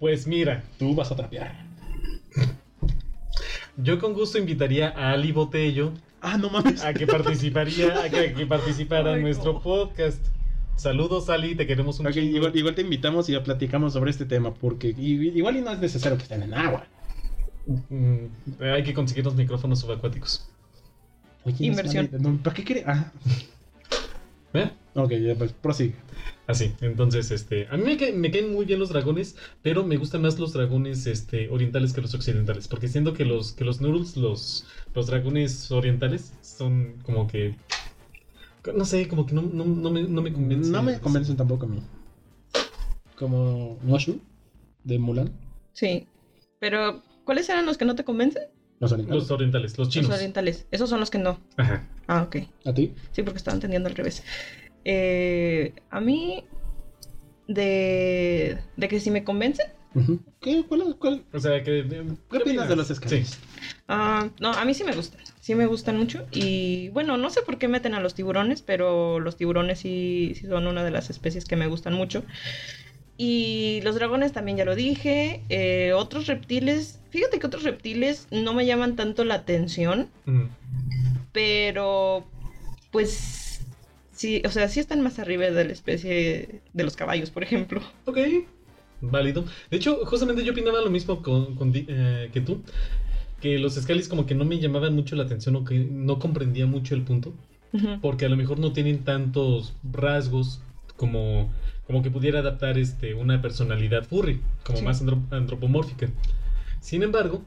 Pues 0.00 0.26
mira, 0.26 0.64
Tú 0.78 0.94
vas 0.94 1.12
a 1.12 1.16
trapear. 1.16 1.65
Yo 3.76 3.98
con 3.98 4.12
gusto 4.14 4.38
invitaría 4.38 4.88
a 4.90 5.12
Ali 5.12 5.32
Botello 5.32 5.92
Ah, 6.20 6.38
no 6.38 6.50
mames. 6.50 6.82
a 6.84 6.92
que 6.94 7.06
participaría, 7.06 8.02
a 8.04 8.08
que, 8.08 8.18
a 8.30 8.34
que 8.34 8.46
participara 8.46 9.14
en 9.16 9.22
nuestro 9.22 9.54
no. 9.54 9.60
podcast. 9.60 10.24
Saludos 10.74 11.30
Ali, 11.30 11.54
te 11.54 11.66
queremos 11.66 12.00
un 12.00 12.06
Ok, 12.06 12.12
chingo. 12.14 12.36
igual, 12.36 12.56
igual 12.56 12.74
te 12.74 12.82
invitamos 12.82 13.28
y 13.28 13.32
ya 13.32 13.42
platicamos 13.42 13.92
sobre 13.92 14.10
este 14.10 14.24
tema, 14.24 14.52
porque 14.52 14.88
igual 14.88 15.56
y 15.56 15.60
no 15.62 15.70
es 15.72 15.78
necesario 15.78 16.16
que 16.18 16.24
estén 16.24 16.42
en 16.42 16.54
agua. 16.54 16.86
Mm, 17.66 18.26
hay 18.60 18.82
que 18.82 18.92
conseguir 18.94 19.24
los 19.24 19.34
micrófonos 19.34 19.80
subacuáticos. 19.80 20.48
Oye, 21.44 21.66
Inversión. 21.66 22.08
No, 22.18 22.36
¿Para 22.42 22.54
qué 22.54 22.64
quiere? 22.64 22.84
Ah, 22.86 23.10
¿Eh? 24.52 24.70
Ok, 24.96 25.12
ya 25.12 25.34
pues 25.36 25.52
prosigue. 25.52 25.94
Así, 26.48 26.72
entonces, 26.80 27.30
este, 27.30 27.66
a 27.70 27.76
mí 27.76 27.84
me, 27.84 27.96
ca- 27.96 28.12
me 28.14 28.30
caen 28.30 28.52
muy 28.52 28.64
bien 28.64 28.78
los 28.78 28.88
dragones, 28.90 29.36
pero 29.62 29.84
me 29.84 29.96
gustan 29.96 30.22
más 30.22 30.38
los 30.38 30.52
dragones, 30.52 31.06
este, 31.06 31.48
orientales 31.48 31.92
que 31.92 32.00
los 32.00 32.14
occidentales, 32.14 32.68
porque 32.68 32.88
siento 32.88 33.12
que 33.14 33.24
los, 33.24 33.52
que 33.52 33.64
los 33.64 33.80
noodles, 33.80 34.16
los, 34.16 34.66
los 34.94 35.06
dragones 35.06 35.70
orientales, 35.72 36.32
son 36.42 36.98
como 37.02 37.26
que, 37.26 37.56
no 38.74 38.84
sé, 38.84 39.08
como 39.08 39.26
que 39.26 39.34
no, 39.34 39.42
no, 39.42 39.64
no 39.64 39.90
me, 39.90 40.02
no 40.04 40.22
me 40.22 40.32
convencen. 40.32 40.72
No 40.72 40.82
me 40.82 40.98
convencen 41.00 41.36
tampoco 41.36 41.66
a 41.66 41.68
mí. 41.68 41.80
Como 43.16 43.78
Noshu 43.82 44.20
de 44.84 44.98
Mulan. 44.98 45.32
Sí. 45.72 46.06
Pero, 46.60 47.02
¿cuáles 47.24 47.48
eran 47.48 47.66
los 47.66 47.78
que 47.78 47.84
no 47.84 47.94
te 47.96 48.04
convencen? 48.04 48.42
Los 48.78 48.92
orientales. 48.92 49.22
Los 49.22 49.30
orientales, 49.30 49.78
los 49.78 49.88
chinos. 49.88 50.08
Los 50.10 50.18
orientales. 50.18 50.66
Esos 50.70 50.90
son 50.90 51.00
los 51.00 51.10
que 51.10 51.18
no. 51.18 51.40
Ajá. 51.56 51.86
Ah, 52.08 52.22
ok. 52.22 52.36
¿A 52.66 52.74
ti? 52.74 52.92
Sí, 53.12 53.22
porque 53.22 53.38
estaba 53.38 53.54
entendiendo 53.54 53.88
al 53.88 53.94
revés. 53.94 54.22
Eh, 54.88 55.74
a 55.90 56.00
mí, 56.00 56.44
de, 57.48 58.56
de 58.76 58.88
que 58.88 59.00
si 59.00 59.10
me 59.10 59.24
convencen. 59.24 59.66
¿Qué? 60.40 60.64
¿Cuál, 60.68 60.94
cuál? 60.96 61.24
O 61.32 61.40
sea, 61.40 61.60
que, 61.64 61.84
¿Qué 62.30 62.36
opinas 62.36 62.68
de 62.68 62.76
los 62.76 62.88
escalas? 62.90 63.30
Sí. 63.30 63.38
ah, 63.88 64.28
no, 64.38 64.52
a 64.52 64.64
mí 64.64 64.74
sí 64.74 64.84
me 64.84 64.94
gustan. 64.94 65.20
Sí 65.40 65.56
me 65.56 65.66
gustan 65.66 65.96
mucho. 65.96 66.26
Y 66.30 66.90
bueno, 66.90 67.16
no 67.16 67.30
sé 67.30 67.42
por 67.42 67.58
qué 67.58 67.66
meten 67.66 67.94
a 67.94 68.00
los 68.00 68.14
tiburones, 68.14 68.62
pero 68.62 69.18
los 69.18 69.36
tiburones 69.36 69.80
sí, 69.80 70.34
sí 70.36 70.46
son 70.46 70.68
una 70.68 70.84
de 70.84 70.92
las 70.92 71.10
especies 71.10 71.46
que 71.46 71.56
me 71.56 71.66
gustan 71.66 71.94
mucho. 71.94 72.24
Y 73.16 73.80
los 73.82 73.96
dragones 73.96 74.32
también 74.32 74.56
ya 74.56 74.64
lo 74.64 74.76
dije. 74.76 75.42
Eh, 75.48 75.94
otros 75.94 76.28
reptiles, 76.28 77.00
fíjate 77.10 77.40
que 77.40 77.46
otros 77.48 77.64
reptiles 77.64 78.28
no 78.30 78.54
me 78.54 78.66
llaman 78.66 78.94
tanto 78.94 79.24
la 79.24 79.34
atención. 79.34 80.10
Mm. 80.26 80.44
pero 81.32 82.24
pues 82.92 83.45
sí, 84.16 84.42
o 84.44 84.50
sea, 84.50 84.68
sí 84.68 84.80
están 84.80 85.00
más 85.02 85.18
arriba 85.18 85.44
de 85.50 85.64
la 85.64 85.72
especie 85.72 86.62
de 86.72 86.84
los 86.84 86.96
caballos, 86.96 87.30
por 87.30 87.42
ejemplo. 87.42 87.80
Ok, 88.06 88.18
válido. 89.00 89.44
De 89.70 89.76
hecho, 89.76 90.04
justamente 90.06 90.42
yo 90.44 90.52
opinaba 90.52 90.80
lo 90.80 90.90
mismo 90.90 91.22
con, 91.22 91.56
eh, 91.74 92.30
que 92.32 92.40
tú. 92.40 92.62
Que 93.40 93.58
los 93.58 93.74
Scalis 93.74 94.08
como 94.08 94.24
que 94.26 94.34
no 94.34 94.44
me 94.44 94.58
llamaban 94.58 94.94
mucho 94.94 95.14
la 95.14 95.24
atención 95.24 95.56
o 95.56 95.64
que 95.64 95.78
no 95.78 96.18
comprendía 96.18 96.66
mucho 96.66 96.94
el 96.94 97.02
punto. 97.02 97.34
Porque 98.00 98.24
a 98.24 98.30
lo 98.30 98.36
mejor 98.36 98.58
no 98.58 98.72
tienen 98.72 99.04
tantos 99.04 99.74
rasgos 99.92 100.62
como, 100.96 101.52
como 101.86 102.02
que 102.02 102.10
pudiera 102.10 102.38
adaptar 102.38 102.78
este, 102.78 103.12
una 103.12 103.42
personalidad 103.42 104.04
furry, 104.04 104.40
como 104.64 104.78
Sí. 104.78 104.84
más 104.84 105.02
andro- 105.02 105.22
antropomórfica. 105.30 106.08
Sin 106.80 107.02
embargo, 107.02 107.42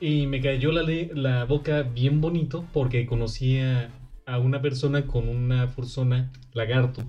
y 0.00 0.26
me 0.28 0.40
cayó 0.40 0.72
la, 0.72 0.82
le- 0.82 1.10
la 1.14 1.44
boca 1.44 1.82
bien 1.82 2.22
bonito 2.22 2.64
porque 2.72 3.04
conocía 3.04 3.90
a 4.26 4.38
una 4.38 4.60
persona 4.60 5.06
con 5.06 5.28
una 5.28 5.68
fursona 5.68 6.30
lagarto 6.52 7.04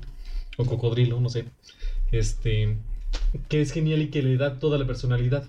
o 0.58 0.66
cocodrilo, 0.66 1.20
no 1.20 1.30
sé, 1.30 1.46
este, 2.12 2.78
que 3.50 3.62
es 3.62 3.72
genial 3.72 4.02
y 4.02 4.10
que 4.10 4.22
le 4.22 4.38
da 4.38 4.60
toda 4.60 4.78
la 4.78 4.88
personalidad. 4.88 5.44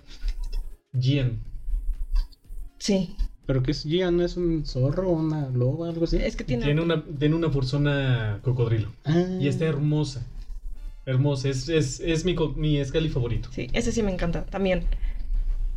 Gian. 0.93 1.39
Sí, 2.79 3.15
¿Pero 3.49 3.63
qué 3.63 3.71
es 3.71 3.81
Gian? 3.81 4.21
¿Es 4.21 4.37
un 4.37 4.63
zorro, 4.63 5.09
una 5.09 5.49
loba, 5.49 5.89
algo 5.89 6.03
así? 6.03 6.17
es 6.17 6.35
que 6.35 6.43
tiene... 6.43 6.65
Tiene 6.65 6.81
una, 6.81 7.03
tiene 7.03 7.33
una 7.33 7.49
fursona 7.49 8.41
cocodrilo. 8.43 8.89
Ah. 9.05 9.25
Y 9.39 9.47
está 9.47 9.65
hermosa. 9.65 10.23
Hermosa. 11.07 11.49
Es, 11.49 11.67
es, 11.67 11.99
es 11.99 12.25
mi, 12.25 12.35
mi 12.57 12.85
Scali 12.85 13.09
favorito. 13.09 13.49
Sí, 13.51 13.67
ese 13.73 13.91
sí 13.91 14.03
me 14.03 14.11
encanta 14.11 14.45
también. 14.45 14.83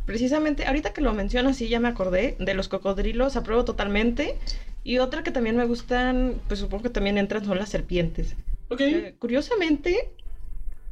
Precisamente, 0.05 0.67
ahorita 0.67 0.93
que 0.93 1.01
lo 1.01 1.15
mencionas, 1.15 1.57
sí, 1.57 1.67
ya 1.67 1.79
me 1.79 1.87
acordé 1.87 2.35
de 2.39 2.53
los 2.53 2.67
cocodrilos, 2.67 3.37
apruebo 3.37 3.65
totalmente. 3.65 4.37
Y 4.83 4.97
otra 4.97 5.23
que 5.23 5.31
también 5.31 5.55
me 5.55 5.65
gustan, 5.65 6.35
pues 6.47 6.59
supongo 6.59 6.83
que 6.83 6.89
también 6.89 7.17
entran, 7.17 7.45
son 7.45 7.57
las 7.57 7.69
serpientes. 7.69 8.35
Ok. 8.69 8.81
Eh, 8.81 9.15
curiosamente, 9.19 10.09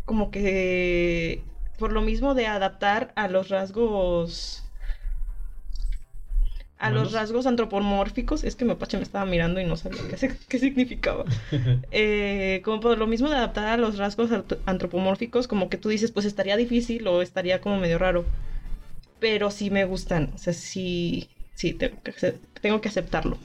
como 0.05 0.31
que 0.31 1.41
por 1.77 1.91
lo 1.91 2.01
mismo 2.01 2.33
de 2.33 2.47
adaptar 2.47 3.11
a 3.15 3.27
los 3.27 3.49
rasgos. 3.49 4.63
A 6.77 6.89
los 6.89 7.11
rasgos 7.11 7.45
antropomórficos, 7.45 8.43
es 8.43 8.55
que 8.55 8.65
Mapache 8.65 8.97
me 8.97 9.03
estaba 9.03 9.25
mirando 9.25 9.59
y 9.61 9.65
no 9.65 9.77
sabía 9.77 10.01
qué, 10.09 10.31
qué 10.47 10.59
significaba. 10.59 11.25
Eh, 11.93 12.61
como 12.63 12.79
por 12.79 12.97
lo 12.97 13.05
mismo 13.05 13.29
de 13.29 13.35
adaptar 13.35 13.67
a 13.67 13.75
los 13.75 13.97
rasgos 13.97 14.31
ant- 14.31 14.57
antropomórficos, 14.65 15.45
como 15.49 15.69
que 15.69 15.75
tú 15.75 15.89
dices, 15.89 16.09
pues 16.11 16.25
estaría 16.25 16.55
difícil 16.55 17.05
o 17.05 17.21
estaría 17.21 17.59
como 17.59 17.77
medio 17.79 17.97
raro. 17.97 18.23
Pero 19.19 19.51
sí 19.51 19.69
me 19.69 19.83
gustan, 19.83 20.31
o 20.33 20.37
sea, 20.37 20.53
sí, 20.53 21.27
sí, 21.53 21.73
tengo 21.73 22.01
que, 22.01 22.13
tengo 22.61 22.79
que 22.79 22.87
aceptarlo. 22.87 23.37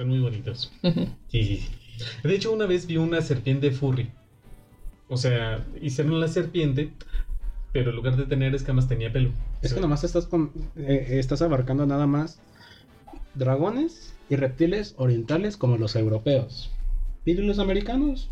Están 0.00 0.08
muy 0.08 0.20
bonitos. 0.20 0.72
Ujú. 0.82 1.08
Sí, 1.28 1.44
sí, 1.44 1.56
sí. 1.58 1.68
De 2.26 2.34
hecho, 2.34 2.52
una 2.52 2.64
vez 2.64 2.86
vi 2.86 2.96
una 2.96 3.20
serpiente 3.20 3.70
furry. 3.70 4.10
O 5.10 5.18
sea, 5.18 5.62
hicieron 5.82 6.18
la 6.20 6.28
serpiente, 6.28 6.90
pero 7.74 7.90
en 7.90 7.96
lugar 7.96 8.16
de 8.16 8.24
tener 8.24 8.54
escamas 8.54 8.88
tenía 8.88 9.12
pelo. 9.12 9.28
Es 9.60 9.74
que 9.74 9.80
nomás 9.80 10.02
estás, 10.02 10.24
con, 10.24 10.52
eh, 10.76 11.18
estás 11.18 11.42
abarcando 11.42 11.84
nada 11.84 12.06
más 12.06 12.40
dragones 13.34 14.14
y 14.30 14.36
reptiles 14.36 14.94
orientales 14.96 15.58
como 15.58 15.76
los 15.76 15.94
europeos. 15.96 16.70
¿Y 17.26 17.34
los 17.34 17.58
americanos? 17.58 18.30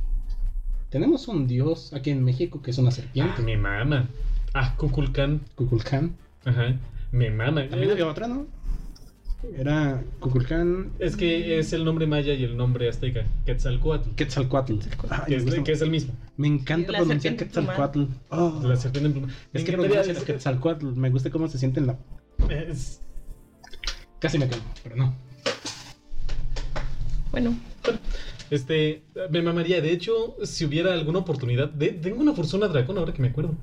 Tenemos 0.89 1.29
un 1.29 1.47
dios 1.47 1.93
aquí 1.93 2.09
en 2.09 2.25
México 2.25 2.63
que 2.63 2.71
es 2.71 2.79
una 2.79 2.89
Ah, 2.89 2.93
serpiente. 2.93 3.43
me 3.43 3.59
mama. 3.59 4.09
Ah, 4.55 4.75
Kukulkan. 4.79 5.43
Kukulkan. 5.55 6.17
Ajá. 6.47 6.77
Me 7.13 7.31
mama. 7.31 7.69
También 7.69 7.91
Eh, 7.91 7.93
había 7.93 8.07
otra, 8.07 8.27
¿no? 8.27 8.47
Era 9.57 10.03
Kukulkan. 10.19 10.91
Es 10.99 11.17
que 11.17 11.59
es 11.59 11.73
el 11.73 11.85
nombre 11.85 12.07
maya 12.07 12.35
y 12.35 12.43
el 12.43 12.57
nombre 12.57 12.89
azteca. 12.89 13.25
Quetzalcoatl. 13.47 14.11
Quetzalcoatl. 14.17 14.75
Ay, 15.11 15.21
Que 15.29 15.37
es, 15.37 15.45
que 15.63 15.73
es 15.73 15.81
el 15.83 15.91
mismo. 15.91 16.13
me 16.37 16.49
encanta 16.49 16.91
la 16.93 16.99
pronunciar 16.99 17.37
Quetzalcoatl. 17.37 18.03
Oh, 18.31 18.61
La 18.65 18.77
serpiente 18.77 19.07
en 19.07 19.13
pluma. 19.13 19.29
Es 19.53 19.63
que 19.65 19.73
pronuncias 19.73 20.25
Quetzalcoatl. 20.25 20.87
Me 20.97 21.11
gusta 21.11 21.31
cómo 21.31 21.47
se 21.49 21.59
siente 21.59 21.79
en 21.81 21.87
la. 21.87 21.99
es- 22.51 23.01
Casi 24.19 24.39
me 24.39 24.49
calmo, 24.49 24.65
pero 24.83 24.97
no. 24.97 25.15
Bueno, 27.31 27.57
Este, 28.51 29.03
me 29.31 29.43
mamaría. 29.43 29.81
De 29.81 29.93
hecho, 29.93 30.35
si 30.43 30.65
hubiera 30.65 30.93
alguna 30.95 31.21
oportunidad. 31.21 31.69
de- 31.71 31.93
tengo 31.93 32.21
una 32.21 32.33
fursona 32.33 32.67
dragón 32.67 32.99
ahora 32.99 33.13
que 33.13 33.23
me 33.23 33.29
acuerdo. 33.29 33.55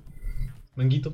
Manguito. 0.76 1.13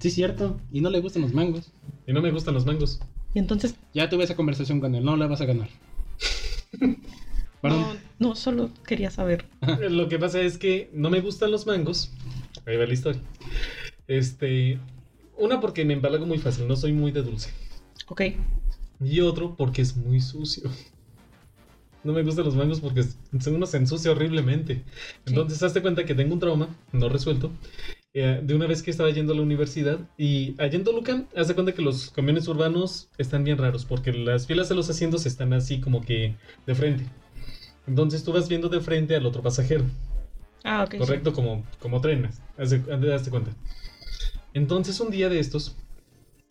Sí, 0.00 0.10
cierto. 0.10 0.60
Y 0.70 0.80
no 0.82 0.90
le 0.90 1.00
gustan 1.00 1.22
los 1.22 1.32
mangos. 1.32 1.72
Y 2.06 2.12
no 2.12 2.20
me 2.20 2.30
gustan 2.30 2.52
los 2.54 2.66
mangos. 2.66 3.00
Y 3.34 3.38
entonces 3.38 3.76
Ya 3.94 4.08
tuve 4.08 4.24
esa 4.24 4.36
conversación 4.36 4.80
con 4.80 4.94
él. 4.94 5.04
No 5.04 5.16
la 5.16 5.26
vas 5.26 5.40
a 5.40 5.46
ganar. 5.46 5.68
Perdón. 7.62 7.98
No, 8.18 8.28
no, 8.30 8.34
solo 8.34 8.70
quería 8.86 9.10
saber. 9.10 9.46
Lo 9.90 10.08
que 10.08 10.18
pasa 10.18 10.40
es 10.40 10.58
que 10.58 10.90
no 10.92 11.10
me 11.10 11.20
gustan 11.20 11.50
los 11.50 11.66
mangos. 11.66 12.12
Ahí 12.66 12.76
va 12.76 12.86
la 12.86 12.94
historia. 12.94 13.20
Este. 14.08 14.78
Una 15.36 15.60
porque 15.60 15.84
me 15.84 15.94
empalago 15.94 16.26
muy 16.26 16.38
fácil, 16.38 16.68
no 16.68 16.76
soy 16.76 16.92
muy 16.92 17.12
de 17.12 17.22
dulce. 17.22 17.50
Ok. 18.08 18.22
Y 19.02 19.20
otro 19.20 19.56
porque 19.56 19.82
es 19.82 19.96
muy 19.96 20.20
sucio. 20.20 20.70
No 22.02 22.12
me 22.12 22.22
gustan 22.22 22.44
los 22.44 22.54
mangos 22.54 22.80
porque 22.80 23.04
uno 23.46 23.66
se 23.66 23.76
ensucia 23.76 24.10
horriblemente. 24.10 24.84
Entonces, 25.26 25.62
hazte 25.62 25.82
cuenta 25.82 26.04
que 26.04 26.14
tengo 26.14 26.32
un 26.34 26.40
trauma 26.40 26.68
no 26.92 27.08
resuelto. 27.08 27.50
Eh, 28.12 28.40
de 28.42 28.54
una 28.54 28.66
vez 28.66 28.82
que 28.82 28.90
estaba 28.90 29.10
yendo 29.10 29.32
a 29.32 29.36
la 29.36 29.42
universidad 29.42 30.00
y 30.16 30.54
allá 30.58 30.76
en 30.76 30.84
Toluca, 30.84 31.24
hazte 31.36 31.54
cuenta 31.54 31.72
que 31.72 31.82
los 31.82 32.10
camiones 32.10 32.48
urbanos 32.48 33.08
están 33.18 33.44
bien 33.44 33.56
raros 33.56 33.84
porque 33.84 34.12
las 34.12 34.46
filas 34.46 34.68
de 34.68 34.74
los 34.74 34.90
asientos 34.90 35.26
están 35.26 35.52
así 35.52 35.80
como 35.80 36.00
que 36.00 36.34
de 36.66 36.74
frente. 36.74 37.04
Entonces 37.86 38.24
tú 38.24 38.32
vas 38.32 38.48
viendo 38.48 38.68
de 38.68 38.80
frente 38.80 39.14
al 39.14 39.26
otro 39.26 39.42
pasajero. 39.42 39.84
Ah, 40.64 40.84
ok. 40.84 40.92
sí. 40.92 40.98
Correcto, 40.98 41.32
como, 41.32 41.64
como 41.78 42.00
trenes. 42.00 42.40
Hazte, 42.58 42.82
hazte 43.12 43.30
cuenta. 43.30 43.52
Entonces 44.54 44.98
un 45.00 45.10
día 45.10 45.28
de 45.28 45.38
estos, 45.38 45.76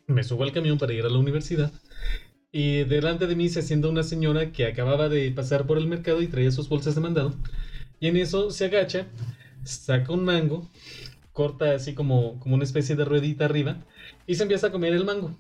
me 0.08 0.24
subo 0.24 0.44
al 0.44 0.54
camión 0.54 0.78
para 0.78 0.94
ir 0.94 1.06
a 1.06 1.10
la 1.10 1.20
universidad. 1.20 1.72
Y 2.52 2.84
delante 2.86 3.28
de 3.28 3.36
mí 3.36 3.50
se 3.50 3.62
sienta 3.62 3.90
una 3.90 4.04
señora 4.04 4.52
que 4.52 4.66
acababa 4.66 5.10
de 5.10 5.32
pasar 5.32 5.68
por 5.68 5.78
el 5.78 5.88
mercado 5.88 6.22
y 6.22 6.28
traía 6.28 6.52
sus 6.52 6.70
bolsas 6.70 6.96
de 6.96 7.02
mandado. 7.02 7.36
Y 8.00 8.08
en 8.08 8.18
eso 8.18 8.50
se 8.50 8.66
agacha, 8.66 9.08
saca 9.64 10.14
un 10.14 10.24
mango, 10.24 10.70
corta 11.40 11.74
así 11.74 11.94
como, 11.94 12.38
como 12.42 12.56
una 12.56 12.66
especie 12.66 12.98
de 12.98 13.06
ruedita 13.06 13.46
arriba 13.46 13.78
y 14.28 14.36
se 14.36 14.44
empieza 14.44 14.68
a 14.68 14.72
comer 14.74 14.92
el 14.92 15.06
mango. 15.06 15.32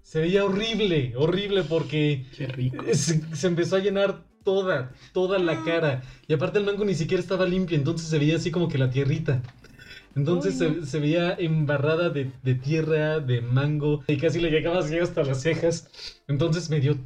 Se 0.00 0.20
veía 0.20 0.42
horrible, 0.42 1.12
horrible 1.16 1.64
porque 1.64 2.24
Qué 2.34 2.46
rico. 2.46 2.82
se, 2.94 3.20
se 3.36 3.46
empezó 3.46 3.76
a 3.76 3.80
llenar 3.80 4.24
toda, 4.42 4.90
toda 5.12 5.38
la 5.38 5.62
cara. 5.64 6.02
Y 6.28 6.32
aparte 6.32 6.58
el 6.60 6.64
mango 6.64 6.86
ni 6.86 6.94
siquiera 6.94 7.20
estaba 7.22 7.44
limpio, 7.44 7.76
entonces 7.76 8.08
se 8.08 8.18
veía 8.18 8.36
así 8.36 8.50
como 8.50 8.68
que 8.70 8.78
la 8.78 8.88
tierrita. 8.88 9.42
Entonces 10.16 10.56
se, 10.56 10.86
se 10.86 10.98
veía 10.98 11.34
embarrada 11.38 12.08
de, 12.08 12.30
de 12.42 12.54
tierra, 12.54 13.20
de 13.20 13.42
mango, 13.42 14.02
y 14.06 14.16
casi 14.16 14.40
le 14.40 14.50
llegaba 14.50 14.78
así 14.78 14.96
hasta 14.98 15.24
las 15.24 15.42
cejas. 15.42 15.90
Entonces 16.26 16.70
me 16.70 16.80
dio 16.80 16.96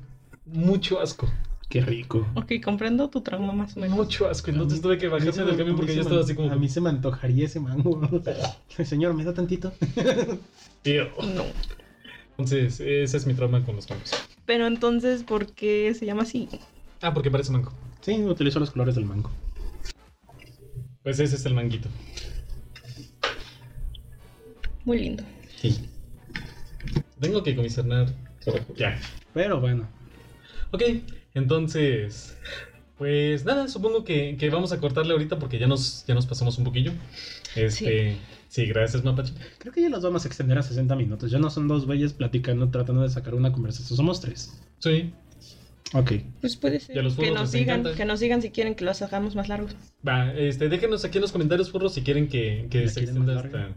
mucho 0.45 1.01
asco, 1.01 1.29
Qué 1.69 1.83
rico. 1.83 2.27
Ok, 2.35 2.53
comprendo 2.65 3.11
tu 3.11 3.21
trauma 3.21 3.53
más 3.53 3.77
o 3.77 3.81
menos. 3.81 3.95
mucho 3.97 4.27
asco. 4.29 4.51
Entonces 4.51 4.81
tuve 4.81 4.97
que 4.97 5.09
bajarme 5.09 5.45
del 5.45 5.57
camión 5.57 5.77
porque 5.77 5.95
me- 5.95 6.01
estaba 6.01 6.21
así 6.23 6.35
como... 6.35 6.51
A 6.51 6.57
mí 6.57 6.69
se 6.69 6.81
me 6.81 6.89
antojaría 6.89 7.45
ese 7.45 7.61
mango. 7.61 8.01
Señor, 8.85 9.13
¿me 9.15 9.25
da 9.25 9.35
tantito? 9.35 9.73
Tío. 10.83 11.09
No. 11.35 11.45
Entonces, 12.31 12.81
ese 12.81 13.17
es 13.17 13.27
mi 13.27 13.35
trauma 13.35 13.63
con 13.65 13.77
los 13.77 13.89
mangos. 13.91 14.13
Pero 14.47 14.67
entonces, 14.67 15.25
¿por 15.25 15.53
qué 15.53 15.93
se 15.95 16.07
llama 16.07 16.23
así? 16.23 16.49
Ah, 17.03 17.13
porque 17.13 17.31
parece 17.31 17.53
mango. 17.53 17.73
Sí, 18.01 18.15
utilizo 18.23 18.61
los 18.61 18.71
colores 18.71 18.95
del 18.95 19.05
mango. 19.05 19.31
Pues 21.03 21.19
ese 21.21 21.37
es 21.37 21.45
el 21.45 21.53
manguito. 21.55 21.89
Muy 24.85 24.99
lindo. 25.01 25.23
Sí. 25.61 25.87
Tengo 27.21 27.43
que 27.43 27.55
comisionar. 27.55 28.09
Ya. 28.77 28.99
Pero 29.35 29.61
bueno. 29.61 29.87
Ok, 30.71 30.83
entonces, 31.39 32.37
pues 32.97 33.45
nada, 33.45 33.69
supongo 33.69 34.05
que, 34.05 34.37
que 34.37 34.51
vamos 34.51 34.73
a 34.73 34.81
cortarle 34.81 35.13
ahorita 35.13 35.39
porque 35.39 35.59
ya 35.59 35.67
nos, 35.67 36.05
ya 36.07 36.15
nos 36.15 36.27
pasamos 36.27 36.59
un 36.59 36.65
poquillo. 36.65 36.93
Este, 37.55 38.17
sí, 38.49 38.67
gracias, 38.67 39.05
Mapache. 39.05 39.33
Creo 39.59 39.73
que 39.73 39.81
ya 39.83 39.89
los 39.89 40.03
vamos 40.03 40.25
a 40.25 40.29
extender 40.29 40.59
a 40.59 40.63
60 40.63 40.95
minutos. 40.97 41.31
Ya 41.31 41.39
no 41.39 41.49
son 41.51 41.69
dos 41.69 41.87
güeyes 41.87 42.13
platicando, 42.13 42.69
tratando 42.69 43.03
de 43.03 43.09
sacar 43.09 43.35
una 43.35 43.53
conversación. 43.53 43.97
Somos 43.97 44.21
tres. 44.21 44.53
Sí, 44.79 45.13
Ok. 45.95 46.13
Pues 46.41 46.57
puede 46.57 46.81
ser. 46.81 47.03
Los 47.03 47.17
que 47.17 47.31
nos 47.31 47.53
digan, 47.53 47.85
que 47.97 48.05
nos 48.05 48.21
digan 48.21 48.43
si 48.43 48.51
quieren 48.51 48.75
que 48.75 48.85
los 48.85 49.01
hagamos 49.01 49.35
más 49.35 49.49
largos. 49.49 49.75
va, 50.07 50.33
este, 50.33 50.69
déjenos 50.69 51.05
aquí 51.05 51.19
en 51.19 51.23
los 51.23 51.33
comentarios, 51.33 51.71
furros, 51.71 51.95
si 51.95 52.03
quieren 52.03 52.29
que, 52.29 52.67
que 52.71 52.83
¿La 52.83 52.89
se 52.89 53.01
extienda 53.01 53.41
hasta. 53.41 53.69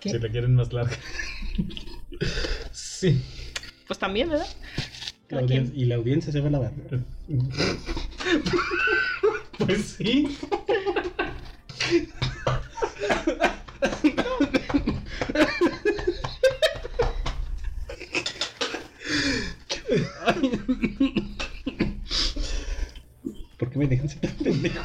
¿Qué? 0.00 0.10
Si 0.10 0.18
la 0.18 0.28
quieren 0.28 0.54
más 0.56 0.72
larga. 0.72 0.96
sí. 2.72 3.22
Pues 3.86 3.98
también, 3.98 4.28
¿verdad? 4.30 4.46
La 5.32 5.40
y 5.40 5.86
la 5.86 5.94
audiencia 5.94 6.30
se 6.30 6.42
va 6.42 6.48
a 6.48 6.50
la 6.50 6.58
verga. 6.58 7.02
pues 9.58 9.96
sí. 9.96 10.36
¿Por 23.56 23.70
qué 23.70 23.78
me 23.78 23.86
dejan 23.86 24.10
ser 24.10 24.20
tan 24.20 24.36
pendejo? 24.36 24.82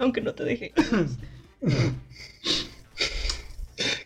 Aunque 0.00 0.20
no 0.20 0.34
te 0.34 0.42
deje. 0.42 0.72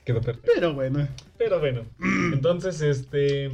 Quedó 0.05 0.21
perfecto. 0.21 0.51
Pero 0.55 0.75
bueno. 0.75 1.09
Pero 1.39 1.61
bueno, 1.61 1.83
entonces, 2.33 2.81
este. 2.81 3.51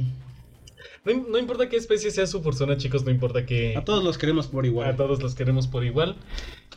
No, 1.05 1.13
no 1.29 1.37
importa 1.37 1.69
qué 1.69 1.77
especie 1.77 2.11
sea 2.11 2.27
su 2.27 2.41
persona, 2.41 2.77
chicos, 2.77 3.05
no 3.05 3.11
importa 3.11 3.45
que. 3.45 3.75
A 3.77 3.83
todos 3.83 4.03
los 4.03 4.17
queremos 4.17 4.47
por 4.47 4.65
igual. 4.65 4.89
A 4.89 4.95
todos 4.95 5.21
los 5.21 5.35
queremos 5.35 5.67
por 5.67 5.83
igual. 5.83 6.17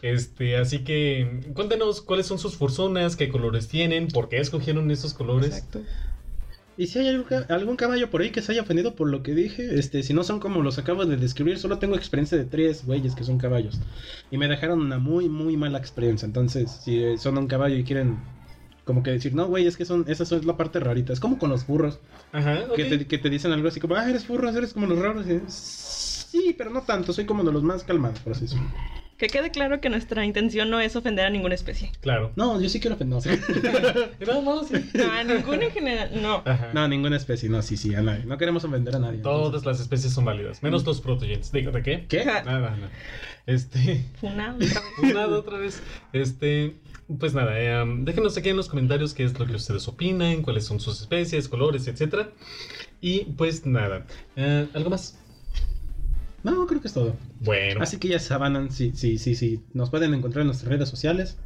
Este, 0.02 0.56
así 0.56 0.80
que 0.80 1.40
cuéntenos 1.54 2.02
cuáles 2.02 2.26
son 2.26 2.38
sus 2.38 2.56
fursonas, 2.56 3.14
qué 3.14 3.28
colores 3.28 3.68
tienen, 3.68 4.08
por 4.08 4.28
qué 4.28 4.38
escogieron 4.38 4.90
esos 4.90 5.14
colores. 5.14 5.56
Exacto. 5.56 5.82
Y 6.76 6.86
si 6.86 6.98
hay 6.98 7.08
algún, 7.08 7.26
algún 7.48 7.76
caballo 7.76 8.10
por 8.10 8.22
ahí 8.22 8.30
que 8.30 8.42
se 8.42 8.50
haya 8.50 8.62
ofendido 8.62 8.94
por 8.94 9.08
lo 9.08 9.22
que 9.22 9.34
dije, 9.34 9.78
este, 9.78 10.02
si 10.02 10.14
no 10.14 10.24
son 10.24 10.40
como 10.40 10.62
los 10.62 10.78
acabo 10.78 11.04
de 11.04 11.16
describir, 11.16 11.58
solo 11.58 11.78
tengo 11.78 11.96
experiencia 11.96 12.36
de 12.36 12.44
tres 12.44 12.84
güeyes 12.84 13.14
que 13.14 13.24
son 13.24 13.38
caballos. 13.38 13.78
Y 14.30 14.38
me 14.38 14.48
dejaron 14.48 14.80
una 14.80 14.98
muy, 14.98 15.28
muy 15.28 15.56
mala 15.56 15.78
experiencia. 15.78 16.26
Entonces, 16.26 16.70
si 16.82 17.16
son 17.18 17.38
un 17.38 17.46
caballo 17.46 17.76
y 17.76 17.84
quieren 17.84 18.18
como 18.84 19.02
que 19.02 19.10
decir, 19.10 19.34
no, 19.34 19.46
güey, 19.46 19.66
es 19.66 19.76
que 19.76 19.84
son, 19.84 20.04
esa 20.08 20.24
es 20.24 20.44
la 20.44 20.56
parte 20.56 20.80
rarita. 20.80 21.12
Es 21.12 21.20
como 21.20 21.38
con 21.38 21.50
los 21.50 21.66
burros, 21.66 22.00
Ajá, 22.32 22.68
que, 22.74 22.84
te, 22.84 23.06
que 23.06 23.18
te 23.18 23.30
dicen 23.30 23.52
algo 23.52 23.68
así 23.68 23.80
como, 23.80 23.94
ah, 23.94 24.08
eres 24.08 24.26
burro, 24.26 24.48
eres 24.48 24.72
como 24.72 24.86
los 24.86 24.98
raros. 24.98 25.26
Y, 25.26 25.40
sí, 25.48 26.54
pero 26.56 26.70
no 26.70 26.82
tanto, 26.82 27.12
soy 27.12 27.24
como 27.24 27.44
de 27.44 27.52
los 27.52 27.62
más 27.62 27.84
calmados, 27.84 28.18
por 28.20 28.32
así 28.32 28.42
decirlo. 28.42 28.66
Que 29.22 29.28
quede 29.28 29.52
claro 29.52 29.80
que 29.80 29.88
nuestra 29.88 30.24
intención 30.24 30.68
no 30.68 30.80
es 30.80 30.96
ofender 30.96 31.24
a 31.24 31.30
ninguna 31.30 31.54
especie. 31.54 31.92
Claro. 32.00 32.32
No, 32.34 32.60
yo 32.60 32.68
sí 32.68 32.80
quiero 32.80 32.96
ofender. 32.96 33.20
No, 33.20 34.42
no, 34.42 34.64
sí. 34.64 34.74
No, 34.94 35.12
a 35.12 35.22
ninguna 35.22 35.66
en 35.66 35.70
general. 35.70 36.10
No. 36.20 36.42
Ajá. 36.44 36.70
No, 36.74 36.88
ninguna 36.88 37.18
especie, 37.18 37.48
no, 37.48 37.62
sí, 37.62 37.76
sí, 37.76 37.94
a 37.94 38.02
nadie. 38.02 38.24
No 38.24 38.36
queremos 38.36 38.64
ofender 38.64 38.96
a 38.96 38.98
nadie. 38.98 39.20
Todas 39.20 39.64
las 39.64 39.78
especies 39.78 40.12
son 40.12 40.24
válidas, 40.24 40.60
menos 40.64 40.84
los 40.84 41.00
protogens. 41.00 41.52
Digo, 41.52 41.70
¿de 41.70 41.82
qué? 41.84 42.06
¿Qué? 42.08 42.24
Nada, 42.24 42.42
nada. 42.42 42.90
Este. 43.46 44.06
Funado 44.20 44.56
otra 44.56 44.66
vez. 44.66 44.82
Nada, 45.14 45.38
otra 45.38 45.58
vez. 45.58 45.82
Este. 46.12 46.74
Pues 47.18 47.34
nada, 47.34 47.60
eh, 47.60 47.82
um, 47.82 48.04
déjenos 48.04 48.36
aquí 48.36 48.48
en 48.48 48.56
los 48.56 48.68
comentarios 48.68 49.14
qué 49.14 49.24
es 49.24 49.38
lo 49.38 49.46
que 49.46 49.54
ustedes 49.54 49.88
opinan, 49.88 50.42
cuáles 50.42 50.64
son 50.64 50.80
sus 50.80 51.00
especies, 51.00 51.48
colores, 51.48 51.86
etcétera. 51.88 52.30
Y 53.00 53.24
pues 53.24 53.66
nada. 53.66 54.06
Eh, 54.36 54.68
¿Algo 54.74 54.90
más? 54.90 55.18
No, 56.42 56.66
creo 56.66 56.80
que 56.80 56.88
es 56.88 56.94
todo. 56.94 57.16
Bueno, 57.40 57.80
Así 57.82 57.98
que 57.98 58.08
ya 58.08 58.18
saben, 58.18 58.70
sí, 58.70 58.92
sí, 58.94 59.18
sí, 59.18 59.34
sí. 59.34 59.60
Nos 59.72 59.90
pueden 59.90 60.12
encontrar 60.14 60.42
en 60.42 60.48
nuestras 60.48 60.70
redes 60.70 60.88
sociales. 60.88 61.38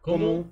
como 0.00 0.46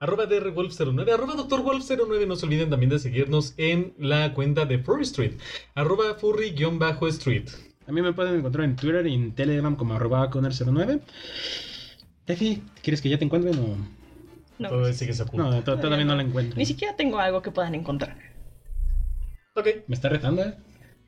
arroba 0.00 0.28
drwolf09, 0.28 1.12
arroba 1.12 1.34
doctorwolf09. 1.34 2.26
No 2.26 2.36
se 2.36 2.46
olviden 2.46 2.70
también 2.70 2.90
de 2.90 2.98
seguirnos 2.98 3.54
en 3.56 3.94
la 3.98 4.34
cuenta 4.34 4.66
de 4.66 4.78
Furry 4.78 5.04
Street, 5.04 5.34
arroba 5.74 6.14
furry-street. 6.14 7.48
A 7.86 7.92
mí 7.92 8.00
me 8.00 8.12
pueden 8.12 8.36
encontrar 8.36 8.64
en 8.64 8.76
Twitter 8.76 9.06
y 9.06 9.14
en 9.14 9.34
Telegram 9.34 9.76
como 9.76 9.94
arroba 9.94 10.30
conner09. 10.30 11.00
Tefi, 12.32 12.62
¿quieres 12.82 13.02
que 13.02 13.10
ya 13.10 13.18
te 13.18 13.26
encuentren 13.26 13.58
o...? 13.58 13.76
No, 14.58 14.92
sigue 14.94 15.12
oculto. 15.20 15.36
No, 15.50 15.62
to- 15.62 15.78
todavía 15.78 16.06
no 16.06 16.14
la 16.16 16.22
Ni 16.22 16.28
encuentro. 16.30 16.64
siquiera 16.64 16.96
tengo 16.96 17.18
algo 17.18 17.42
que 17.42 17.50
puedan 17.50 17.74
encontrar. 17.74 18.16
Ok, 19.54 19.66
Me 19.86 19.94
está 19.94 20.08
retando, 20.08 20.42
¿eh? 20.42 20.54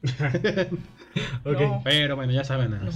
ok. 1.44 1.60
No. 1.60 1.80
Pero 1.82 2.16
bueno, 2.16 2.30
ya 2.32 2.44
saben. 2.44 2.72
No. 2.72 2.90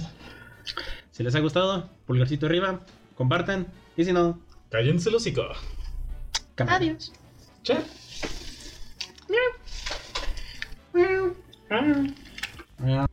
Si 1.09 1.23
les 1.23 1.33
ha 1.33 1.39
gustado, 1.39 1.89
pulgarcito 2.05 2.45
arriba, 2.45 2.81
compartan. 3.15 3.65
Y 3.97 4.05
si 4.05 4.13
no, 4.13 4.39
Cállense 4.69 5.09
el 5.09 5.15
hocico. 5.15 5.41
Adiós. 6.67 7.11
Chao. 7.63 7.79
Ah. 11.71 13.07